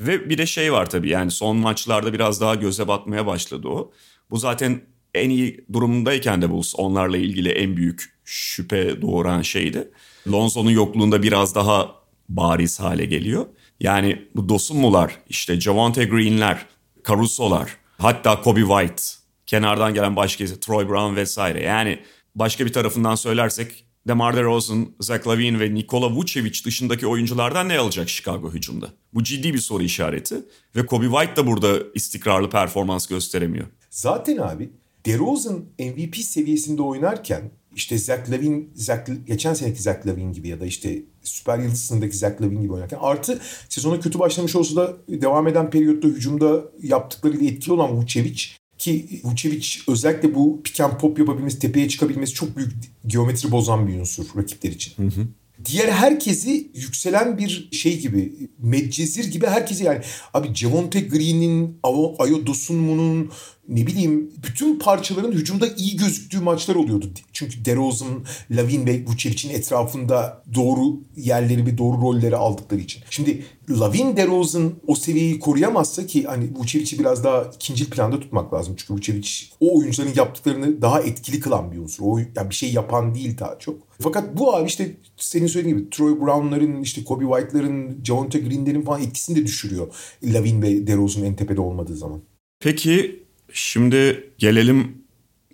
Ve 0.00 0.30
bir 0.30 0.38
de 0.38 0.46
şey 0.46 0.72
var 0.72 0.90
tabii 0.90 1.08
yani 1.08 1.30
son 1.30 1.56
maçlarda 1.56 2.12
biraz 2.12 2.40
daha 2.40 2.54
göze 2.54 2.88
batmaya 2.88 3.26
başladı 3.26 3.68
o. 3.68 3.92
Bu 4.30 4.36
zaten 4.36 4.82
en 5.14 5.30
iyi 5.30 5.64
durumundayken 5.72 6.42
de 6.42 6.50
Bulls 6.50 6.74
onlarla 6.76 7.16
ilgili 7.16 7.48
en 7.48 7.76
büyük 7.76 8.14
şüphe 8.24 9.02
doğuran 9.02 9.42
şeydi. 9.42 9.90
Lonzo'nun 10.32 10.70
yokluğunda 10.70 11.22
biraz 11.22 11.54
daha 11.54 11.94
bariz 12.28 12.80
hale 12.80 13.04
geliyor. 13.04 13.46
Yani 13.80 14.28
bu 14.34 14.48
Dosunmular, 14.48 15.18
işte 15.28 15.60
Javante 15.60 16.04
Green'ler, 16.04 16.66
Caruso'lar, 17.08 17.76
hatta 17.98 18.40
Kobe 18.40 18.60
White 18.60 19.02
kenardan 19.46 19.94
gelen 19.94 20.16
başka 20.16 20.44
Troy 20.46 20.88
Brown 20.88 21.16
vesaire. 21.16 21.62
Yani 21.62 21.98
başka 22.34 22.66
bir 22.66 22.72
tarafından 22.72 23.14
söylersek 23.14 23.84
DeMar 24.08 24.36
DeRozan, 24.36 24.88
Zach 25.00 25.26
Lavine 25.26 25.60
ve 25.60 25.74
Nikola 25.74 26.10
Vucevic 26.10 26.64
dışındaki 26.64 27.06
oyunculardan 27.06 27.68
ne 27.68 27.78
alacak 27.78 28.08
Chicago 28.08 28.52
hücumda? 28.52 28.90
Bu 29.14 29.24
ciddi 29.24 29.54
bir 29.54 29.58
soru 29.58 29.82
işareti 29.82 30.36
ve 30.76 30.86
Kobe 30.86 31.06
White 31.06 31.36
da 31.36 31.46
burada 31.46 31.78
istikrarlı 31.94 32.50
performans 32.50 33.06
gösteremiyor. 33.06 33.66
Zaten 33.90 34.36
abi 34.36 34.70
DeRozan 35.06 35.64
MVP 35.78 36.16
seviyesinde 36.16 36.82
oynarken 36.82 37.50
işte 37.76 37.98
Zach 37.98 38.30
Lavine, 38.30 38.62
Zach, 38.74 39.00
geçen 39.26 39.54
seneki 39.54 39.82
Zach 39.82 40.06
Lavine 40.06 40.32
gibi 40.32 40.48
ya 40.48 40.60
da 40.60 40.66
işte 40.66 41.02
süper 41.22 41.58
yıldız 41.58 41.82
sınırındaki 41.82 42.16
Zach 42.16 42.42
Lavine 42.42 42.62
gibi 42.62 42.72
oynarken 42.72 42.98
artı 43.00 43.40
sezona 43.68 44.00
kötü 44.00 44.18
başlamış 44.18 44.56
olsa 44.56 44.76
da 44.76 44.96
devam 45.08 45.48
eden 45.48 45.70
periyotta 45.70 46.08
hücumda 46.08 46.64
yaptıklarıyla 46.82 47.46
etkili 47.46 47.72
olan 47.72 47.96
Vucevic 47.96 48.42
ki 48.78 49.20
Vucevic 49.24 49.68
özellikle 49.88 50.34
bu 50.34 50.62
pick 50.62 50.80
and 50.80 51.00
pop 51.00 51.18
yapabilmesi, 51.18 51.58
tepeye 51.58 51.88
çıkabilmesi 51.88 52.34
çok 52.34 52.56
büyük 52.56 52.72
geometri 53.06 53.50
bozan 53.50 53.88
bir 53.88 54.00
unsur 54.00 54.24
rakipler 54.36 54.70
için. 54.70 54.92
Hı 54.96 55.20
hı. 55.20 55.26
Diğer 55.64 55.88
herkesi 55.88 56.70
yükselen 56.74 57.38
bir 57.38 57.68
şey 57.72 58.00
gibi, 58.00 58.32
Medcezir 58.58 59.24
gibi 59.24 59.46
herkesi 59.46 59.84
yani 59.84 60.00
abi 60.34 60.54
Javonte 60.54 61.00
Green'in, 61.00 61.78
Ayo 62.18 62.46
Dosunmu'nun, 62.46 63.30
ne 63.68 63.86
bileyim 63.86 64.30
bütün 64.46 64.78
parçaların 64.78 65.32
hücumda 65.32 65.66
iyi 65.76 65.96
gözüktüğü 65.96 66.40
maçlar 66.40 66.74
oluyordu. 66.74 67.10
Çünkü 67.32 67.64
DeRozan, 67.64 68.24
Lavin 68.50 68.86
ve 68.86 69.04
Vucevic'in 69.06 69.54
etrafında 69.54 70.42
doğru 70.54 71.00
yerleri 71.16 71.66
ve 71.66 71.78
doğru 71.78 72.02
rolleri 72.02 72.36
aldıkları 72.36 72.80
için. 72.80 73.02
Şimdi 73.10 73.44
Lavin, 73.70 74.16
DeRozan 74.16 74.72
o 74.86 74.94
seviyeyi 74.94 75.38
koruyamazsa 75.38 76.06
ki 76.06 76.24
hani 76.24 76.50
Vucevic'i 76.54 76.98
biraz 76.98 77.24
daha 77.24 77.50
ikinci 77.54 77.90
planda 77.90 78.20
tutmak 78.20 78.54
lazım. 78.54 78.74
Çünkü 78.76 78.94
Vucevic 78.94 79.28
o 79.60 79.78
oyuncuların 79.78 80.12
yaptıklarını 80.16 80.82
daha 80.82 81.00
etkili 81.00 81.40
kılan 81.40 81.72
bir 81.72 81.78
unsur. 81.78 82.04
O 82.06 82.18
yani 82.18 82.50
bir 82.50 82.54
şey 82.54 82.72
yapan 82.72 83.14
değil 83.14 83.38
daha 83.38 83.58
çok. 83.58 83.78
Fakat 83.98 84.38
bu 84.38 84.56
abi 84.56 84.68
işte 84.68 84.96
senin 85.16 85.46
söylediğin 85.46 85.76
gibi 85.76 85.90
Troy 85.90 86.20
Brown'ların, 86.20 86.82
işte 86.82 87.04
Kobe 87.04 87.24
White'ların, 87.24 88.04
Javonte 88.04 88.38
Green'lerin 88.38 88.82
falan 88.82 89.02
etkisini 89.02 89.36
de 89.36 89.46
düşürüyor. 89.46 89.94
Lavin 90.24 90.62
ve 90.62 90.86
DeRozan 90.86 91.24
en 91.24 91.36
tepede 91.36 91.60
olmadığı 91.60 91.96
zaman. 91.96 92.22
Peki 92.60 93.21
Şimdi 93.52 94.30
gelelim 94.38 95.04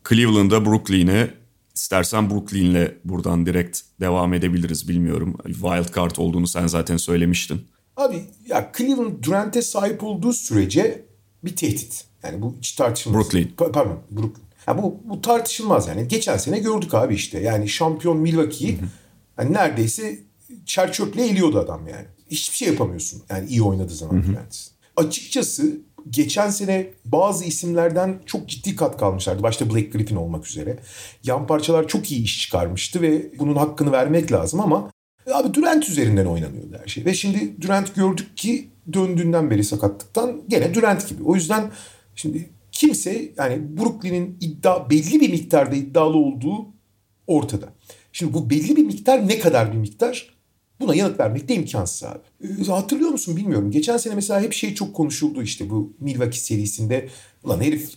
Cleveland'a, 0.08 0.64
Brooklyn'e. 0.66 1.30
İstersen 1.74 2.30
Brooklyn'le 2.30 2.88
buradan 3.04 3.46
direkt 3.46 3.80
devam 4.00 4.34
edebiliriz 4.34 4.88
bilmiyorum. 4.88 5.36
Wild 5.46 5.94
card 5.96 6.16
olduğunu 6.16 6.46
sen 6.46 6.66
zaten 6.66 6.96
söylemiştin. 6.96 7.66
Abi 7.96 8.24
ya 8.46 8.72
Cleveland 8.78 9.24
Durant'e 9.24 9.62
sahip 9.62 10.04
olduğu 10.04 10.32
sürece 10.32 11.04
bir 11.44 11.56
tehdit. 11.56 12.04
Yani 12.22 12.42
bu 12.42 12.56
hiç 12.58 12.72
tartışılmaz. 12.72 13.20
Brooklyn. 13.20 13.48
Pa- 13.58 13.72
pardon 13.72 14.00
Brooklyn. 14.10 14.44
Ya 14.68 14.82
bu, 14.82 15.00
bu 15.04 15.20
tartışılmaz 15.20 15.88
yani. 15.88 16.08
Geçen 16.08 16.36
sene 16.36 16.58
gördük 16.58 16.94
abi 16.94 17.14
işte. 17.14 17.40
Yani 17.40 17.68
şampiyon 17.68 18.16
Milwaukee'yi 18.18 18.78
yani 19.38 19.52
neredeyse 19.52 20.18
çerçöple 20.66 21.26
eliyordu 21.26 21.58
adam 21.58 21.88
yani. 21.88 22.06
Hiçbir 22.30 22.56
şey 22.56 22.68
yapamıyorsun. 22.68 23.22
Yani 23.30 23.48
iyi 23.48 23.62
oynadığı 23.62 23.94
zaman 23.94 24.22
Durant. 24.26 24.70
Açıkçası 24.96 25.80
geçen 26.10 26.50
sene 26.50 26.90
bazı 27.04 27.44
isimlerden 27.44 28.20
çok 28.26 28.48
ciddi 28.48 28.76
katkı 28.76 29.04
almışlardı. 29.04 29.42
Başta 29.42 29.70
Blake 29.70 29.88
Griffin 29.88 30.16
olmak 30.16 30.46
üzere. 30.46 30.78
Yan 31.24 31.46
parçalar 31.46 31.88
çok 31.88 32.12
iyi 32.12 32.22
iş 32.22 32.40
çıkarmıştı 32.42 33.02
ve 33.02 33.38
bunun 33.38 33.56
hakkını 33.56 33.92
vermek 33.92 34.32
lazım 34.32 34.60
ama 34.60 34.90
abi 35.34 35.54
Durant 35.54 35.88
üzerinden 35.88 36.26
oynanıyordu 36.26 36.78
her 36.82 36.88
şey. 36.88 37.04
Ve 37.04 37.14
şimdi 37.14 37.62
Durant 37.62 37.94
gördük 37.94 38.36
ki 38.36 38.68
döndüğünden 38.92 39.50
beri 39.50 39.64
sakatlıktan 39.64 40.42
gene 40.48 40.74
Durant 40.74 41.08
gibi. 41.08 41.22
O 41.22 41.34
yüzden 41.34 41.70
şimdi 42.14 42.50
kimse 42.72 43.32
yani 43.36 43.78
Brooklyn'in 43.78 44.36
iddia 44.40 44.90
belli 44.90 45.20
bir 45.20 45.30
miktarda 45.30 45.76
iddialı 45.76 46.16
olduğu 46.16 46.66
ortada. 47.26 47.68
Şimdi 48.12 48.34
bu 48.34 48.50
belli 48.50 48.76
bir 48.76 48.84
miktar 48.84 49.28
ne 49.28 49.38
kadar 49.38 49.72
bir 49.72 49.78
miktar? 49.78 50.37
Buna 50.80 50.94
yanıt 50.94 51.20
vermek 51.20 51.48
de 51.48 51.54
imkansız 51.54 52.08
abi. 52.08 52.18
Ee, 52.44 52.70
hatırlıyor 52.70 53.10
musun 53.10 53.36
bilmiyorum. 53.36 53.70
Geçen 53.70 53.96
sene 53.96 54.14
mesela 54.14 54.40
hep 54.40 54.52
şey 54.52 54.74
çok 54.74 54.94
konuşuldu 54.94 55.42
işte 55.42 55.70
bu 55.70 55.92
Milwaukee 56.00 56.40
serisinde. 56.40 57.08
Ulan 57.44 57.60
herif 57.60 57.90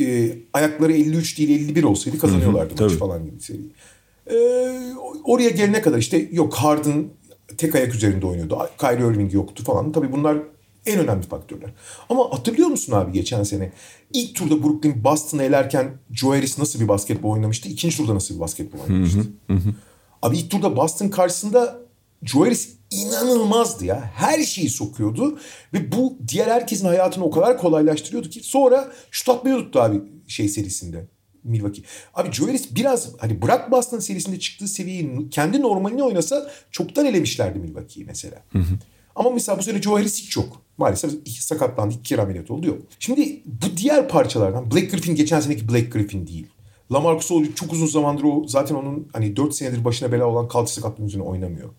e, 0.00 0.32
ayakları 0.52 0.92
53 0.92 1.38
değil 1.38 1.50
51 1.50 1.82
olsaydı 1.82 2.18
kazanıyorlardı 2.18 2.82
maç 2.82 2.92
falan 2.92 3.24
gibi 3.24 3.40
seri. 3.40 3.60
E, 4.30 4.36
oraya 5.24 5.50
gelene 5.50 5.82
kadar 5.82 5.98
işte 5.98 6.28
yok 6.32 6.54
Harden 6.54 7.04
tek 7.58 7.74
ayak 7.74 7.94
üzerinde 7.94 8.26
oynuyordu. 8.26 8.58
Kyrie 8.80 9.06
Irving 9.06 9.34
yoktu 9.34 9.64
falan. 9.64 9.92
Tabii 9.92 10.12
bunlar 10.12 10.38
en 10.86 10.98
önemli 10.98 11.22
faktörler. 11.22 11.70
Ama 12.08 12.24
hatırlıyor 12.32 12.68
musun 12.68 12.92
abi 12.92 13.12
geçen 13.12 13.42
sene? 13.42 13.72
ilk 14.14 14.34
turda 14.34 14.62
Brooklyn 14.62 15.04
Boston'ı 15.04 15.42
elerken 15.42 15.90
Joe 16.12 16.30
Harris 16.30 16.58
nasıl 16.58 16.80
bir 16.80 16.88
basketbol 16.88 17.30
oynamıştı? 17.30 17.68
İkinci 17.68 17.96
turda 17.96 18.14
nasıl 18.14 18.34
bir 18.34 18.40
basketbol 18.40 18.78
oynamıştı? 18.78 19.18
Hı 19.46 19.52
hı, 19.52 19.56
hı. 19.56 19.74
Abi 20.22 20.38
ilk 20.38 20.50
turda 20.50 20.76
Boston 20.76 21.08
karşısında 21.08 21.83
Joe 22.24 22.44
Harris 22.44 22.68
inanılmazdı 22.90 23.84
ya. 23.84 24.10
Her 24.14 24.42
şeyi 24.42 24.70
sokuyordu 24.70 25.38
ve 25.72 25.92
bu 25.92 26.18
diğer 26.28 26.46
herkesin 26.46 26.86
hayatını 26.86 27.24
o 27.24 27.30
kadar 27.30 27.58
kolaylaştırıyordu 27.58 28.30
ki 28.30 28.40
sonra 28.42 28.92
şut 29.10 29.28
atmayı 29.28 29.56
tuttu 29.56 29.80
abi 29.80 30.02
şey 30.28 30.48
serisinde. 30.48 31.06
Milwaukee. 31.44 31.82
Abi 32.14 32.32
Joe 32.32 32.46
Harris 32.46 32.74
biraz 32.74 33.08
hani 33.18 33.42
bırak 33.42 33.70
Boston 33.70 33.98
serisinde 33.98 34.38
çıktığı 34.38 34.68
seviyeyi 34.68 35.30
kendi 35.30 35.62
normalini 35.62 36.02
oynasa 36.02 36.50
çoktan 36.70 37.06
elemişlerdi 37.06 37.58
Milwaukee'yi 37.58 38.06
mesela. 38.06 38.42
Hı 38.52 38.58
hı. 38.58 38.74
Ama 39.16 39.30
mesela 39.30 39.58
bu 39.58 39.62
sene 39.62 39.82
Joe 39.82 39.98
Harris 39.98 40.22
hiç 40.22 40.36
yok. 40.36 40.62
Maalesef 40.78 41.12
iki 41.14 41.44
sakatlandı, 41.44 41.94
iki 41.94 42.02
kere 42.02 42.22
ameliyat 42.22 42.50
oldu 42.50 42.66
yok. 42.66 42.78
Şimdi 42.98 43.42
bu 43.46 43.76
diğer 43.76 44.08
parçalardan 44.08 44.70
Blake 44.70 44.86
Griffin 44.86 45.14
geçen 45.14 45.40
seneki 45.40 45.68
Blake 45.68 45.88
Griffin 45.88 46.26
değil. 46.26 46.46
Lamarcus 46.92 47.32
Aldridge 47.32 47.54
çok 47.54 47.72
uzun 47.72 47.86
zamandır 47.86 48.24
o 48.24 48.44
zaten 48.48 48.74
onun 48.74 49.08
hani 49.12 49.36
4 49.36 49.54
senedir 49.54 49.84
başına 49.84 50.12
bela 50.12 50.26
olan 50.26 50.48
kalça 50.48 50.72
sakatlığının 50.72 51.08
üzerine 51.08 51.26
oynamıyor. 51.26 51.70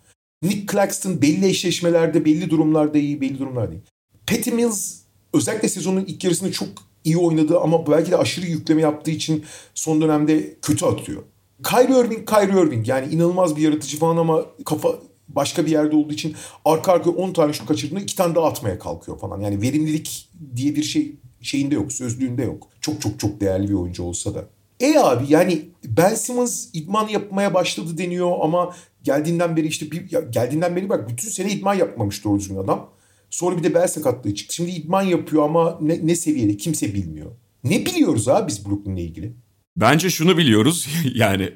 Nick 0.42 0.72
Claxton 0.72 1.22
belli 1.22 1.48
eşleşmelerde, 1.48 2.26
belli 2.26 2.50
durumlarda 2.50 2.98
iyi, 2.98 3.22
belli 3.22 3.40
durumlarda 3.40 3.74
iyi. 3.74 3.82
Patty 4.28 4.52
Mills 4.52 4.96
özellikle 5.34 5.70
sezonun 5.70 6.06
ilk 6.06 6.24
yarısında 6.24 6.52
çok 6.52 6.68
iyi 7.04 7.18
oynadı 7.18 7.60
ama 7.60 7.88
belki 7.88 8.12
de 8.12 8.18
aşırı 8.18 8.46
yükleme 8.46 8.82
yaptığı 8.82 9.12
için 9.12 9.44
son 9.76 10.02
dönemde 10.02 10.58
kötü 10.62 10.86
atıyor. 10.86 11.24
Kyrie 11.64 12.00
Irving, 12.00 12.30
Kyrie 12.30 12.62
Irving 12.62 12.88
yani 12.88 13.14
inanılmaz 13.14 13.56
bir 13.56 13.62
yaratıcı 13.62 13.98
falan 13.98 14.18
ama 14.18 14.46
kafa 14.66 14.90
başka 15.28 15.66
bir 15.66 15.72
yerde 15.72 15.96
olduğu 15.96 16.14
için 16.14 16.36
arka 16.66 16.92
arka 16.92 17.10
10 17.10 17.34
tane 17.34 17.54
şut 17.54 17.68
kaçırdığında 17.68 18.00
2 18.00 18.16
tane 18.16 18.36
daha 18.36 18.48
atmaya 18.48 18.80
kalkıyor 18.80 19.20
falan. 19.20 19.42
Yani 19.42 19.62
verimlilik 19.62 20.30
diye 20.56 20.76
bir 20.76 20.84
şey 20.84 21.16
şeyinde 21.42 21.76
yok, 21.76 21.94
sözlüğünde 21.94 22.44
yok. 22.44 22.68
Çok 22.82 23.02
çok 23.02 23.20
çok 23.20 23.42
değerli 23.42 23.70
bir 23.70 23.74
oyuncu 23.74 24.04
olsa 24.04 24.36
da. 24.36 24.46
E 24.80 25.00
abi 25.00 25.26
yani 25.30 25.62
Ben 25.86 26.16
Simmons 26.16 26.68
idman 26.74 27.08
yapmaya 27.08 27.54
başladı 27.54 27.98
deniyor 27.98 28.38
ama 28.42 28.76
geldiğinden 29.06 29.58
beri 29.58 29.68
işte 29.68 29.91
bir, 29.91 30.12
ya 30.12 30.22
geldiğinden 30.22 30.76
beri 30.76 30.89
bak 30.89 31.10
bütün 31.10 31.30
sene 31.30 31.51
idman 31.51 31.74
yapmamış 31.74 32.24
doğru 32.24 32.39
düzgün 32.39 32.58
adam. 32.58 32.89
Sonra 33.30 33.58
bir 33.58 33.64
de 33.64 33.74
bel 33.74 33.88
sakatlığı 33.88 34.36
çıktı. 34.36 34.56
Şimdi 34.56 34.72
idman 34.72 35.01
yapıyor 35.01 35.43
ama 35.43 35.78
ne, 35.82 36.08
ne 36.08 36.16
seviyede 36.16 36.58
kimse 36.58 36.93
bilmiyor. 36.93 37.32
Ne 37.64 37.86
biliyoruz 37.86 38.28
abi 38.28 38.47
biz 38.47 38.66
Brooklyn'le 38.66 38.97
ilgili? 38.97 39.34
Bence 39.78 40.10
şunu 40.10 40.38
biliyoruz 40.38 40.88
yani 41.14 41.53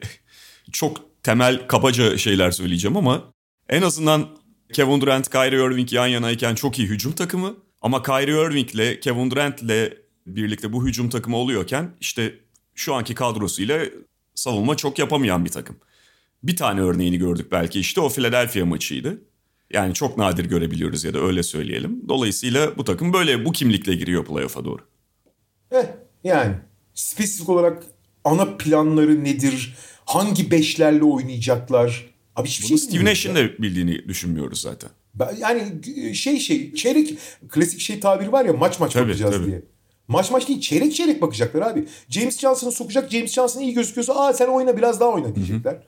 çok 0.71 1.23
temel 1.23 1.67
kabaca 1.67 2.17
şeyler 2.17 2.51
söyleyeceğim 2.51 2.97
ama 2.97 3.33
en 3.69 3.81
azından 3.81 4.27
Kevin 4.73 5.01
Durant, 5.01 5.29
Kyrie 5.29 5.65
Irving 5.65 5.93
yan 5.93 6.07
yanayken 6.07 6.55
çok 6.55 6.79
iyi 6.79 6.87
hücum 6.87 7.11
takımı. 7.11 7.55
Ama 7.81 8.03
Kyrie 8.03 8.45
Irving 8.45 8.75
ile 8.75 8.99
Kevin 8.99 9.31
Durant 9.31 9.61
ile 9.61 9.97
birlikte 10.27 10.73
bu 10.73 10.85
hücum 10.85 11.09
takımı 11.09 11.37
oluyorken 11.37 11.91
işte 11.99 12.39
şu 12.75 12.93
anki 12.93 13.15
kadrosuyla 13.15 13.85
savunma 14.35 14.77
çok 14.77 14.99
yapamayan 14.99 15.45
bir 15.45 15.49
takım. 15.49 15.75
Bir 16.43 16.55
tane 16.55 16.81
örneğini 16.81 17.17
gördük 17.17 17.51
belki 17.51 17.79
işte 17.79 18.01
o 18.01 18.09
Philadelphia 18.09 18.65
maçıydı. 18.65 19.21
Yani 19.73 19.93
çok 19.93 20.17
nadir 20.17 20.45
görebiliyoruz 20.45 21.03
ya 21.03 21.13
da 21.13 21.19
öyle 21.19 21.43
söyleyelim. 21.43 22.01
Dolayısıyla 22.09 22.77
bu 22.77 22.83
takım 22.83 23.13
böyle 23.13 23.45
bu 23.45 23.51
kimlikle 23.51 23.95
giriyor 23.95 24.25
playoff'a 24.25 24.65
doğru. 24.65 24.81
Eh 25.71 25.85
yani 26.23 26.55
spesifik 26.93 27.49
olarak 27.49 27.83
ana 28.23 28.57
planları 28.57 29.23
nedir? 29.23 29.75
Hangi 30.05 30.51
beşlerle 30.51 31.03
oynayacaklar? 31.03 32.09
Abi 32.35 32.47
hiçbir 32.47 32.69
Bunu 32.69 32.77
şey 32.77 32.87
Steve 32.89 33.05
Nash'in 33.05 33.35
de 33.35 33.57
bildiğini 33.57 34.07
düşünmüyoruz 34.07 34.61
zaten. 34.61 34.89
Yani 35.37 35.63
şey 36.15 36.39
şey 36.39 36.73
çeyrek 36.73 37.17
klasik 37.49 37.79
şey 37.79 37.99
tabiri 37.99 38.31
var 38.31 38.45
ya 38.45 38.53
maç 38.53 38.79
maç 38.79 38.93
tabii, 38.93 39.07
bakacağız 39.07 39.35
tabii. 39.35 39.45
diye. 39.45 39.61
Maç 40.07 40.31
maç 40.31 40.47
değil 40.47 40.61
çeyrek 40.61 40.95
çeyrek 40.95 41.21
bakacaklar 41.21 41.61
abi. 41.61 41.85
James 42.09 42.39
Johnson'ı 42.39 42.71
sokacak. 42.71 43.11
James 43.11 43.33
Johnson 43.33 43.61
iyi 43.61 43.73
gözüküyorsa 43.73 44.13
aa 44.13 44.33
sen 44.33 44.47
oyna 44.47 44.77
biraz 44.77 44.99
daha 44.99 45.09
oyna 45.09 45.35
diyecekler. 45.35 45.73
Hı 45.73 45.77
hı. 45.77 45.83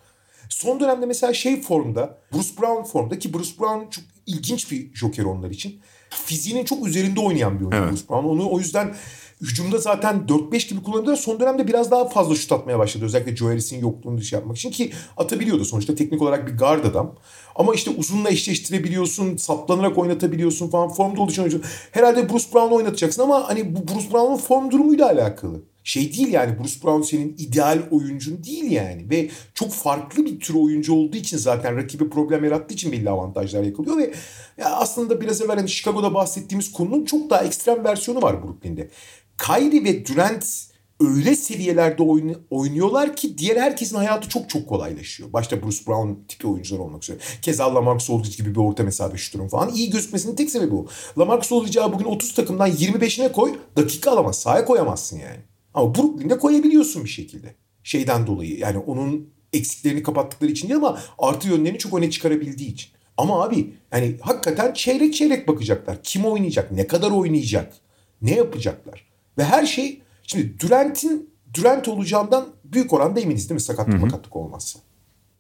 Son 0.52 0.80
dönemde 0.80 1.06
mesela 1.06 1.34
şey 1.34 1.62
formda 1.62 2.18
Bruce 2.34 2.50
Brown 2.62 2.84
formda 2.84 3.20
ki 3.20 3.34
Bruce 3.34 3.52
Brown 3.60 3.90
çok 3.90 4.04
ilginç 4.26 4.72
bir 4.72 4.94
joker 4.94 5.24
onlar 5.24 5.50
için. 5.50 5.80
Fiziğinin 6.10 6.66
çok 6.66 6.88
üzerinde 6.88 7.20
oynayan 7.20 7.60
bir 7.60 7.66
oyuncu 7.66 7.78
evet. 7.78 7.92
Bruce 7.92 8.10
Brown. 8.10 8.28
Onu 8.28 8.52
o 8.52 8.60
yüzden 8.60 8.96
hücumda 9.42 9.78
zaten 9.78 10.26
4-5 10.28 10.70
gibi 10.70 10.84
kullanıyorlar. 10.84 11.16
Son 11.16 11.40
dönemde 11.40 11.68
biraz 11.68 11.92
daha 11.92 12.10
fazla 12.10 12.36
şut 12.36 12.52
atmaya 12.52 12.80
başladı. 12.80 13.06
Özellikle 13.06 13.36
Joe 13.36 13.50
Harris'in 13.50 13.80
yokluğunu 13.80 14.22
şey 14.22 14.40
yapmak 14.40 14.58
için 14.58 14.72
ki 14.72 14.92
atabiliyordu 15.18 15.66
sonuçta 15.66 15.96
teknik 15.96 16.22
olarak 16.22 16.48
bir 16.48 16.58
guard 16.58 16.86
adam. 16.86 17.16
Ama 17.56 17.74
işte 17.74 17.92
uzunla 17.98 18.30
eşleştirebiliyorsun, 18.30 19.38
saplanarak 19.38 19.98
oynatabiliyorsun 19.98 20.70
falan 20.70 20.90
formda 20.90 21.22
olduğu 21.22 21.32
için 21.32 21.42
oyuncu. 21.42 21.62
Herhalde 21.92 22.30
Bruce 22.30 22.46
Brown'u 22.54 22.76
oynatacaksın 22.76 23.22
ama 23.22 23.50
hani 23.50 23.76
bu 23.76 23.88
Bruce 23.88 24.12
Brown'un 24.12 24.38
form 24.38 24.72
durumuyla 24.72 25.06
alakalı. 25.06 25.71
Şey 25.84 26.14
değil 26.14 26.28
yani 26.28 26.60
Bruce 26.60 26.84
Brown 26.84 27.02
senin 27.02 27.36
ideal 27.38 27.80
oyuncun 27.92 28.44
değil 28.44 28.72
yani. 28.72 29.10
Ve 29.10 29.30
çok 29.54 29.72
farklı 29.72 30.26
bir 30.26 30.40
tür 30.40 30.54
oyuncu 30.54 30.94
olduğu 30.94 31.18
için 31.18 31.38
zaten 31.38 31.78
rakibi 31.78 32.10
problem 32.10 32.44
yarattığı 32.44 32.74
için 32.74 32.92
belli 32.92 33.10
avantajlar 33.10 33.64
yakalıyor. 33.64 33.98
Ve 33.98 34.14
ya 34.58 34.70
aslında 34.76 35.22
biraz 35.22 35.42
evvel 35.42 35.58
hani 35.58 35.70
Chicago'da 35.70 36.14
bahsettiğimiz 36.14 36.72
konunun 36.72 37.06
çok 37.06 37.30
daha 37.30 37.44
ekstrem 37.44 37.84
versiyonu 37.84 38.22
var 38.22 38.44
Brooklyn'de. 38.44 38.90
Kyrie 39.38 39.84
ve 39.84 40.06
Durant 40.06 40.72
öyle 41.02 41.36
seviyelerde 41.36 42.04
oynuyorlar 42.50 43.16
ki 43.16 43.38
diğer 43.38 43.58
herkesin 43.58 43.96
hayatı 43.96 44.30
çok 44.30 44.50
çok 44.50 44.70
kolaylaşıyor. 44.70 45.34
Başta 45.34 45.64
Bruce 45.64 45.88
Brown 45.88 46.10
tipi 46.28 46.48
oyuncular 46.48 46.80
olmak 46.80 47.04
üzere. 47.04 47.18
Keza 47.42 47.76
Lamarcus 47.76 48.10
Aldridge 48.10 48.38
gibi 48.38 48.56
bir 48.56 48.60
orta 48.60 48.84
mesafe 48.84 49.18
şutörün 49.18 49.48
falan. 49.48 49.74
iyi 49.74 49.90
gözükmesinin 49.90 50.36
tek 50.36 50.50
sebebi 50.50 50.76
o. 50.76 50.86
Lamarcus 51.18 51.52
Aldridge'ı 51.52 51.94
bugün 51.94 52.06
30 52.06 52.34
takımdan 52.34 52.72
25'ine 52.72 53.32
koy 53.32 53.56
dakika 53.78 54.12
alamaz. 54.12 54.40
Sahaya 54.40 54.66
koyamazsın 54.66 55.20
yani. 55.20 55.51
Ama 55.74 55.96
Brooklyn'de 55.96 56.38
koyabiliyorsun 56.38 57.04
bir 57.04 57.10
şekilde. 57.10 57.56
Şeyden 57.84 58.28
dolayı 58.28 58.60
yani 58.60 58.78
onun 58.78 59.30
eksiklerini 59.54 60.04
kapattıkları 60.04 60.52
için 60.52 60.70
değil 60.70 60.78
ama 60.78 61.00
artı 61.20 61.48
yönlerini 61.48 61.78
çok 61.78 61.94
öne 61.94 62.10
çıkarabildiği 62.10 62.74
için. 62.74 62.92
Ama 63.18 63.44
abi 63.44 63.74
yani 63.94 64.18
hakikaten 64.22 64.74
çeyrek 64.74 65.14
çeyrek 65.14 65.48
bakacaklar. 65.48 66.04
Kim 66.04 66.26
oynayacak? 66.26 66.72
Ne 66.72 66.88
kadar 66.88 67.12
oynayacak? 67.12 67.74
Ne 68.22 68.36
yapacaklar? 68.36 69.06
Ve 69.38 69.44
her 69.44 69.66
şey 69.66 70.02
Şimdi 70.32 70.60
Durant'in 70.60 71.32
Durant 71.54 71.88
olacağından 71.88 72.48
büyük 72.64 72.94
oranda 72.94 73.20
eminiz 73.20 73.50
değil 73.50 73.56
mi 73.56 73.62
sakatlık 73.62 73.94
Hı-hı. 73.94 74.02
makatlık 74.02 74.36
olmazsa. 74.36 74.80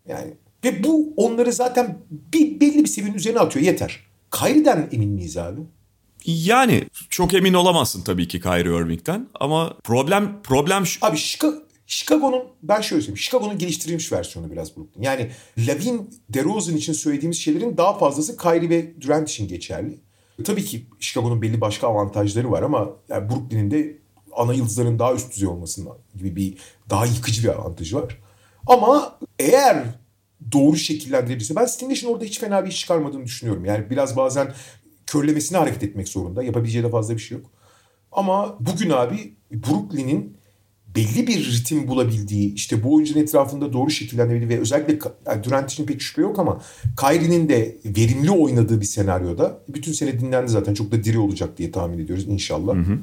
Yani 0.07 0.33
ve 0.63 0.83
bu 0.83 1.13
onları 1.17 1.53
zaten 1.53 1.97
bir 2.33 2.59
belli 2.59 2.83
bir 2.83 2.87
seviyenin 2.87 3.17
üzerine 3.17 3.39
atıyor 3.39 3.65
yeter. 3.65 3.99
Kyrie'den 4.31 4.89
emin 4.91 5.09
miyiz 5.09 5.37
abi? 5.37 5.61
Yani 6.25 6.83
çok 7.09 7.33
emin 7.33 7.53
olamazsın 7.53 8.01
tabii 8.01 8.27
ki 8.27 8.41
Kyrie 8.41 8.81
Irving'den 8.81 9.27
ama 9.39 9.77
problem 9.83 10.41
problem 10.43 10.85
şu. 10.85 11.05
Abi 11.05 11.17
Chicago, 11.17 11.55
Chicago'nun 11.87 12.43
ben 12.63 12.81
şöyle 12.81 13.01
söyleyeyim. 13.01 13.17
Chicago'nun 13.17 13.57
geliştirilmiş 13.57 14.11
versiyonu 14.11 14.51
biraz 14.51 14.77
Brooklyn. 14.77 15.03
Yani 15.03 15.31
Lavin, 15.57 16.09
DeRozan 16.29 16.75
için 16.75 16.93
söylediğimiz 16.93 17.37
şeylerin 17.37 17.77
daha 17.77 17.97
fazlası 17.97 18.37
Kyrie 18.37 18.69
ve 18.69 19.01
Durant 19.01 19.29
için 19.29 19.47
geçerli. 19.47 19.99
Tabii 20.43 20.65
ki 20.65 20.85
Chicago'nun 20.99 21.41
belli 21.41 21.61
başka 21.61 21.87
avantajları 21.87 22.51
var 22.51 22.63
ama 22.63 22.89
yani 23.09 23.29
Brooklyn'in 23.29 23.71
de 23.71 23.97
ana 24.33 24.53
yıldızların 24.53 24.99
daha 24.99 25.13
üst 25.13 25.35
düzey 25.35 25.47
olmasından 25.47 25.97
gibi 26.15 26.35
bir 26.35 26.57
daha 26.89 27.05
yıkıcı 27.05 27.43
bir 27.43 27.47
avantajı 27.47 27.95
var. 27.95 28.17
Ama 28.67 29.19
eğer 29.39 29.83
doğru 30.51 30.77
şekillendirebilirse 30.77 31.55
ben 31.55 31.65
Steve 31.65 32.07
orada 32.07 32.25
hiç 32.25 32.39
fena 32.39 32.65
bir 32.65 32.69
iş 32.69 32.79
çıkarmadığını 32.79 33.25
düşünüyorum. 33.25 33.65
Yani 33.65 33.89
biraz 33.89 34.15
bazen 34.15 34.53
körlemesine 35.07 35.57
hareket 35.57 35.83
etmek 35.83 36.07
zorunda. 36.07 36.43
Yapabileceği 36.43 36.83
de 36.83 36.89
fazla 36.89 37.13
bir 37.13 37.19
şey 37.19 37.37
yok. 37.37 37.47
Ama 38.11 38.57
bugün 38.59 38.89
abi 38.89 39.33
Brooklyn'in 39.51 40.37
belli 40.95 41.27
bir 41.27 41.51
ritim 41.51 41.87
bulabildiği, 41.87 42.53
işte 42.53 42.83
bu 42.83 42.95
oyuncunun 42.95 43.23
etrafında 43.23 43.73
doğru 43.73 43.89
şekillendirebildiği 43.89 44.57
ve 44.57 44.61
özellikle 44.61 44.99
yani 45.25 45.43
Durant 45.43 45.71
için 45.71 45.85
pek 45.85 46.01
şüphe 46.01 46.21
yok 46.21 46.39
ama 46.39 46.61
Kyrie'nin 46.99 47.49
de 47.49 47.77
verimli 47.85 48.31
oynadığı 48.31 48.81
bir 48.81 48.85
senaryoda 48.85 49.59
bütün 49.67 49.91
sene 49.91 50.19
dinlendi 50.19 50.51
zaten 50.51 50.73
çok 50.73 50.91
da 50.91 51.03
diri 51.03 51.19
olacak 51.19 51.57
diye 51.57 51.71
tahmin 51.71 51.99
ediyoruz 51.99 52.27
inşallah. 52.27 52.75
Hı 52.75 52.79
hı 52.79 52.99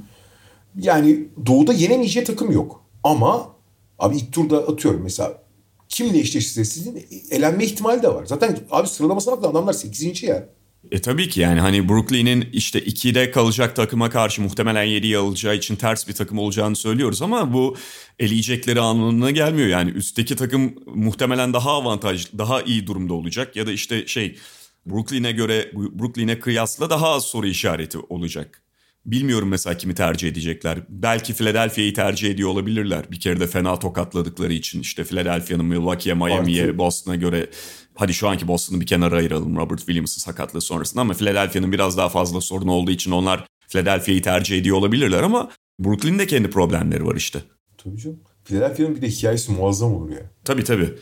yani 0.77 1.29
doğuda 1.47 1.73
yenemeyeceği 1.73 2.27
takım 2.27 2.53
yok. 2.53 2.85
Ama 3.05 3.55
abi 3.99 4.17
ilk 4.17 4.33
turda 4.33 4.59
atıyorum 4.59 5.03
mesela 5.03 5.43
kimle 5.89 6.19
eşleşirse 6.19 6.65
sizin 6.65 7.07
elenme 7.31 7.65
ihtimali 7.65 8.03
de 8.03 8.15
var. 8.15 8.27
Zaten 8.27 8.59
abi 8.71 8.89
sıralamasına 8.89 9.37
bakın 9.37 9.49
adamlar 9.49 9.73
8. 9.73 10.23
ya. 10.23 10.49
E 10.91 11.01
tabii 11.01 11.29
ki 11.29 11.41
yani 11.41 11.61
hani 11.61 11.89
Brooklyn'in 11.89 12.49
işte 12.53 12.79
2'de 12.79 13.31
kalacak 13.31 13.77
takıma 13.77 14.11
karşı 14.11 14.43
muhtemelen 14.43 14.87
7'yi 14.87 15.19
alacağı 15.19 15.57
için 15.57 15.77
ters 15.77 16.09
bir 16.09 16.13
takım 16.13 16.39
olacağını 16.39 16.77
söylüyoruz 16.77 17.23
ama 17.23 17.53
bu 17.53 17.77
eleyecekleri 18.19 18.81
anlamına 18.81 19.31
gelmiyor. 19.31 19.69
Yani 19.69 19.91
üstteki 19.91 20.37
takım 20.37 20.75
muhtemelen 20.87 21.53
daha 21.53 21.71
avantajlı, 21.71 22.39
daha 22.39 22.63
iyi 22.63 22.87
durumda 22.87 23.15
olacak 23.15 23.57
ya 23.57 23.67
da 23.67 23.73
işte 23.73 24.07
şey 24.07 24.39
Brooklyn'e 24.87 25.33
göre 25.33 25.71
Brooklyn'e 25.75 26.41
kıyasla 26.41 26.91
daha 26.91 27.09
az 27.09 27.25
soru 27.25 27.47
işareti 27.47 27.99
olacak. 27.99 28.63
Bilmiyorum 29.07 29.49
mesela 29.49 29.77
kimi 29.77 29.95
tercih 29.95 30.29
edecekler. 30.29 30.79
Belki 30.89 31.35
Philadelphia'yı 31.35 31.95
tercih 31.95 32.31
ediyor 32.31 32.49
olabilirler. 32.49 33.05
Bir 33.11 33.21
kere 33.21 33.41
de 33.41 33.47
fena 33.47 33.79
tokatladıkları 33.79 34.53
için 34.53 34.81
işte 34.81 35.05
Philadelphia'nın 35.05 35.65
Milwaukee'ye, 35.65 36.15
Miami'ye, 36.15 36.79
Boston'a 36.79 37.17
göre 37.17 37.51
hadi 37.99 38.15
şu 38.15 38.29
anki 38.29 38.49
Boston'ı 38.49 38.81
bir 38.81 38.87
kenara 38.87 39.17
ayıralım 39.17 39.57
Robert 39.57 39.79
Williams'ın 39.79 40.21
sakatlığı 40.21 40.61
sonrasında 40.61 41.01
ama 41.01 41.15
Philadelphia'nın 41.15 41.73
biraz 41.73 41.97
daha 41.97 42.09
fazla 42.09 42.41
sorun 42.41 42.69
olduğu 42.69 42.91
için 42.91 43.11
onlar 43.11 43.47
Philadelphia'yı 43.69 44.23
tercih 44.23 44.59
ediyor 44.59 44.77
olabilirler 44.77 45.23
ama 45.23 45.51
Brooklyn'de 45.81 46.27
kendi 46.27 46.51
problemleri 46.51 47.07
var 47.07 47.17
işte. 47.17 47.39
Tabii 47.79 47.99
canım. 47.99 48.21
Philadelphia'nın 48.45 48.97
bir 48.97 49.03
de 49.03 49.09
hikayesi 49.09 49.53
muazzam 49.53 49.95
olur 49.95 50.11
ya. 50.11 50.31
Tabii 50.45 50.65
tabii. 50.65 50.95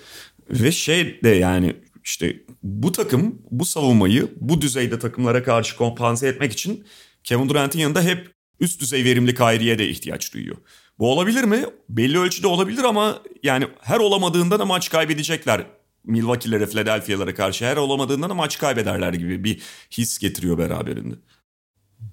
Ve 0.51 0.73
şey 0.73 1.23
de 1.23 1.29
yani 1.29 1.77
işte 2.05 2.37
bu 2.63 2.93
takım 2.93 3.43
bu 3.51 3.65
savunmayı 3.65 4.29
bu 4.41 4.61
düzeyde 4.61 4.99
takımlara 4.99 5.43
karşı 5.43 5.77
kompanse 5.77 6.29
etmek 6.29 6.53
için 6.53 6.85
Kevin 7.25 7.49
Durant'in 7.49 7.79
yanında 7.79 8.03
hep 8.03 8.31
üst 8.61 8.81
düzey 8.81 9.05
verimli 9.05 9.35
Kyrie'ye 9.35 9.79
de 9.79 9.89
ihtiyaç 9.89 10.35
duyuyor. 10.35 10.57
Bu 10.99 11.13
olabilir 11.13 11.45
mi? 11.45 11.65
Belli 11.89 12.19
ölçüde 12.19 12.47
olabilir 12.47 12.85
ama 12.85 13.23
yani 13.43 13.67
her 13.81 13.99
olamadığında 13.99 14.59
da 14.59 14.65
maç 14.65 14.91
kaybedecekler. 14.91 15.67
Milwaukee'lere, 16.07 16.67
Philadelphia'lara 16.67 17.35
karşı 17.35 17.65
her 17.65 17.77
olamadığında 17.77 18.31
da 18.31 18.35
maç 18.35 18.59
kaybederler 18.59 19.13
gibi 19.13 19.45
bir 19.45 19.63
his 19.91 20.19
getiriyor 20.19 20.59
beraberinde. 20.59 21.15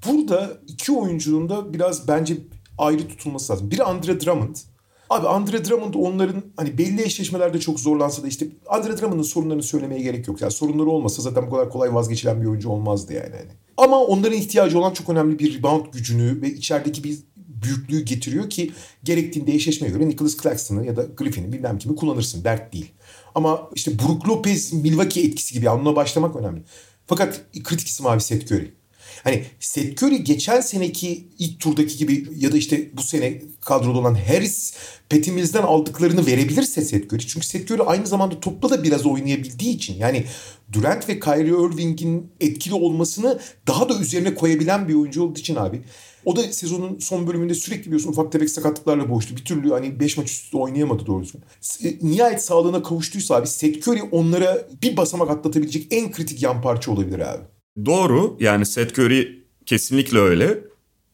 Burada 0.08 0.58
iki 0.68 0.92
oyuncunun 0.92 1.50
da 1.50 1.74
biraz 1.74 2.08
bence 2.08 2.38
ayrı 2.78 3.08
tutulması 3.08 3.54
lazım. 3.54 3.72
Biri 3.72 3.84
Andre 3.84 4.20
Drummond. 4.20 4.56
Abi 5.10 5.28
Andre 5.28 5.66
Drummond 5.66 5.94
onların 5.94 6.44
hani 6.58 6.78
belli 6.78 7.02
eşleşmelerde 7.02 7.60
çok 7.60 7.80
zorlansa 7.80 8.24
da 8.24 8.28
işte 8.28 8.48
Andre 8.68 8.98
Drummond'ın 8.98 9.24
sorunlarını 9.24 9.64
söylemeye 9.64 10.02
gerek 10.02 10.28
yok. 10.28 10.42
Yani 10.42 10.52
sorunları 10.52 10.90
olmasa 10.90 11.22
zaten 11.22 11.48
bu 11.48 11.50
kadar 11.50 11.70
kolay 11.70 11.94
vazgeçilen 11.94 12.42
bir 12.42 12.48
oyuncu 12.48 12.70
olmazdı 12.70 13.14
yani. 13.14 13.36
Hani. 13.36 13.52
Ama 13.78 14.04
onların 14.04 14.38
ihtiyacı 14.38 14.80
olan 14.80 14.94
çok 14.94 15.10
önemli 15.10 15.40
bir 15.40 15.60
rebound 15.60 15.86
gücünü 15.94 16.42
ve 16.42 16.48
içerideki 16.50 17.04
bir 17.04 17.18
büyüklüğü 17.64 18.06
getiriyor 18.06 18.50
ki 18.50 18.72
gerektiğinde 19.04 19.54
eşleşmeye 19.54 19.94
göre 19.94 20.08
Nicholas 20.08 20.38
Claxton'ı 20.38 20.86
ya 20.86 20.96
da 20.96 21.04
Griffin'i 21.18 21.54
bilmem 21.54 21.78
kimi 21.78 21.96
kullanırsın. 21.96 22.44
Dert 22.44 22.74
değil. 22.74 22.92
Ama 23.36 23.70
işte 23.76 24.00
Brook 24.00 24.28
Lopez 24.28 24.74
Milwaukee 24.74 25.22
etkisi 25.22 25.54
gibi 25.54 25.70
anına 25.70 25.96
başlamak 25.96 26.36
önemli. 26.36 26.64
Fakat 27.08 27.42
kritik 27.64 27.88
isim 27.88 28.08
abi 28.08 28.22
Seth 28.22 28.52
Curry. 28.52 28.74
Hani 29.24 29.46
Seth 29.60 30.04
Curry 30.04 30.24
geçen 30.24 30.62
seneki 30.62 31.28
ilk 31.40 31.60
turdaki 31.60 31.98
gibi 31.98 32.28
ya 32.38 32.52
da 32.52 32.58
işte 32.58 32.90
bu 32.98 33.04
sene 33.04 33.42
kadroda 33.62 34.00
olan 34.00 34.16
Harris, 34.28 34.74
Patty 35.10 35.32
Mills'den 35.32 35.64
aldıklarını 35.64 36.26
verebilirse 36.26 36.82
Seth 36.82 37.14
Curry. 37.14 37.28
Çünkü 37.28 37.48
Seth 37.48 37.72
Curry 37.72 37.82
aynı 37.86 38.08
zamanda 38.08 38.40
topla 38.40 38.70
da 38.70 38.84
biraz 38.84 39.06
oynayabildiği 39.06 39.76
için 39.76 39.98
yani 39.98 40.26
Durant 40.72 41.10
ve 41.10 41.20
Kyrie 41.20 41.66
Irving'in 41.66 42.32
etkili 42.40 42.74
olmasını 42.74 43.40
daha 43.68 43.90
da 43.90 44.00
üzerine 44.00 44.36
koyabilen 44.36 44.88
bir 44.88 44.94
oyuncu 44.94 45.24
olduğu 45.24 45.40
için 45.40 45.56
abi. 45.56 45.82
O 46.26 46.36
da 46.36 46.42
sezonun 46.42 47.00
son 47.00 47.28
bölümünde 47.28 47.54
sürekli 47.54 47.86
biliyorsun 47.86 48.10
ufak 48.10 48.32
tefek 48.32 48.50
sakatlıklarla 48.50 49.10
boğuştu. 49.10 49.38
Bir 49.38 49.46
türlü 49.46 49.70
hani 49.70 50.00
5 50.00 50.18
maç 50.18 50.32
üstü 50.32 50.58
oynayamadı 50.58 51.06
doğru 51.06 51.24
düzgün. 51.24 51.42
E, 51.84 51.98
nihayet 52.02 52.44
sağlığına 52.44 52.84
kavuştuysa 52.84 53.36
abi 53.36 53.48
Seth 53.48 53.88
Curry 53.88 54.02
onlara 54.12 54.68
bir 54.82 54.98
basamak 54.98 55.30
atlatabilecek 55.30 55.88
en 55.92 56.12
kritik 56.12 56.42
yan 56.42 56.62
parça 56.62 56.92
olabilir 56.92 57.20
abi. 57.20 57.44
Doğru. 57.86 58.38
Yani 58.40 58.66
Seth 58.66 59.00
Curry 59.00 59.44
kesinlikle 59.66 60.20
öyle. 60.20 60.60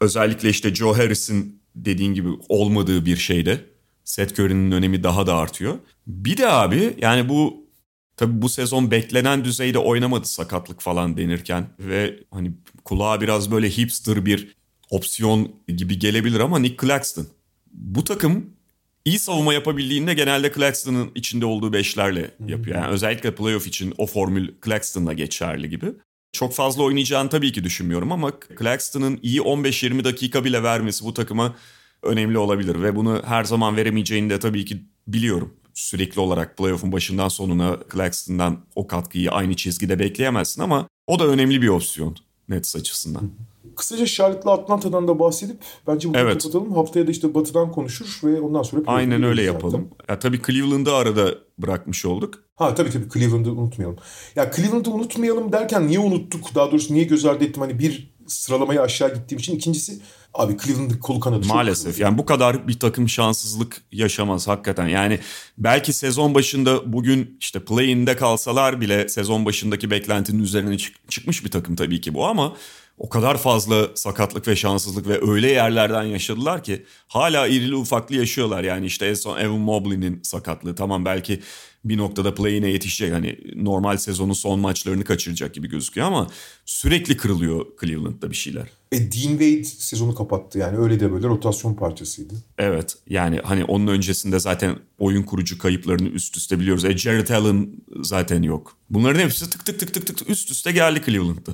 Özellikle 0.01 0.49
işte 0.49 0.76
Joe 0.76 0.97
Harris'in 0.97 1.62
dediğin 1.76 2.14
gibi 2.14 2.30
olmadığı 2.49 3.05
bir 3.05 3.18
şeyde 3.18 3.60
Seth 4.03 4.39
Curry'nin 4.39 4.72
önemi 4.72 5.03
daha 5.03 5.28
da 5.28 5.36
artıyor. 5.36 5.76
Bir 6.07 6.38
de 6.38 6.47
abi 6.47 6.93
yani 7.01 7.30
bu 7.30 7.70
tabi 8.18 8.41
bu 8.41 8.49
sezon 8.49 8.91
beklenen 8.91 9.45
düzeyde 9.45 9.78
oynamadı 9.80 10.28
sakatlık 10.28 10.82
falan 10.82 11.18
denirken 11.18 11.68
ve 11.80 12.20
hani 12.32 12.51
kulağa 12.86 13.22
biraz 13.22 13.51
böyle 13.51 13.70
hipster 13.70 14.26
bir 14.26 14.59
opsiyon 14.90 15.52
gibi 15.68 16.00
gelebilir 16.00 16.40
ama 16.40 16.60
Nick 16.60 16.88
Claxton. 16.88 17.28
Bu 17.72 18.04
takım 18.04 18.46
iyi 19.06 19.20
savunma 19.20 19.54
yapabildiğinde 19.54 20.14
genelde 20.14 20.54
Claxton'ın 20.54 21.12
içinde 21.16 21.46
olduğu 21.46 21.74
beşlerle 21.74 22.32
yapıyor. 22.48 22.78
Yani 22.78 22.88
özellikle 22.88 23.36
playoff 23.36 23.68
için 23.68 23.94
o 23.98 24.06
formül 24.06 24.52
Claxton'la 24.66 25.14
geçerli 25.14 25.70
gibi. 25.70 25.86
Çok 26.34 26.54
fazla 26.54 26.84
oynayacağını 26.84 27.30
tabii 27.30 27.52
ki 27.52 27.64
düşünmüyorum 27.64 28.12
ama 28.12 28.34
Claxton'ın 28.60 29.20
iyi 29.22 29.40
15-20 29.40 30.04
dakika 30.04 30.46
bile 30.46 30.64
vermesi 30.64 31.06
bu 31.06 31.14
takıma 31.14 31.56
önemli 32.04 32.38
olabilir. 32.38 32.82
Ve 32.82 32.96
bunu 32.96 33.22
her 33.26 33.44
zaman 33.44 33.78
veremeyeceğini 33.78 34.30
de 34.30 34.40
tabii 34.40 34.66
ki 34.66 34.82
biliyorum. 35.08 35.54
Sürekli 35.74 36.20
olarak 36.20 36.58
playoff'un 36.58 36.92
başından 36.92 37.28
sonuna 37.28 37.78
Claxton'dan 37.94 38.66
o 38.76 38.88
katkıyı 38.88 39.32
aynı 39.32 39.56
çizgide 39.56 40.00
bekleyemezsin 40.00 40.62
ama 40.62 40.88
o 41.08 41.20
da 41.20 41.28
önemli 41.28 41.62
bir 41.62 41.68
opsiyon 41.68 42.18
Nets 42.50 42.76
açısından. 42.76 43.32
Kısaca 43.80 44.06
Charlotte'la 44.06 44.52
Atlanta'dan 44.52 45.08
da 45.08 45.20
bahsedip 45.20 45.58
bence 45.88 46.10
bunu 46.10 46.18
evet. 46.18 46.44
kapatalım. 46.44 46.74
Haftaya 46.74 47.08
da 47.08 47.12
işte 47.12 47.34
Batı'dan 47.34 47.72
konuşur 47.72 48.20
ve 48.24 48.42
ondan 48.42 48.64
sonra... 48.64 48.82
Aynen 48.88 49.24
öyle 49.24 49.42
yapalım. 49.42 49.90
Zaten. 49.92 50.14
Ya 50.14 50.20
tabii 50.20 50.42
Cleveland'ı 50.48 50.94
arada 50.94 51.36
bırakmış 51.58 52.06
olduk. 52.06 52.44
Ha 52.56 52.76
tabii 52.76 52.90
tabii 52.90 53.10
Cleveland'ı 53.14 53.52
unutmayalım. 53.52 53.98
Ya 54.36 54.52
Cleveland'ı 54.52 54.92
unutmayalım 54.92 55.52
derken 55.52 55.88
niye 55.88 56.00
unuttuk? 56.00 56.56
Daha 56.56 56.72
doğrusu 56.72 56.94
niye 56.94 57.04
göz 57.04 57.26
ardı 57.26 57.44
ettim? 57.44 57.62
Hani 57.62 57.80
bir 57.80 58.12
sıralamaya 58.28 58.82
aşağı 58.82 59.14
gittiğim 59.14 59.40
için. 59.40 59.56
ikincisi 59.56 60.00
abi 60.34 60.58
Cleveland'ın 60.58 60.98
kolu 60.98 61.20
kanadı 61.20 61.44
çok 61.44 61.56
Maalesef 61.56 62.00
yani 62.00 62.18
bu 62.18 62.26
kadar 62.26 62.68
bir 62.68 62.80
takım 62.80 63.10
şanssızlık 63.10 63.82
yaşamaz 63.92 64.48
hakikaten. 64.48 64.88
Yani 64.88 65.20
belki 65.58 65.94
sezon 65.94 66.36
başında 66.36 66.94
bugün 66.94 67.38
işte 67.40 67.60
play-in'de 67.60 68.16
kalsalar 68.16 68.82
bile 68.82 69.10
sezon 69.10 69.46
başındaki 69.46 69.92
beklentinin 69.92 70.44
üzerine 70.44 70.78
çık- 70.78 71.12
çıkmış 71.12 71.46
bir 71.46 71.52
takım 71.52 71.76
tabii 71.76 72.02
ki 72.02 72.14
bu 72.14 72.28
ama 72.28 72.56
o 73.00 73.10
kadar 73.10 73.38
fazla 73.38 73.88
sakatlık 73.95 74.47
ve 74.47 74.56
şanssızlık 74.56 75.08
ve 75.08 75.32
öyle 75.32 75.52
yerlerden 75.52 76.04
yaşadılar 76.04 76.64
ki 76.64 76.86
hala 77.08 77.47
irili 77.47 77.76
ufaklı 77.76 78.16
yaşıyorlar. 78.16 78.64
Yani 78.64 78.86
işte 78.86 79.06
en 79.06 79.14
son 79.14 79.38
Evan 79.38 79.60
Mobley'nin 79.60 80.20
sakatlığı 80.24 80.76
tamam 80.76 81.06
belki 81.06 81.39
bir 81.86 81.97
noktada 81.97 82.36
play-in'e 82.36 82.70
yetişecek. 82.70 83.14
Hani 83.14 83.38
normal 83.56 83.97
sezonun 83.97 84.34
son 84.34 84.60
maçlarını 84.60 85.04
kaçıracak 85.04 85.54
gibi 85.54 85.70
gözüküyor 85.70 86.08
ama 86.08 86.28
sürekli 86.66 87.18
kırılıyor 87.18 87.66
Cleveland'da 87.82 88.30
bir 88.30 88.36
şeyler. 88.36 88.68
E, 88.91 88.97
Dean 88.97 89.30
Wade 89.30 89.64
sezonu 89.64 90.16
kapattı 90.16 90.60
yani 90.60 90.78
öyle 90.78 91.00
de 91.00 91.12
böyle 91.12 91.28
rotasyon 91.28 91.74
parçasıydı. 91.74 92.34
Evet 92.58 92.97
yani 93.10 93.39
hani 93.43 93.64
onun 93.64 93.88
öncesinde 93.88 94.39
zaten 94.39 94.76
oyun 94.97 95.24
kurucu 95.24 95.58
kayıplarını 95.58 96.08
üst 96.08 96.38
üste 96.38 96.60
biliyoruz. 96.60 96.86
E 96.86 96.97
Jared 96.97 97.30
Allen 97.30 97.70
zaten 98.02 98.43
yok. 98.43 98.78
Bunların 98.89 99.20
hepsi 99.20 99.50
tık 99.50 99.66
tık 99.66 99.80
tık 99.80 99.93
tık 99.93 100.08
tık 100.08 100.30
üst 100.30 100.52
üste 100.52 100.72
geldi 100.72 101.02
Cleveland'da. 101.06 101.52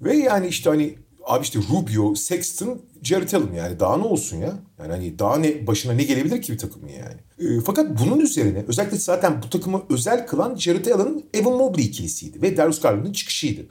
Ve 0.00 0.16
yani 0.16 0.46
işte 0.46 0.70
hani 0.70 0.94
abi 1.24 1.42
işte 1.42 1.58
Rubio, 1.58 2.14
Sexton, 2.14 2.82
Jared 3.02 3.32
Allen 3.32 3.52
yani 3.52 3.80
daha 3.80 3.96
ne 3.96 4.04
olsun 4.04 4.36
ya? 4.36 4.58
Yani 4.78 4.92
hani 4.92 5.18
daha 5.18 5.36
ne 5.36 5.66
başına 5.66 5.92
ne 5.92 6.02
gelebilir 6.02 6.42
ki 6.42 6.52
bir 6.52 6.58
takımın 6.58 6.88
yani? 6.88 7.16
E, 7.38 7.60
fakat 7.60 7.98
bunun 7.98 8.20
üzerine 8.20 8.64
özellikle 8.68 8.96
zaten 8.96 9.42
bu 9.42 9.50
takımı 9.50 9.82
özel 9.90 10.26
kılan 10.26 10.56
Jared 10.56 10.86
Allen'ın 10.86 11.24
Evan 11.34 11.52
Mobley 11.52 11.86
ikilisiydi 11.86 12.42
ve 12.42 12.56
Darius 12.56 12.80
Garland'ın 12.80 13.12
çıkışıydı. 13.12 13.68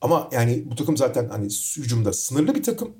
Ama 0.00 0.28
yani 0.32 0.64
bu 0.70 0.74
takım 0.76 0.96
zaten 0.96 1.28
hani 1.28 1.44
hücumda 1.76 2.12
sınırlı 2.12 2.54
bir 2.54 2.62
takım. 2.62 2.92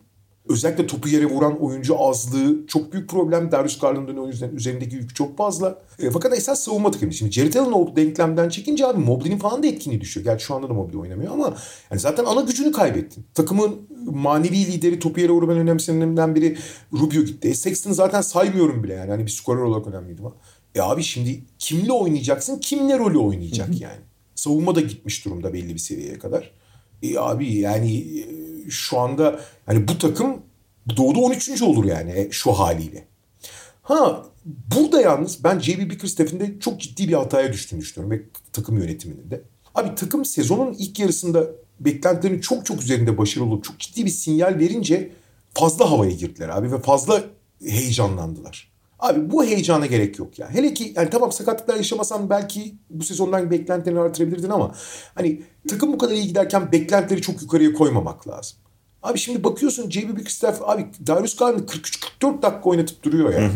Özellikle 0.49 0.87
topu 0.87 1.09
yere 1.09 1.27
vuran 1.27 1.63
oyuncu 1.63 2.01
azlığı 2.01 2.67
çok 2.67 2.93
büyük 2.93 3.11
problem. 3.11 3.53
Darius 3.53 3.79
Garland'ın 3.79 4.17
o 4.17 4.27
yüzden 4.27 4.51
üzerindeki 4.51 4.97
yük 4.97 5.17
çok 5.17 5.39
fazla. 5.39 5.79
E, 5.99 6.11
fakat 6.11 6.39
esas 6.39 6.61
savunma 6.61 6.91
takımı. 6.91 7.13
Şimdi 7.13 7.33
Jared 7.33 7.55
Allen 7.55 7.73
o 7.73 7.97
denklemden 7.97 8.49
çekince 8.49 8.87
abi 8.87 9.01
Mobley'nin 9.01 9.39
falan 9.39 9.63
da 9.63 9.67
etkinliği 9.67 10.01
düşüyor. 10.01 10.25
Gerçi 10.25 10.45
şu 10.45 10.55
anda 10.55 10.69
da 10.69 10.73
Mobley 10.73 11.01
oynamıyor 11.01 11.33
ama 11.33 11.57
yani 11.91 12.01
zaten 12.01 12.25
ana 12.25 12.41
gücünü 12.41 12.73
kaybettin. 12.73 13.25
Takımın 13.35 13.89
manevi 14.07 14.67
lideri 14.67 14.99
topu 14.99 15.21
yere 15.21 15.33
vurmanın 15.33 15.61
önemlisinden 15.61 16.35
biri 16.35 16.59
Rubio 16.93 17.23
gitti. 17.23 17.49
E, 17.49 17.55
Sexton 17.55 17.93
zaten 17.93 18.21
saymıyorum 18.21 18.85
bile 18.85 18.95
yani. 18.95 19.11
Hani 19.11 19.27
bir 19.27 19.31
skorer 19.31 19.63
olarak 19.63 19.87
önemliydi 19.87 20.21
ama. 20.21 20.33
E 20.75 20.81
abi 20.81 21.03
şimdi 21.03 21.45
kimle 21.59 21.93
oynayacaksın? 21.93 22.59
Kimle 22.59 22.99
rolü 22.99 23.19
oynayacak 23.19 23.81
yani? 23.81 24.01
Savunma 24.35 24.75
da 24.75 24.81
gitmiş 24.81 25.25
durumda 25.25 25.53
belli 25.53 25.75
bir 25.75 25.79
seviyeye 25.79 26.19
kadar. 26.19 26.51
E 27.03 27.19
abi 27.19 27.55
yani 27.55 27.99
e, 27.99 28.71
şu 28.71 28.99
anda 28.99 29.41
hani 29.71 29.89
bu 29.89 29.99
takım 29.99 30.43
doğuda 30.97 31.19
13. 31.19 31.63
olur 31.63 31.85
yani 31.85 32.11
e, 32.11 32.31
şu 32.31 32.53
haliyle. 32.53 33.05
Ha 33.83 34.27
burada 34.45 35.01
yalnız 35.01 35.45
ben 35.45 35.59
J.B. 35.59 35.91
Bickerstaff'in 35.91 36.41
de 36.41 36.61
çok 36.61 36.81
ciddi 36.81 37.09
bir 37.09 37.13
hataya 37.13 37.53
düştüğünü 37.53 37.81
düşünüyorum 37.81 38.19
ve 38.19 38.23
takım 38.53 38.79
yönetiminin 38.79 39.31
de. 39.31 39.43
Abi 39.75 39.95
takım 39.95 40.25
sezonun 40.25 40.73
ilk 40.73 40.99
yarısında 40.99 41.47
beklentilerin 41.81 42.41
çok 42.41 42.67
çok 42.67 42.83
üzerinde 42.83 43.19
başarılı 43.19 43.49
olup 43.49 43.65
çok 43.65 43.79
ciddi 43.79 44.05
bir 44.05 44.11
sinyal 44.11 44.59
verince 44.59 45.13
fazla 45.55 45.91
havaya 45.91 46.11
girdiler 46.11 46.49
abi 46.49 46.73
ve 46.73 46.81
fazla 46.81 47.23
heyecanlandılar. 47.65 48.73
Abi 48.99 49.31
bu 49.31 49.45
heyecana 49.45 49.87
gerek 49.87 50.19
yok 50.19 50.39
ya. 50.39 50.51
Hele 50.51 50.75
ki 50.75 50.93
yani 50.97 51.11
tamam 51.11 51.33
sakatlıklar 51.33 51.77
yaşamasan 51.77 52.31
belki 52.31 52.75
bu 52.91 53.05
sezondan 53.05 53.51
beklentilerini 53.51 54.01
artırabilirdin 54.01 54.51
ama 54.51 54.75
hani 55.15 55.43
takım 55.69 55.93
bu 55.93 55.99
kadar 55.99 56.15
iyi 56.15 56.27
giderken 56.27 56.73
beklentileri 56.73 57.23
çok 57.23 57.43
yukarıya 57.43 57.73
koymamak 57.73 58.29
lazım. 58.29 58.59
Abi 59.03 59.19
şimdi 59.19 59.45
bakıyorsun 59.45 59.91
J.B. 59.91 60.17
Bickerstaff 60.17 60.63
abi 60.63 60.87
Darius 61.07 61.37
Garland'ı 61.37 61.63
43-44 61.63 62.43
dakika 62.43 62.61
oynatıp 62.71 63.03
duruyor 63.03 63.33
ya. 63.33 63.51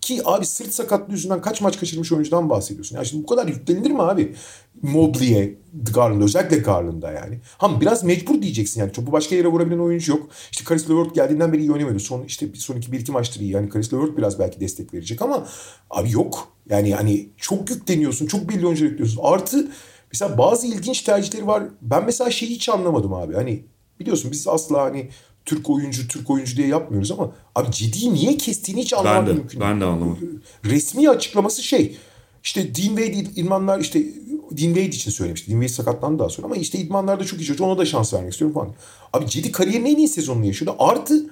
Ki 0.00 0.20
abi 0.24 0.46
sırt 0.46 0.74
sakatlığı 0.74 1.12
yüzünden 1.12 1.40
kaç 1.40 1.60
maç 1.60 1.80
kaçırmış 1.80 2.12
oyuncudan 2.12 2.50
bahsediyorsun. 2.50 2.96
Yani 2.96 3.06
şimdi 3.06 3.22
bu 3.22 3.26
kadar 3.26 3.46
yüklenilir 3.48 3.90
mi 3.90 4.02
abi? 4.02 4.34
Mobley'e, 4.82 5.54
Garland'a 5.94 6.24
özellikle 6.24 6.58
Garland'a 6.58 7.12
yani. 7.12 7.40
Ham 7.58 7.80
biraz 7.80 8.04
mecbur 8.04 8.42
diyeceksin 8.42 8.80
yani. 8.80 8.92
Topu 8.92 9.12
başka 9.12 9.36
yere 9.36 9.48
vurabilen 9.48 9.78
oyuncu 9.78 10.12
yok. 10.12 10.28
İşte 10.50 10.64
Karis 10.64 10.90
LeVert 10.90 11.14
geldiğinden 11.14 11.52
beri 11.52 11.60
iyi 11.60 11.72
oynamıyordu. 11.72 12.00
Son 12.00 12.24
işte 12.24 12.48
son 12.54 12.76
iki 12.76 12.92
bir 12.92 13.00
iki 13.00 13.12
maçtır 13.12 13.40
iyi. 13.40 13.50
Yani 13.50 13.68
Karis 13.68 13.92
LeVert 13.92 14.16
biraz 14.16 14.38
belki 14.38 14.60
destek 14.60 14.94
verecek 14.94 15.22
ama 15.22 15.46
abi 15.90 16.10
yok. 16.10 16.48
Yani 16.70 16.94
hani 16.94 17.28
çok 17.36 17.70
yükleniyorsun. 17.70 18.26
Çok 18.26 18.48
belli 18.48 18.66
oyuncular 18.66 18.90
yükleniyorsun. 18.90 19.22
Artı 19.22 19.68
mesela 20.12 20.38
bazı 20.38 20.66
ilginç 20.66 21.02
tercihleri 21.02 21.46
var. 21.46 21.62
Ben 21.82 22.04
mesela 22.04 22.30
şeyi 22.30 22.50
hiç 22.50 22.68
anlamadım 22.68 23.14
abi. 23.14 23.34
Hani 23.34 23.64
biliyorsun 24.00 24.32
biz 24.32 24.48
asla 24.48 24.82
hani 24.82 25.08
Türk 25.44 25.70
oyuncu 25.70 26.08
Türk 26.08 26.30
oyuncu 26.30 26.56
diye 26.56 26.68
yapmıyoruz 26.68 27.10
ama 27.10 27.32
abi 27.54 27.70
ciddi 27.70 28.14
niye 28.14 28.36
kestiğini 28.36 28.82
hiç 28.82 28.92
anlamam 28.92 29.26
de, 29.26 29.32
mümkün 29.32 29.60
ben 29.60 29.80
de 29.80 29.84
anlamadım. 29.84 30.42
Resmi 30.64 31.10
açıklaması 31.10 31.62
şey 31.62 31.98
işte 32.42 32.74
Dean 32.74 32.96
Wade 32.96 33.40
idmanlar 33.40 33.80
işte 33.80 34.02
Dean 34.50 34.74
Wade 34.74 34.86
için 34.86 35.10
söylemişti. 35.10 35.50
Dean 35.50 35.60
Wade 35.60 35.74
sakatlandı 35.74 36.18
daha 36.18 36.28
sonra 36.28 36.46
ama 36.46 36.56
işte 36.56 36.78
idmanlarda 36.78 37.24
çok 37.24 37.40
iyi 37.40 37.44
çocuk 37.44 37.66
ona 37.66 37.78
da 37.78 37.84
şans 37.84 38.14
vermek 38.14 38.32
istiyorum 38.32 38.54
falan. 38.54 38.74
Abi 39.12 39.26
Cedi 39.30 39.52
kariyerin 39.52 39.84
en 39.84 39.96
iyi 39.96 40.08
sezonunu 40.08 40.46
yaşıyordu. 40.46 40.76
Artı 40.78 41.30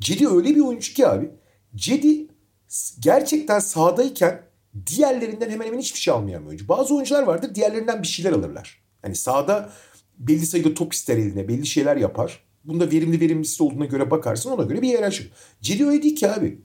Cedi 0.00 0.28
öyle 0.28 0.54
bir 0.54 0.60
oyuncu 0.60 0.94
ki 0.94 1.08
abi. 1.08 1.30
Cedi 1.74 2.26
gerçekten 3.00 3.58
sahadayken 3.58 4.42
diğerlerinden 4.86 5.50
hemen 5.50 5.66
hemen 5.66 5.78
hiçbir 5.78 6.00
şey 6.00 6.14
almayan 6.14 6.42
bir 6.42 6.48
oyuncu. 6.48 6.68
Bazı 6.68 6.94
oyuncular 6.94 7.22
vardır 7.22 7.54
diğerlerinden 7.54 8.02
bir 8.02 8.08
şeyler 8.08 8.32
alırlar. 8.32 8.82
Yani 9.04 9.14
sahada 9.14 9.72
belli 10.18 10.46
sayıda 10.46 10.74
top 10.74 10.92
ister 10.92 11.16
eline, 11.16 11.48
belli 11.48 11.66
şeyler 11.66 11.96
yapar. 11.96 12.40
Bunda 12.64 12.90
verimli 12.90 13.20
verimlisi 13.20 13.62
olduğuna 13.62 13.84
göre 13.84 14.10
bakarsın 14.10 14.50
ona 14.50 14.62
göre 14.62 14.82
bir 14.82 14.88
hiyerarşi. 14.88 15.30
Cedi 15.60 15.86
öyle 15.86 16.02
değil 16.02 16.16
ki 16.16 16.30
abi. 16.30 16.60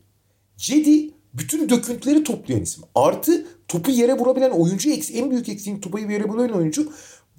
Cedi 0.58 1.12
bütün 1.34 1.70
döküntüleri 1.70 2.24
toplayan 2.24 2.62
isim. 2.62 2.84
Artı 2.95 3.45
topu 3.68 3.91
yere 3.91 4.14
vurabilen 4.14 4.52
oyuncu 4.52 4.89
en 5.14 5.32
büyük 5.32 5.49
eksiğin 5.49 5.82
topu 5.82 5.99
yere 5.99 6.24
vurabilen 6.24 6.58
oyuncu. 6.58 6.91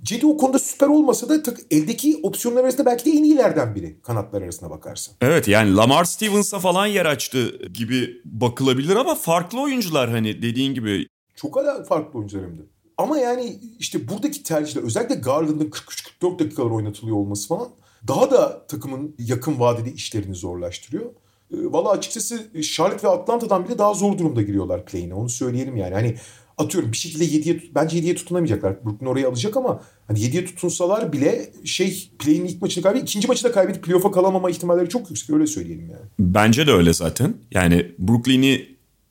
Cedi 0.02 0.26
o 0.26 0.36
konuda 0.36 0.58
süper 0.58 0.86
olmasa 0.86 1.28
da 1.28 1.42
tak, 1.42 1.58
eldeki 1.70 2.20
opsiyonlar 2.22 2.64
arasında 2.64 2.86
belki 2.86 3.04
de 3.04 3.10
en 3.10 3.24
iyilerden 3.24 3.74
biri 3.74 4.00
kanatlar 4.02 4.42
arasına 4.42 4.70
bakarsın. 4.70 5.14
Evet 5.20 5.48
yani 5.48 5.76
Lamar 5.76 6.04
Stevens'a 6.04 6.58
falan 6.58 6.86
yer 6.86 7.06
açtı 7.06 7.66
gibi 7.74 8.20
bakılabilir 8.24 8.96
ama 8.96 9.14
farklı 9.14 9.60
oyuncular 9.60 10.10
hani 10.10 10.42
dediğin 10.42 10.74
gibi. 10.74 11.06
Çok 11.36 11.58
farklı 11.88 12.18
oyuncular 12.18 12.44
hem 12.44 12.58
de. 12.58 12.62
Ama 12.98 13.18
yani 13.18 13.58
işte 13.78 14.08
buradaki 14.08 14.42
tercihler 14.42 14.82
özellikle 14.82 15.14
Garland'ın 15.14 15.70
43-44 15.70 16.38
dakikalar 16.38 16.70
oynatılıyor 16.70 17.16
olması 17.16 17.48
falan 17.48 17.68
daha 18.08 18.30
da 18.30 18.66
takımın 18.66 19.14
yakın 19.18 19.60
vadede 19.60 19.92
işlerini 19.92 20.34
zorlaştırıyor. 20.34 21.04
Valla 21.50 21.90
açıkçası 21.90 22.62
Charlotte 22.62 23.08
ve 23.08 23.10
Atlanta'dan 23.10 23.64
bile 23.64 23.78
daha 23.78 23.94
zor 23.94 24.18
durumda 24.18 24.42
giriyorlar 24.42 24.84
play'ine. 24.84 25.14
Onu 25.14 25.28
söyleyelim 25.28 25.76
yani. 25.76 25.94
Hani 25.94 26.16
atıyorum 26.58 26.92
bir 26.92 26.96
şekilde 26.96 27.24
7'ye 27.24 27.62
bence 27.74 27.98
7'ye 27.98 28.14
tutunamayacaklar. 28.14 28.84
Brooklyn 28.84 29.06
orayı 29.06 29.28
alacak 29.28 29.56
ama 29.56 29.82
hani 30.06 30.18
7'ye 30.18 30.44
tutunsalar 30.44 31.12
bile 31.12 31.52
şey 31.64 32.10
play'in 32.18 32.44
ilk 32.44 32.62
maçını 32.62 32.82
kaybedip 32.82 33.08
ikinci 33.08 33.28
maçı 33.28 33.44
da 33.44 33.52
kaybedip 33.52 33.84
playoff'a 33.84 34.10
kalamama 34.10 34.50
ihtimalleri 34.50 34.88
çok 34.88 35.10
yüksek. 35.10 35.30
Öyle 35.30 35.46
söyleyelim 35.46 35.90
yani. 35.90 36.04
Bence 36.18 36.66
de 36.66 36.72
öyle 36.72 36.92
zaten. 36.92 37.34
Yani 37.50 37.92
Brooklyn'i 37.98 38.66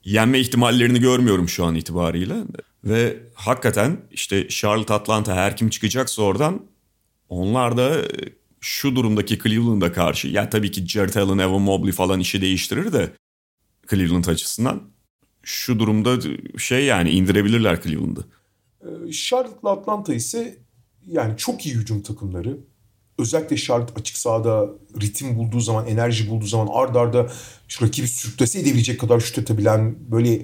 yenme 0.06 0.40
ihtimallerini 0.40 1.00
görmüyorum 1.00 1.50
şu 1.50 1.66
an 1.66 1.76
itibariyle. 1.76 2.36
Ve 2.84 3.20
hakikaten 3.34 3.98
işte 4.12 4.48
Charlotte 4.50 4.94
Atlanta 4.94 5.36
her 5.36 5.58
kim 5.58 5.70
çıkacaksa 5.70 6.22
oradan 6.22 6.66
onlar 7.30 7.78
da 7.78 8.02
şu 8.60 8.96
durumdaki 8.96 9.40
Cleveland'a 9.40 9.92
karşı 9.92 10.28
ya 10.28 10.50
tabii 10.50 10.72
ki 10.72 10.88
Jared 10.88 11.16
Allen, 11.16 11.38
Evan 11.38 11.62
Mobley 11.62 11.92
falan 11.92 12.20
işi 12.20 12.42
değiştirir 12.42 12.94
de 12.94 13.12
Cleveland 13.90 14.26
açısından 14.26 14.82
şu 15.44 15.80
durumda 15.80 16.18
şey 16.58 16.86
yani 16.86 17.10
indirebilirler 17.10 17.82
Cleveland'ı. 17.82 18.26
Charlotte'la 19.12 19.72
Atlanta 19.72 20.14
ise 20.14 20.58
yani 21.08 21.38
çok 21.38 21.66
iyi 21.66 21.76
hücum 21.76 22.02
takımları. 22.02 22.58
Özellikle 23.18 23.58
Charlotte 23.58 23.94
açık 24.00 24.18
sahada 24.18 24.70
ritim 25.02 25.38
bulduğu 25.38 25.60
zaman, 25.60 25.88
enerji 25.88 26.30
bulduğu 26.30 26.46
zaman 26.46 26.68
ard 26.72 26.96
arda 26.96 27.32
şu 27.68 27.86
rakibi 27.86 28.08
sürüklese 28.08 28.60
edebilecek 28.60 29.00
kadar 29.00 29.20
şut 29.20 29.40
atabilen 29.40 29.96
böyle 30.12 30.42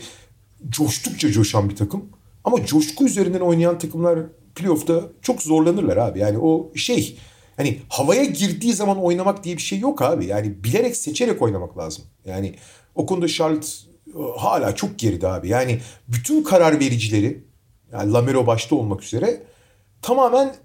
coştukça 0.69 1.31
coşan 1.31 1.69
bir 1.69 1.75
takım. 1.75 2.09
Ama 2.47 2.65
coşku 2.65 3.05
üzerinden 3.05 3.39
oynayan 3.39 3.79
takımlar 3.79 4.19
playoff'ta 4.55 5.01
çok 5.21 5.41
zorlanırlar 5.41 5.97
abi. 5.97 6.19
Yani 6.19 6.37
o 6.37 6.71
şey 6.75 7.17
hani 7.57 7.79
havaya 7.89 8.23
girdiği 8.23 8.73
zaman 8.73 8.97
oynamak 8.97 9.43
diye 9.43 9.57
bir 9.57 9.61
şey 9.61 9.79
yok 9.79 10.01
abi. 10.01 10.25
Yani 10.25 10.63
bilerek 10.63 10.97
seçerek 10.97 11.41
oynamak 11.41 11.77
lazım. 11.77 12.05
Yani 12.25 12.55
o 12.95 13.05
konuda 13.05 13.27
Charlotte 13.27 13.67
hala 14.37 14.75
çok 14.75 14.99
geride 14.99 15.27
abi. 15.27 15.49
Yani 15.49 15.79
bütün 16.07 16.43
karar 16.43 16.79
vericileri 16.79 17.43
yani 17.91 18.11
Lamelo 18.13 18.47
başta 18.47 18.75
olmak 18.75 19.03
üzere 19.03 19.41
tamamen 20.01 20.55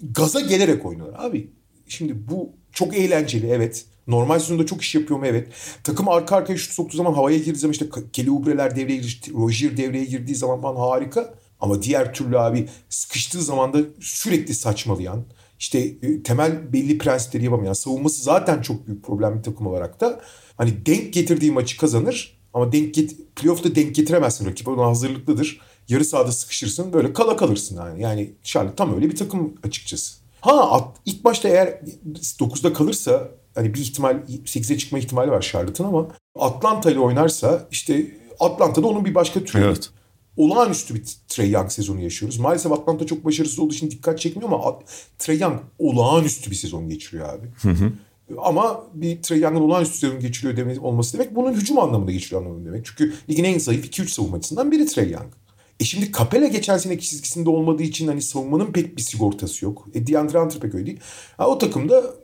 gaza 0.00 0.40
gelerek 0.40 0.86
oynuyorlar. 0.86 1.24
Abi 1.24 1.50
şimdi 1.88 2.28
bu 2.28 2.52
çok 2.72 2.96
eğlenceli 2.96 3.46
evet. 3.50 3.84
Normal 4.06 4.38
sezonda 4.38 4.66
çok 4.66 4.82
iş 4.82 4.94
yapıyor 4.94 5.20
mu 5.20 5.26
evet. 5.26 5.48
Takım 5.84 6.08
arka 6.08 6.36
arkaya 6.36 6.56
şut 6.56 6.72
soktuğu 6.72 6.96
zaman 6.96 7.12
havaya 7.12 7.38
girdiği 7.38 7.58
zaman 7.58 7.72
işte 7.72 7.86
Kelly 8.12 8.30
Oubre'ler 8.30 8.76
devreye 8.76 8.98
girdi, 8.98 9.32
Rozier 9.34 9.76
devreye 9.76 10.04
girdiği 10.04 10.34
zaman 10.34 10.62
falan 10.62 10.76
harika. 10.76 11.34
Ama 11.60 11.82
diğer 11.82 12.14
türlü 12.14 12.38
abi 12.38 12.68
sıkıştığı 12.88 13.42
zaman 13.42 13.72
da 13.72 13.78
sürekli 14.00 14.54
saçmalayan, 14.54 15.24
işte 15.58 15.78
e, 15.78 16.22
temel 16.22 16.72
belli 16.72 16.98
prensipleri 16.98 17.44
yapamayan, 17.44 17.72
savunması 17.72 18.22
zaten 18.22 18.62
çok 18.62 18.86
büyük 18.86 19.04
problem 19.04 19.38
bir 19.38 19.42
takım 19.42 19.66
olarak 19.66 20.00
da 20.00 20.20
hani 20.56 20.86
denk 20.86 21.12
getirdiği 21.12 21.52
maçı 21.52 21.78
kazanır 21.78 22.38
ama 22.54 22.72
denk 22.72 22.94
get 22.94 23.36
playoff'ta 23.36 23.74
denk 23.74 23.94
getiremezsin. 23.94 24.46
Rakip 24.46 24.68
ona 24.68 24.86
hazırlıklıdır. 24.86 25.60
Yarı 25.88 26.04
sahada 26.04 26.32
sıkışırsın. 26.32 26.92
Böyle 26.92 27.12
kala 27.12 27.36
kalırsın 27.36 27.76
yani. 27.76 28.02
Yani 28.02 28.32
Charlotte 28.42 28.76
tam 28.76 28.94
öyle 28.94 29.10
bir 29.10 29.16
takım 29.16 29.54
açıkçası. 29.62 30.16
Ha 30.40 30.92
ilk 31.06 31.24
başta 31.24 31.48
eğer 31.48 31.80
9'da 32.14 32.72
kalırsa 32.72 33.28
hani 33.54 33.74
bir 33.74 33.80
ihtimal 33.80 34.16
8'e 34.28 34.78
çıkma 34.78 34.98
ihtimali 34.98 35.30
var 35.30 35.40
Charlotte'ın 35.40 35.88
ama 35.88 36.08
Atlanta 36.38 36.90
ile 36.90 36.98
oynarsa 36.98 37.68
işte 37.70 38.06
Atlanta'da 38.40 38.86
onun 38.86 39.04
bir 39.04 39.14
başka 39.14 39.44
türü. 39.44 39.64
Evet. 39.64 39.90
Olağanüstü 40.36 40.94
bir 40.94 41.04
Trey 41.28 41.50
Young 41.50 41.70
sezonu 41.70 42.00
yaşıyoruz. 42.00 42.38
Maalesef 42.38 42.72
Atlanta 42.72 43.06
çok 43.06 43.24
başarısız 43.24 43.58
olduğu 43.58 43.74
için 43.74 43.90
dikkat 43.90 44.20
çekmiyor 44.20 44.52
ama 44.52 44.78
Trey 45.18 45.38
Young 45.38 45.60
olağanüstü 45.78 46.50
bir 46.50 46.56
sezon 46.56 46.88
geçiriyor 46.88 47.28
abi. 47.28 47.46
Hı 47.62 47.70
hı. 47.70 47.92
Ama 48.38 48.84
bir 48.94 49.22
Trey 49.22 49.40
Young'ın 49.40 49.60
olağanüstü 49.60 49.98
sezon 49.98 50.20
geçiriyor 50.20 50.56
demek, 50.56 50.82
olması 50.82 51.18
demek 51.18 51.34
bunun 51.34 51.52
hücum 51.52 51.78
anlamında 51.78 52.12
geçiriyor 52.12 52.42
anlamında 52.42 52.66
demek. 52.66 52.86
Çünkü 52.86 53.12
ligin 53.30 53.44
en 53.44 53.58
zayıf 53.58 53.86
2-3 53.86 54.08
savunmacısından 54.08 54.72
biri 54.72 54.86
Trey 54.86 55.10
Young. 55.10 55.32
E 55.80 55.84
şimdi 55.84 56.12
Capella 56.12 56.46
geçen 56.46 56.76
seneki 56.76 57.08
çizgisinde 57.08 57.50
olmadığı 57.50 57.82
için 57.82 58.08
hani 58.08 58.22
savunmanın 58.22 58.72
pek 58.72 58.96
bir 58.96 59.02
sigortası 59.02 59.64
yok. 59.64 59.88
E 59.94 60.06
DeAndre 60.06 60.38
Hunter 60.38 60.60
pek 60.60 60.74
öyle 60.74 60.86
değil. 60.86 61.00
Ha, 61.36 61.48
o 61.48 61.58
takımda 61.58 62.14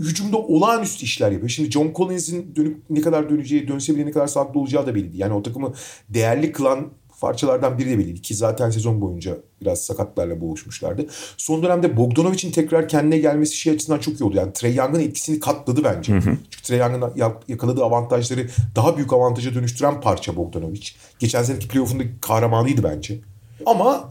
hücumda 0.00 0.36
olağanüstü 0.38 1.04
işler 1.04 1.30
yapıyor. 1.30 1.48
Şimdi 1.48 1.70
John 1.70 1.92
Collins'in 1.96 2.56
dönüp 2.56 2.82
ne 2.90 3.00
kadar 3.00 3.30
döneceği, 3.30 3.68
dönse 3.68 3.94
bile 3.94 4.06
ne 4.06 4.10
kadar 4.10 4.26
sağlıklı 4.26 4.60
olacağı 4.60 4.86
da 4.86 4.94
belli. 4.94 5.16
Yani 5.16 5.32
o 5.32 5.42
takımı 5.42 5.72
değerli 6.08 6.52
kılan 6.52 6.88
parçalardan 7.20 7.78
biri 7.78 7.90
de 7.90 7.98
belliydi 7.98 8.22
ki 8.22 8.34
zaten 8.34 8.70
sezon 8.70 9.00
boyunca 9.00 9.38
biraz 9.60 9.80
sakatlarla 9.80 10.40
boğuşmuşlardı. 10.40 11.06
Son 11.36 11.62
dönemde 11.62 11.96
Bogdanovic'in 11.96 12.52
tekrar 12.52 12.88
kendine 12.88 13.18
gelmesi 13.18 13.56
şey 13.56 13.72
açısından 13.72 13.98
çok 13.98 14.20
iyi 14.20 14.24
oldu. 14.24 14.36
Yani 14.36 14.52
Trey 14.52 14.74
Young'ın 14.74 15.00
etkisini 15.00 15.40
katladı 15.40 15.84
bence. 15.84 16.12
Hı 16.12 16.16
hı. 16.16 16.36
Çünkü 16.50 16.62
Trey 16.62 16.78
Young'ın 16.78 17.12
yakaladığı 17.48 17.84
avantajları 17.84 18.48
daha 18.76 18.96
büyük 18.96 19.12
avantaja 19.12 19.54
dönüştüren 19.54 20.00
parça 20.00 20.36
Bogdanovic. 20.36 20.86
Geçen 21.18 21.42
seneki 21.42 21.68
playoff'undaki 21.68 22.10
kahramanıydı 22.20 22.84
bence. 22.84 23.20
Ama 23.66 24.10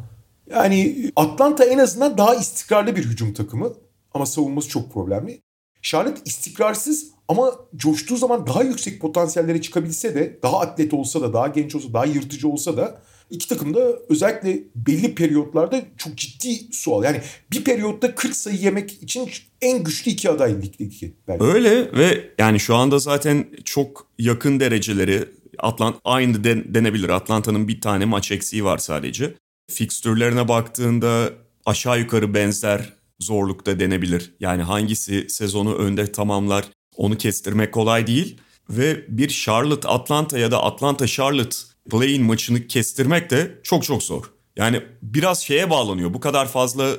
yani 0.52 1.12
Atlanta 1.16 1.66
en 1.66 1.78
azından 1.78 2.18
daha 2.18 2.36
istikrarlı 2.36 2.96
bir 2.96 3.06
hücum 3.06 3.34
takımı. 3.34 3.74
Ama 4.14 4.26
savunması 4.26 4.70
çok 4.70 4.94
problemli. 4.94 5.42
Charlotte 5.88 6.22
istikrarsız 6.26 7.08
ama 7.28 7.52
coştuğu 7.76 8.18
zaman 8.18 8.48
daha 8.48 8.64
yüksek 8.64 9.02
potansiyellere 9.02 9.62
çıkabilse 9.62 10.16
de 10.16 10.40
daha 10.44 10.60
atlet 10.60 10.94
olsa 10.94 11.22
da 11.22 11.34
daha 11.34 11.48
genç 11.48 11.76
olsa 11.76 11.94
daha 11.94 12.06
yırtıcı 12.06 12.48
olsa 12.48 12.78
da 12.78 13.02
iki 13.30 13.48
takım 13.48 13.74
da 13.74 14.00
özellikle 14.10 14.64
belli 14.76 15.16
periyotlarda 15.16 15.82
çok 15.98 16.18
ciddi 16.18 16.74
sual. 16.74 17.04
Yani 17.04 17.22
bir 17.52 17.64
periyotta 17.64 18.16
40 18.16 18.36
sayı 18.36 18.58
yemek 18.58 19.04
için 19.04 19.30
en 19.62 19.84
güçlü 19.84 20.12
iki 20.12 20.30
aday 20.30 20.62
ligdeki. 20.62 21.14
Belki. 21.28 21.44
Öyle 21.44 21.92
ve 21.92 22.30
yani 22.38 22.60
şu 22.60 22.76
anda 22.76 23.00
zaten 23.00 23.46
çok 23.66 24.08
yakın 24.20 24.60
dereceleri 24.60 25.26
Atlant 25.60 25.96
aynı 26.06 26.44
den, 26.44 26.74
denebilir. 26.74 27.10
Atlanta'nın 27.10 27.68
bir 27.68 27.82
tane 27.82 28.06
maç 28.06 28.32
eksiği 28.32 28.64
var 28.64 28.78
sadece. 28.78 29.34
Fikstürlerine 29.72 30.48
baktığında 30.48 31.30
aşağı 31.66 32.00
yukarı 32.00 32.34
benzer 32.34 32.94
zorlukta 33.20 33.80
denebilir. 33.80 34.34
Yani 34.40 34.64
hangisi 34.64 35.30
sezonu 35.30 35.76
önde 35.76 36.12
tamamlar 36.12 36.66
onu 36.96 37.18
kestirmek 37.18 37.74
kolay 37.74 38.08
değil. 38.08 38.38
Ve 38.70 39.06
bir 39.08 39.30
Charlotte 39.30 39.88
Atlanta 39.88 40.38
ya 40.38 40.52
da 40.52 40.64
Atlanta 40.64 41.08
Charlotte 41.08 41.58
play-in 41.90 42.24
maçını 42.24 42.68
kestirmek 42.68 43.30
de 43.30 43.60
çok 43.64 43.84
çok 43.84 44.04
zor. 44.04 44.32
Yani 44.56 44.82
biraz 45.02 45.44
şeye 45.44 45.70
bağlanıyor. 45.70 46.14
Bu 46.14 46.20
kadar 46.20 46.48
fazla 46.48 46.98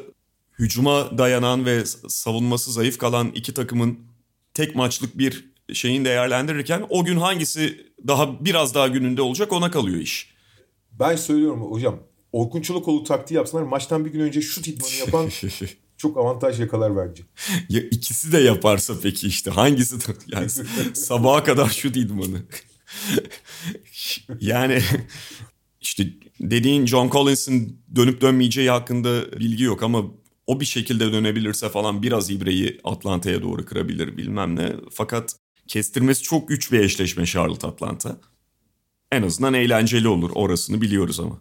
hücuma 0.59 1.19
dayanan 1.19 1.67
ve 1.67 1.85
savunması 2.09 2.73
zayıf 2.73 2.99
kalan 2.99 3.29
iki 3.35 3.55
takımın 3.55 3.99
tek 4.55 4.75
maçlık 4.75 5.19
bir 5.19 5.49
şeyin 5.73 6.05
değerlendirirken 6.05 6.87
o 6.89 7.05
gün 7.05 7.17
hangisi 7.17 7.87
daha 8.07 8.45
biraz 8.45 8.75
daha 8.75 8.89
gününde 8.89 9.23
olacak 9.23 9.53
ona 9.53 9.71
kalıyor 9.71 10.01
iş. 10.01 10.35
Ben 10.93 11.17
söylüyorum 11.17 11.73
hocam 11.73 12.01
Orkun 12.33 12.61
Çolakoğlu 12.61 13.05
taktiği 13.05 13.35
yapsalar 13.35 13.63
maçtan 13.63 14.05
bir 14.05 14.11
gün 14.11 14.21
önce 14.21 14.43
şut 14.43 14.69
idmanı 14.69 14.95
yapan 14.95 15.31
çok 15.99 16.17
avantaj 16.17 16.61
yakalar 16.61 16.97
bence. 16.97 17.23
Ya 17.69 17.81
ikisi 17.81 18.33
de 18.33 18.39
yaparsa 18.39 18.95
peki 19.03 19.27
işte 19.27 19.51
hangisi 19.51 19.97
yani 20.27 20.49
sabaha 20.95 21.45
kadar 21.45 21.69
şut 21.69 21.97
idmanı. 21.97 22.43
yani 24.41 24.83
işte 25.81 26.07
dediğin 26.41 26.87
John 26.87 27.11
Collins'in 27.11 27.83
dönüp 27.97 28.21
dönmeyeceği 28.21 28.71
hakkında 28.71 29.33
bilgi 29.33 29.65
yok 29.65 29.83
ama 29.83 30.05
o 30.47 30.61
bir 30.61 30.65
şekilde 30.65 31.13
dönebilirse 31.13 31.69
falan 31.69 32.03
biraz 32.03 32.31
ibreyi 32.31 32.81
Atlanta'ya 32.85 33.43
doğru 33.43 33.65
kırabilir 33.65 34.17
bilmem 34.17 34.57
ne. 34.57 34.73
Fakat 34.91 35.37
kestirmesi 35.67 36.23
çok 36.23 36.49
güç 36.49 36.73
bir 36.73 36.81
eşleşme 36.81 37.27
Charlotte 37.27 37.67
Atlanta. 37.67 38.21
En 39.13 39.23
azından 39.23 39.55
eğlenceli 39.55 40.09
olur 40.09 40.31
orasını 40.35 40.81
biliyoruz 40.81 41.21
ama. 41.21 41.41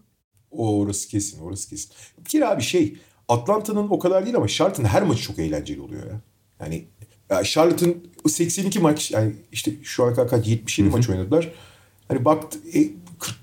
O 0.52 0.80
orası 0.80 1.08
kesin 1.08 1.40
orası 1.40 1.70
kesin. 1.70 1.92
Bir 2.20 2.30
kere 2.30 2.46
abi 2.46 2.62
şey 2.62 2.98
Atlanta'nın 3.28 3.88
o 3.90 4.00
kadar 4.00 4.26
değil 4.26 4.36
ama 4.36 4.48
Charlotte'ın 4.48 4.88
her 4.88 5.04
maçı 5.04 5.24
çok 5.24 5.40
eğlenceli 5.40 5.82
oluyor 5.82 6.04
ya. 6.08 6.22
Yani 6.60 6.86
ya 7.30 7.44
Charlotte'ın 7.44 8.08
82 8.28 8.80
maç 8.80 9.12
yani 9.12 9.34
işte 9.52 9.72
şu 9.84 10.04
ana 10.04 10.14
kadar 10.14 10.30
kaç 10.30 10.48
77 10.48 10.90
maç 10.90 11.10
oynadılar. 11.10 11.52
Hani 12.08 12.26
baktı 12.26 12.60
e, 12.74 12.90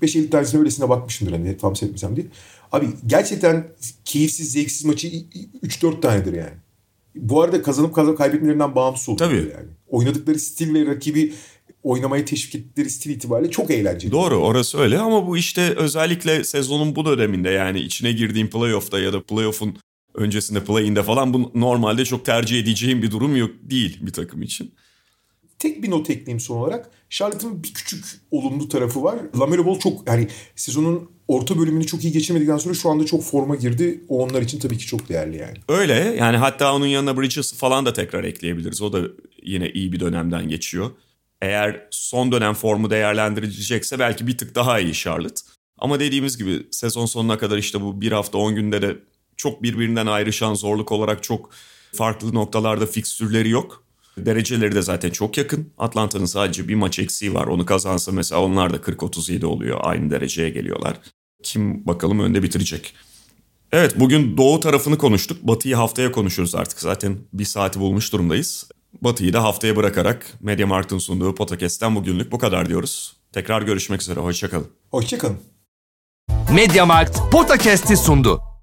45-50 0.01 0.29
tanesine 0.29 0.59
öylesine 0.59 0.89
bakmışımdır 0.89 1.31
hani 1.33 1.57
tam 1.57 1.75
seyretmesem 1.75 2.15
diye. 2.15 2.27
Abi 2.71 2.87
gerçekten 3.05 3.67
keyifsiz, 4.05 4.51
zevksiz 4.51 4.85
maçı 4.85 5.07
3-4 5.07 6.01
tanedir 6.01 6.33
yani. 6.33 6.53
Bu 7.15 7.41
arada 7.41 7.61
kazanıp 7.61 7.95
kazanıp 7.95 8.17
kaybetmelerinden 8.17 8.75
bağımsız 8.75 9.09
oluyor 9.09 9.29
Tabii. 9.29 9.51
yani. 9.51 9.67
Oynadıkları 9.87 10.39
stil 10.39 10.73
ve 10.73 10.85
rakibi 10.85 11.33
oynamaya 11.85 12.25
teşvik 12.25 12.55
ettikleri 12.55 12.89
stil 12.89 13.09
itibariyle 13.09 13.51
çok 13.51 13.71
eğlenceli. 13.71 14.11
Doğru 14.11 14.35
orası 14.35 14.77
öyle 14.77 14.99
ama 14.99 15.27
bu 15.27 15.37
işte 15.37 15.61
özellikle 15.61 16.43
sezonun 16.43 16.95
bu 16.95 17.05
döneminde 17.05 17.49
yani 17.49 17.79
içine 17.79 18.11
girdiğim 18.11 18.49
playoff'ta 18.49 18.99
ya 18.99 19.13
da 19.13 19.23
playoff'un 19.23 19.77
öncesinde 20.13 20.59
play-in'de 20.59 21.03
falan 21.03 21.33
bu 21.33 21.51
normalde 21.55 22.05
çok 22.05 22.25
tercih 22.25 22.59
edeceğim 22.59 23.01
bir 23.01 23.11
durum 23.11 23.35
yok 23.35 23.51
değil 23.61 23.97
bir 24.01 24.13
takım 24.13 24.41
için. 24.41 24.73
Tek 25.59 25.83
bir 25.83 25.91
not 25.91 26.09
ekleyeyim 26.09 26.39
son 26.39 26.57
olarak. 26.57 26.89
Charlotte'ın 27.09 27.63
bir 27.63 27.73
küçük 27.73 28.05
olumlu 28.31 28.69
tarafı 28.69 29.03
var. 29.03 29.19
Lamelo 29.39 29.65
Ball 29.65 29.79
çok 29.79 30.07
yani 30.07 30.27
sezonun 30.55 31.11
orta 31.27 31.59
bölümünü 31.59 31.85
çok 31.85 32.03
iyi 32.03 32.13
geçirmedikten 32.13 32.57
sonra 32.57 32.73
şu 32.73 32.89
anda 32.89 33.05
çok 33.05 33.23
forma 33.23 33.55
girdi. 33.55 34.03
O 34.07 34.23
onlar 34.23 34.41
için 34.41 34.59
tabii 34.59 34.77
ki 34.77 34.85
çok 34.85 35.09
değerli 35.09 35.37
yani. 35.37 35.57
Öyle 35.67 36.15
yani 36.19 36.37
hatta 36.37 36.75
onun 36.75 36.85
yanına 36.85 37.21
Bridges 37.21 37.53
falan 37.53 37.85
da 37.85 37.93
tekrar 37.93 38.23
ekleyebiliriz. 38.23 38.81
O 38.81 38.93
da 38.93 39.01
yine 39.43 39.69
iyi 39.69 39.91
bir 39.91 39.99
dönemden 39.99 40.49
geçiyor. 40.49 40.91
Eğer 41.45 41.87
son 41.91 42.31
dönem 42.31 42.53
formu 42.53 42.89
değerlendirilecekse 42.89 43.99
belki 43.99 44.27
bir 44.27 44.37
tık 44.37 44.55
daha 44.55 44.79
iyi 44.79 44.93
Charlotte. 44.93 45.41
Ama 45.77 45.99
dediğimiz 45.99 46.37
gibi 46.37 46.67
sezon 46.71 47.05
sonuna 47.05 47.37
kadar 47.37 47.57
işte 47.57 47.81
bu 47.81 48.01
bir 48.01 48.11
hafta 48.11 48.37
10 48.37 48.55
günde 48.55 48.81
de 48.81 48.97
çok 49.37 49.63
birbirinden 49.63 50.05
ayrışan 50.05 50.53
zorluk 50.53 50.91
olarak 50.91 51.23
çok 51.23 51.49
farklı 51.93 52.33
noktalarda 52.33 52.85
fikstürleri 52.85 53.49
yok. 53.49 53.83
Dereceleri 54.17 54.75
de 54.75 54.81
zaten 54.81 55.09
çok 55.09 55.37
yakın. 55.37 55.73
Atlanta'nın 55.77 56.25
sadece 56.25 56.67
bir 56.67 56.75
maç 56.75 56.99
eksiği 56.99 57.33
var. 57.33 57.47
Onu 57.47 57.65
kazansa 57.65 58.11
mesela 58.11 58.41
onlar 58.41 58.73
da 58.73 58.77
40-37 58.77 59.45
oluyor. 59.45 59.79
Aynı 59.81 60.11
dereceye 60.11 60.49
geliyorlar. 60.49 60.97
Kim 61.43 61.87
bakalım 61.87 62.19
önde 62.19 62.43
bitirecek. 62.43 62.93
Evet 63.71 63.99
bugün 63.99 64.37
doğu 64.37 64.59
tarafını 64.59 64.97
konuştuk. 64.97 65.43
Batı'yı 65.43 65.75
haftaya 65.75 66.11
konuşuruz 66.11 66.55
artık. 66.55 66.79
Zaten 66.79 67.17
bir 67.33 67.45
saati 67.45 67.79
bulmuş 67.79 68.13
durumdayız. 68.13 68.69
Batı'yı 69.01 69.33
da 69.33 69.43
haftaya 69.43 69.75
bırakarak 69.75 70.33
Media 70.39 70.67
Markt'ın 70.67 70.97
sunduğu 70.97 71.35
podcast'ten 71.35 71.95
bugünlük 71.95 72.31
bu 72.31 72.37
kadar 72.37 72.69
diyoruz. 72.69 73.15
Tekrar 73.33 73.61
görüşmek 73.61 74.01
üzere. 74.01 74.19
Hoşçakalın. 74.19 74.67
Hoşçakalın. 74.91 75.39
Media 76.53 76.85
Markt 76.85 77.19
Podcast'i 77.31 77.97
sundu. 77.97 78.54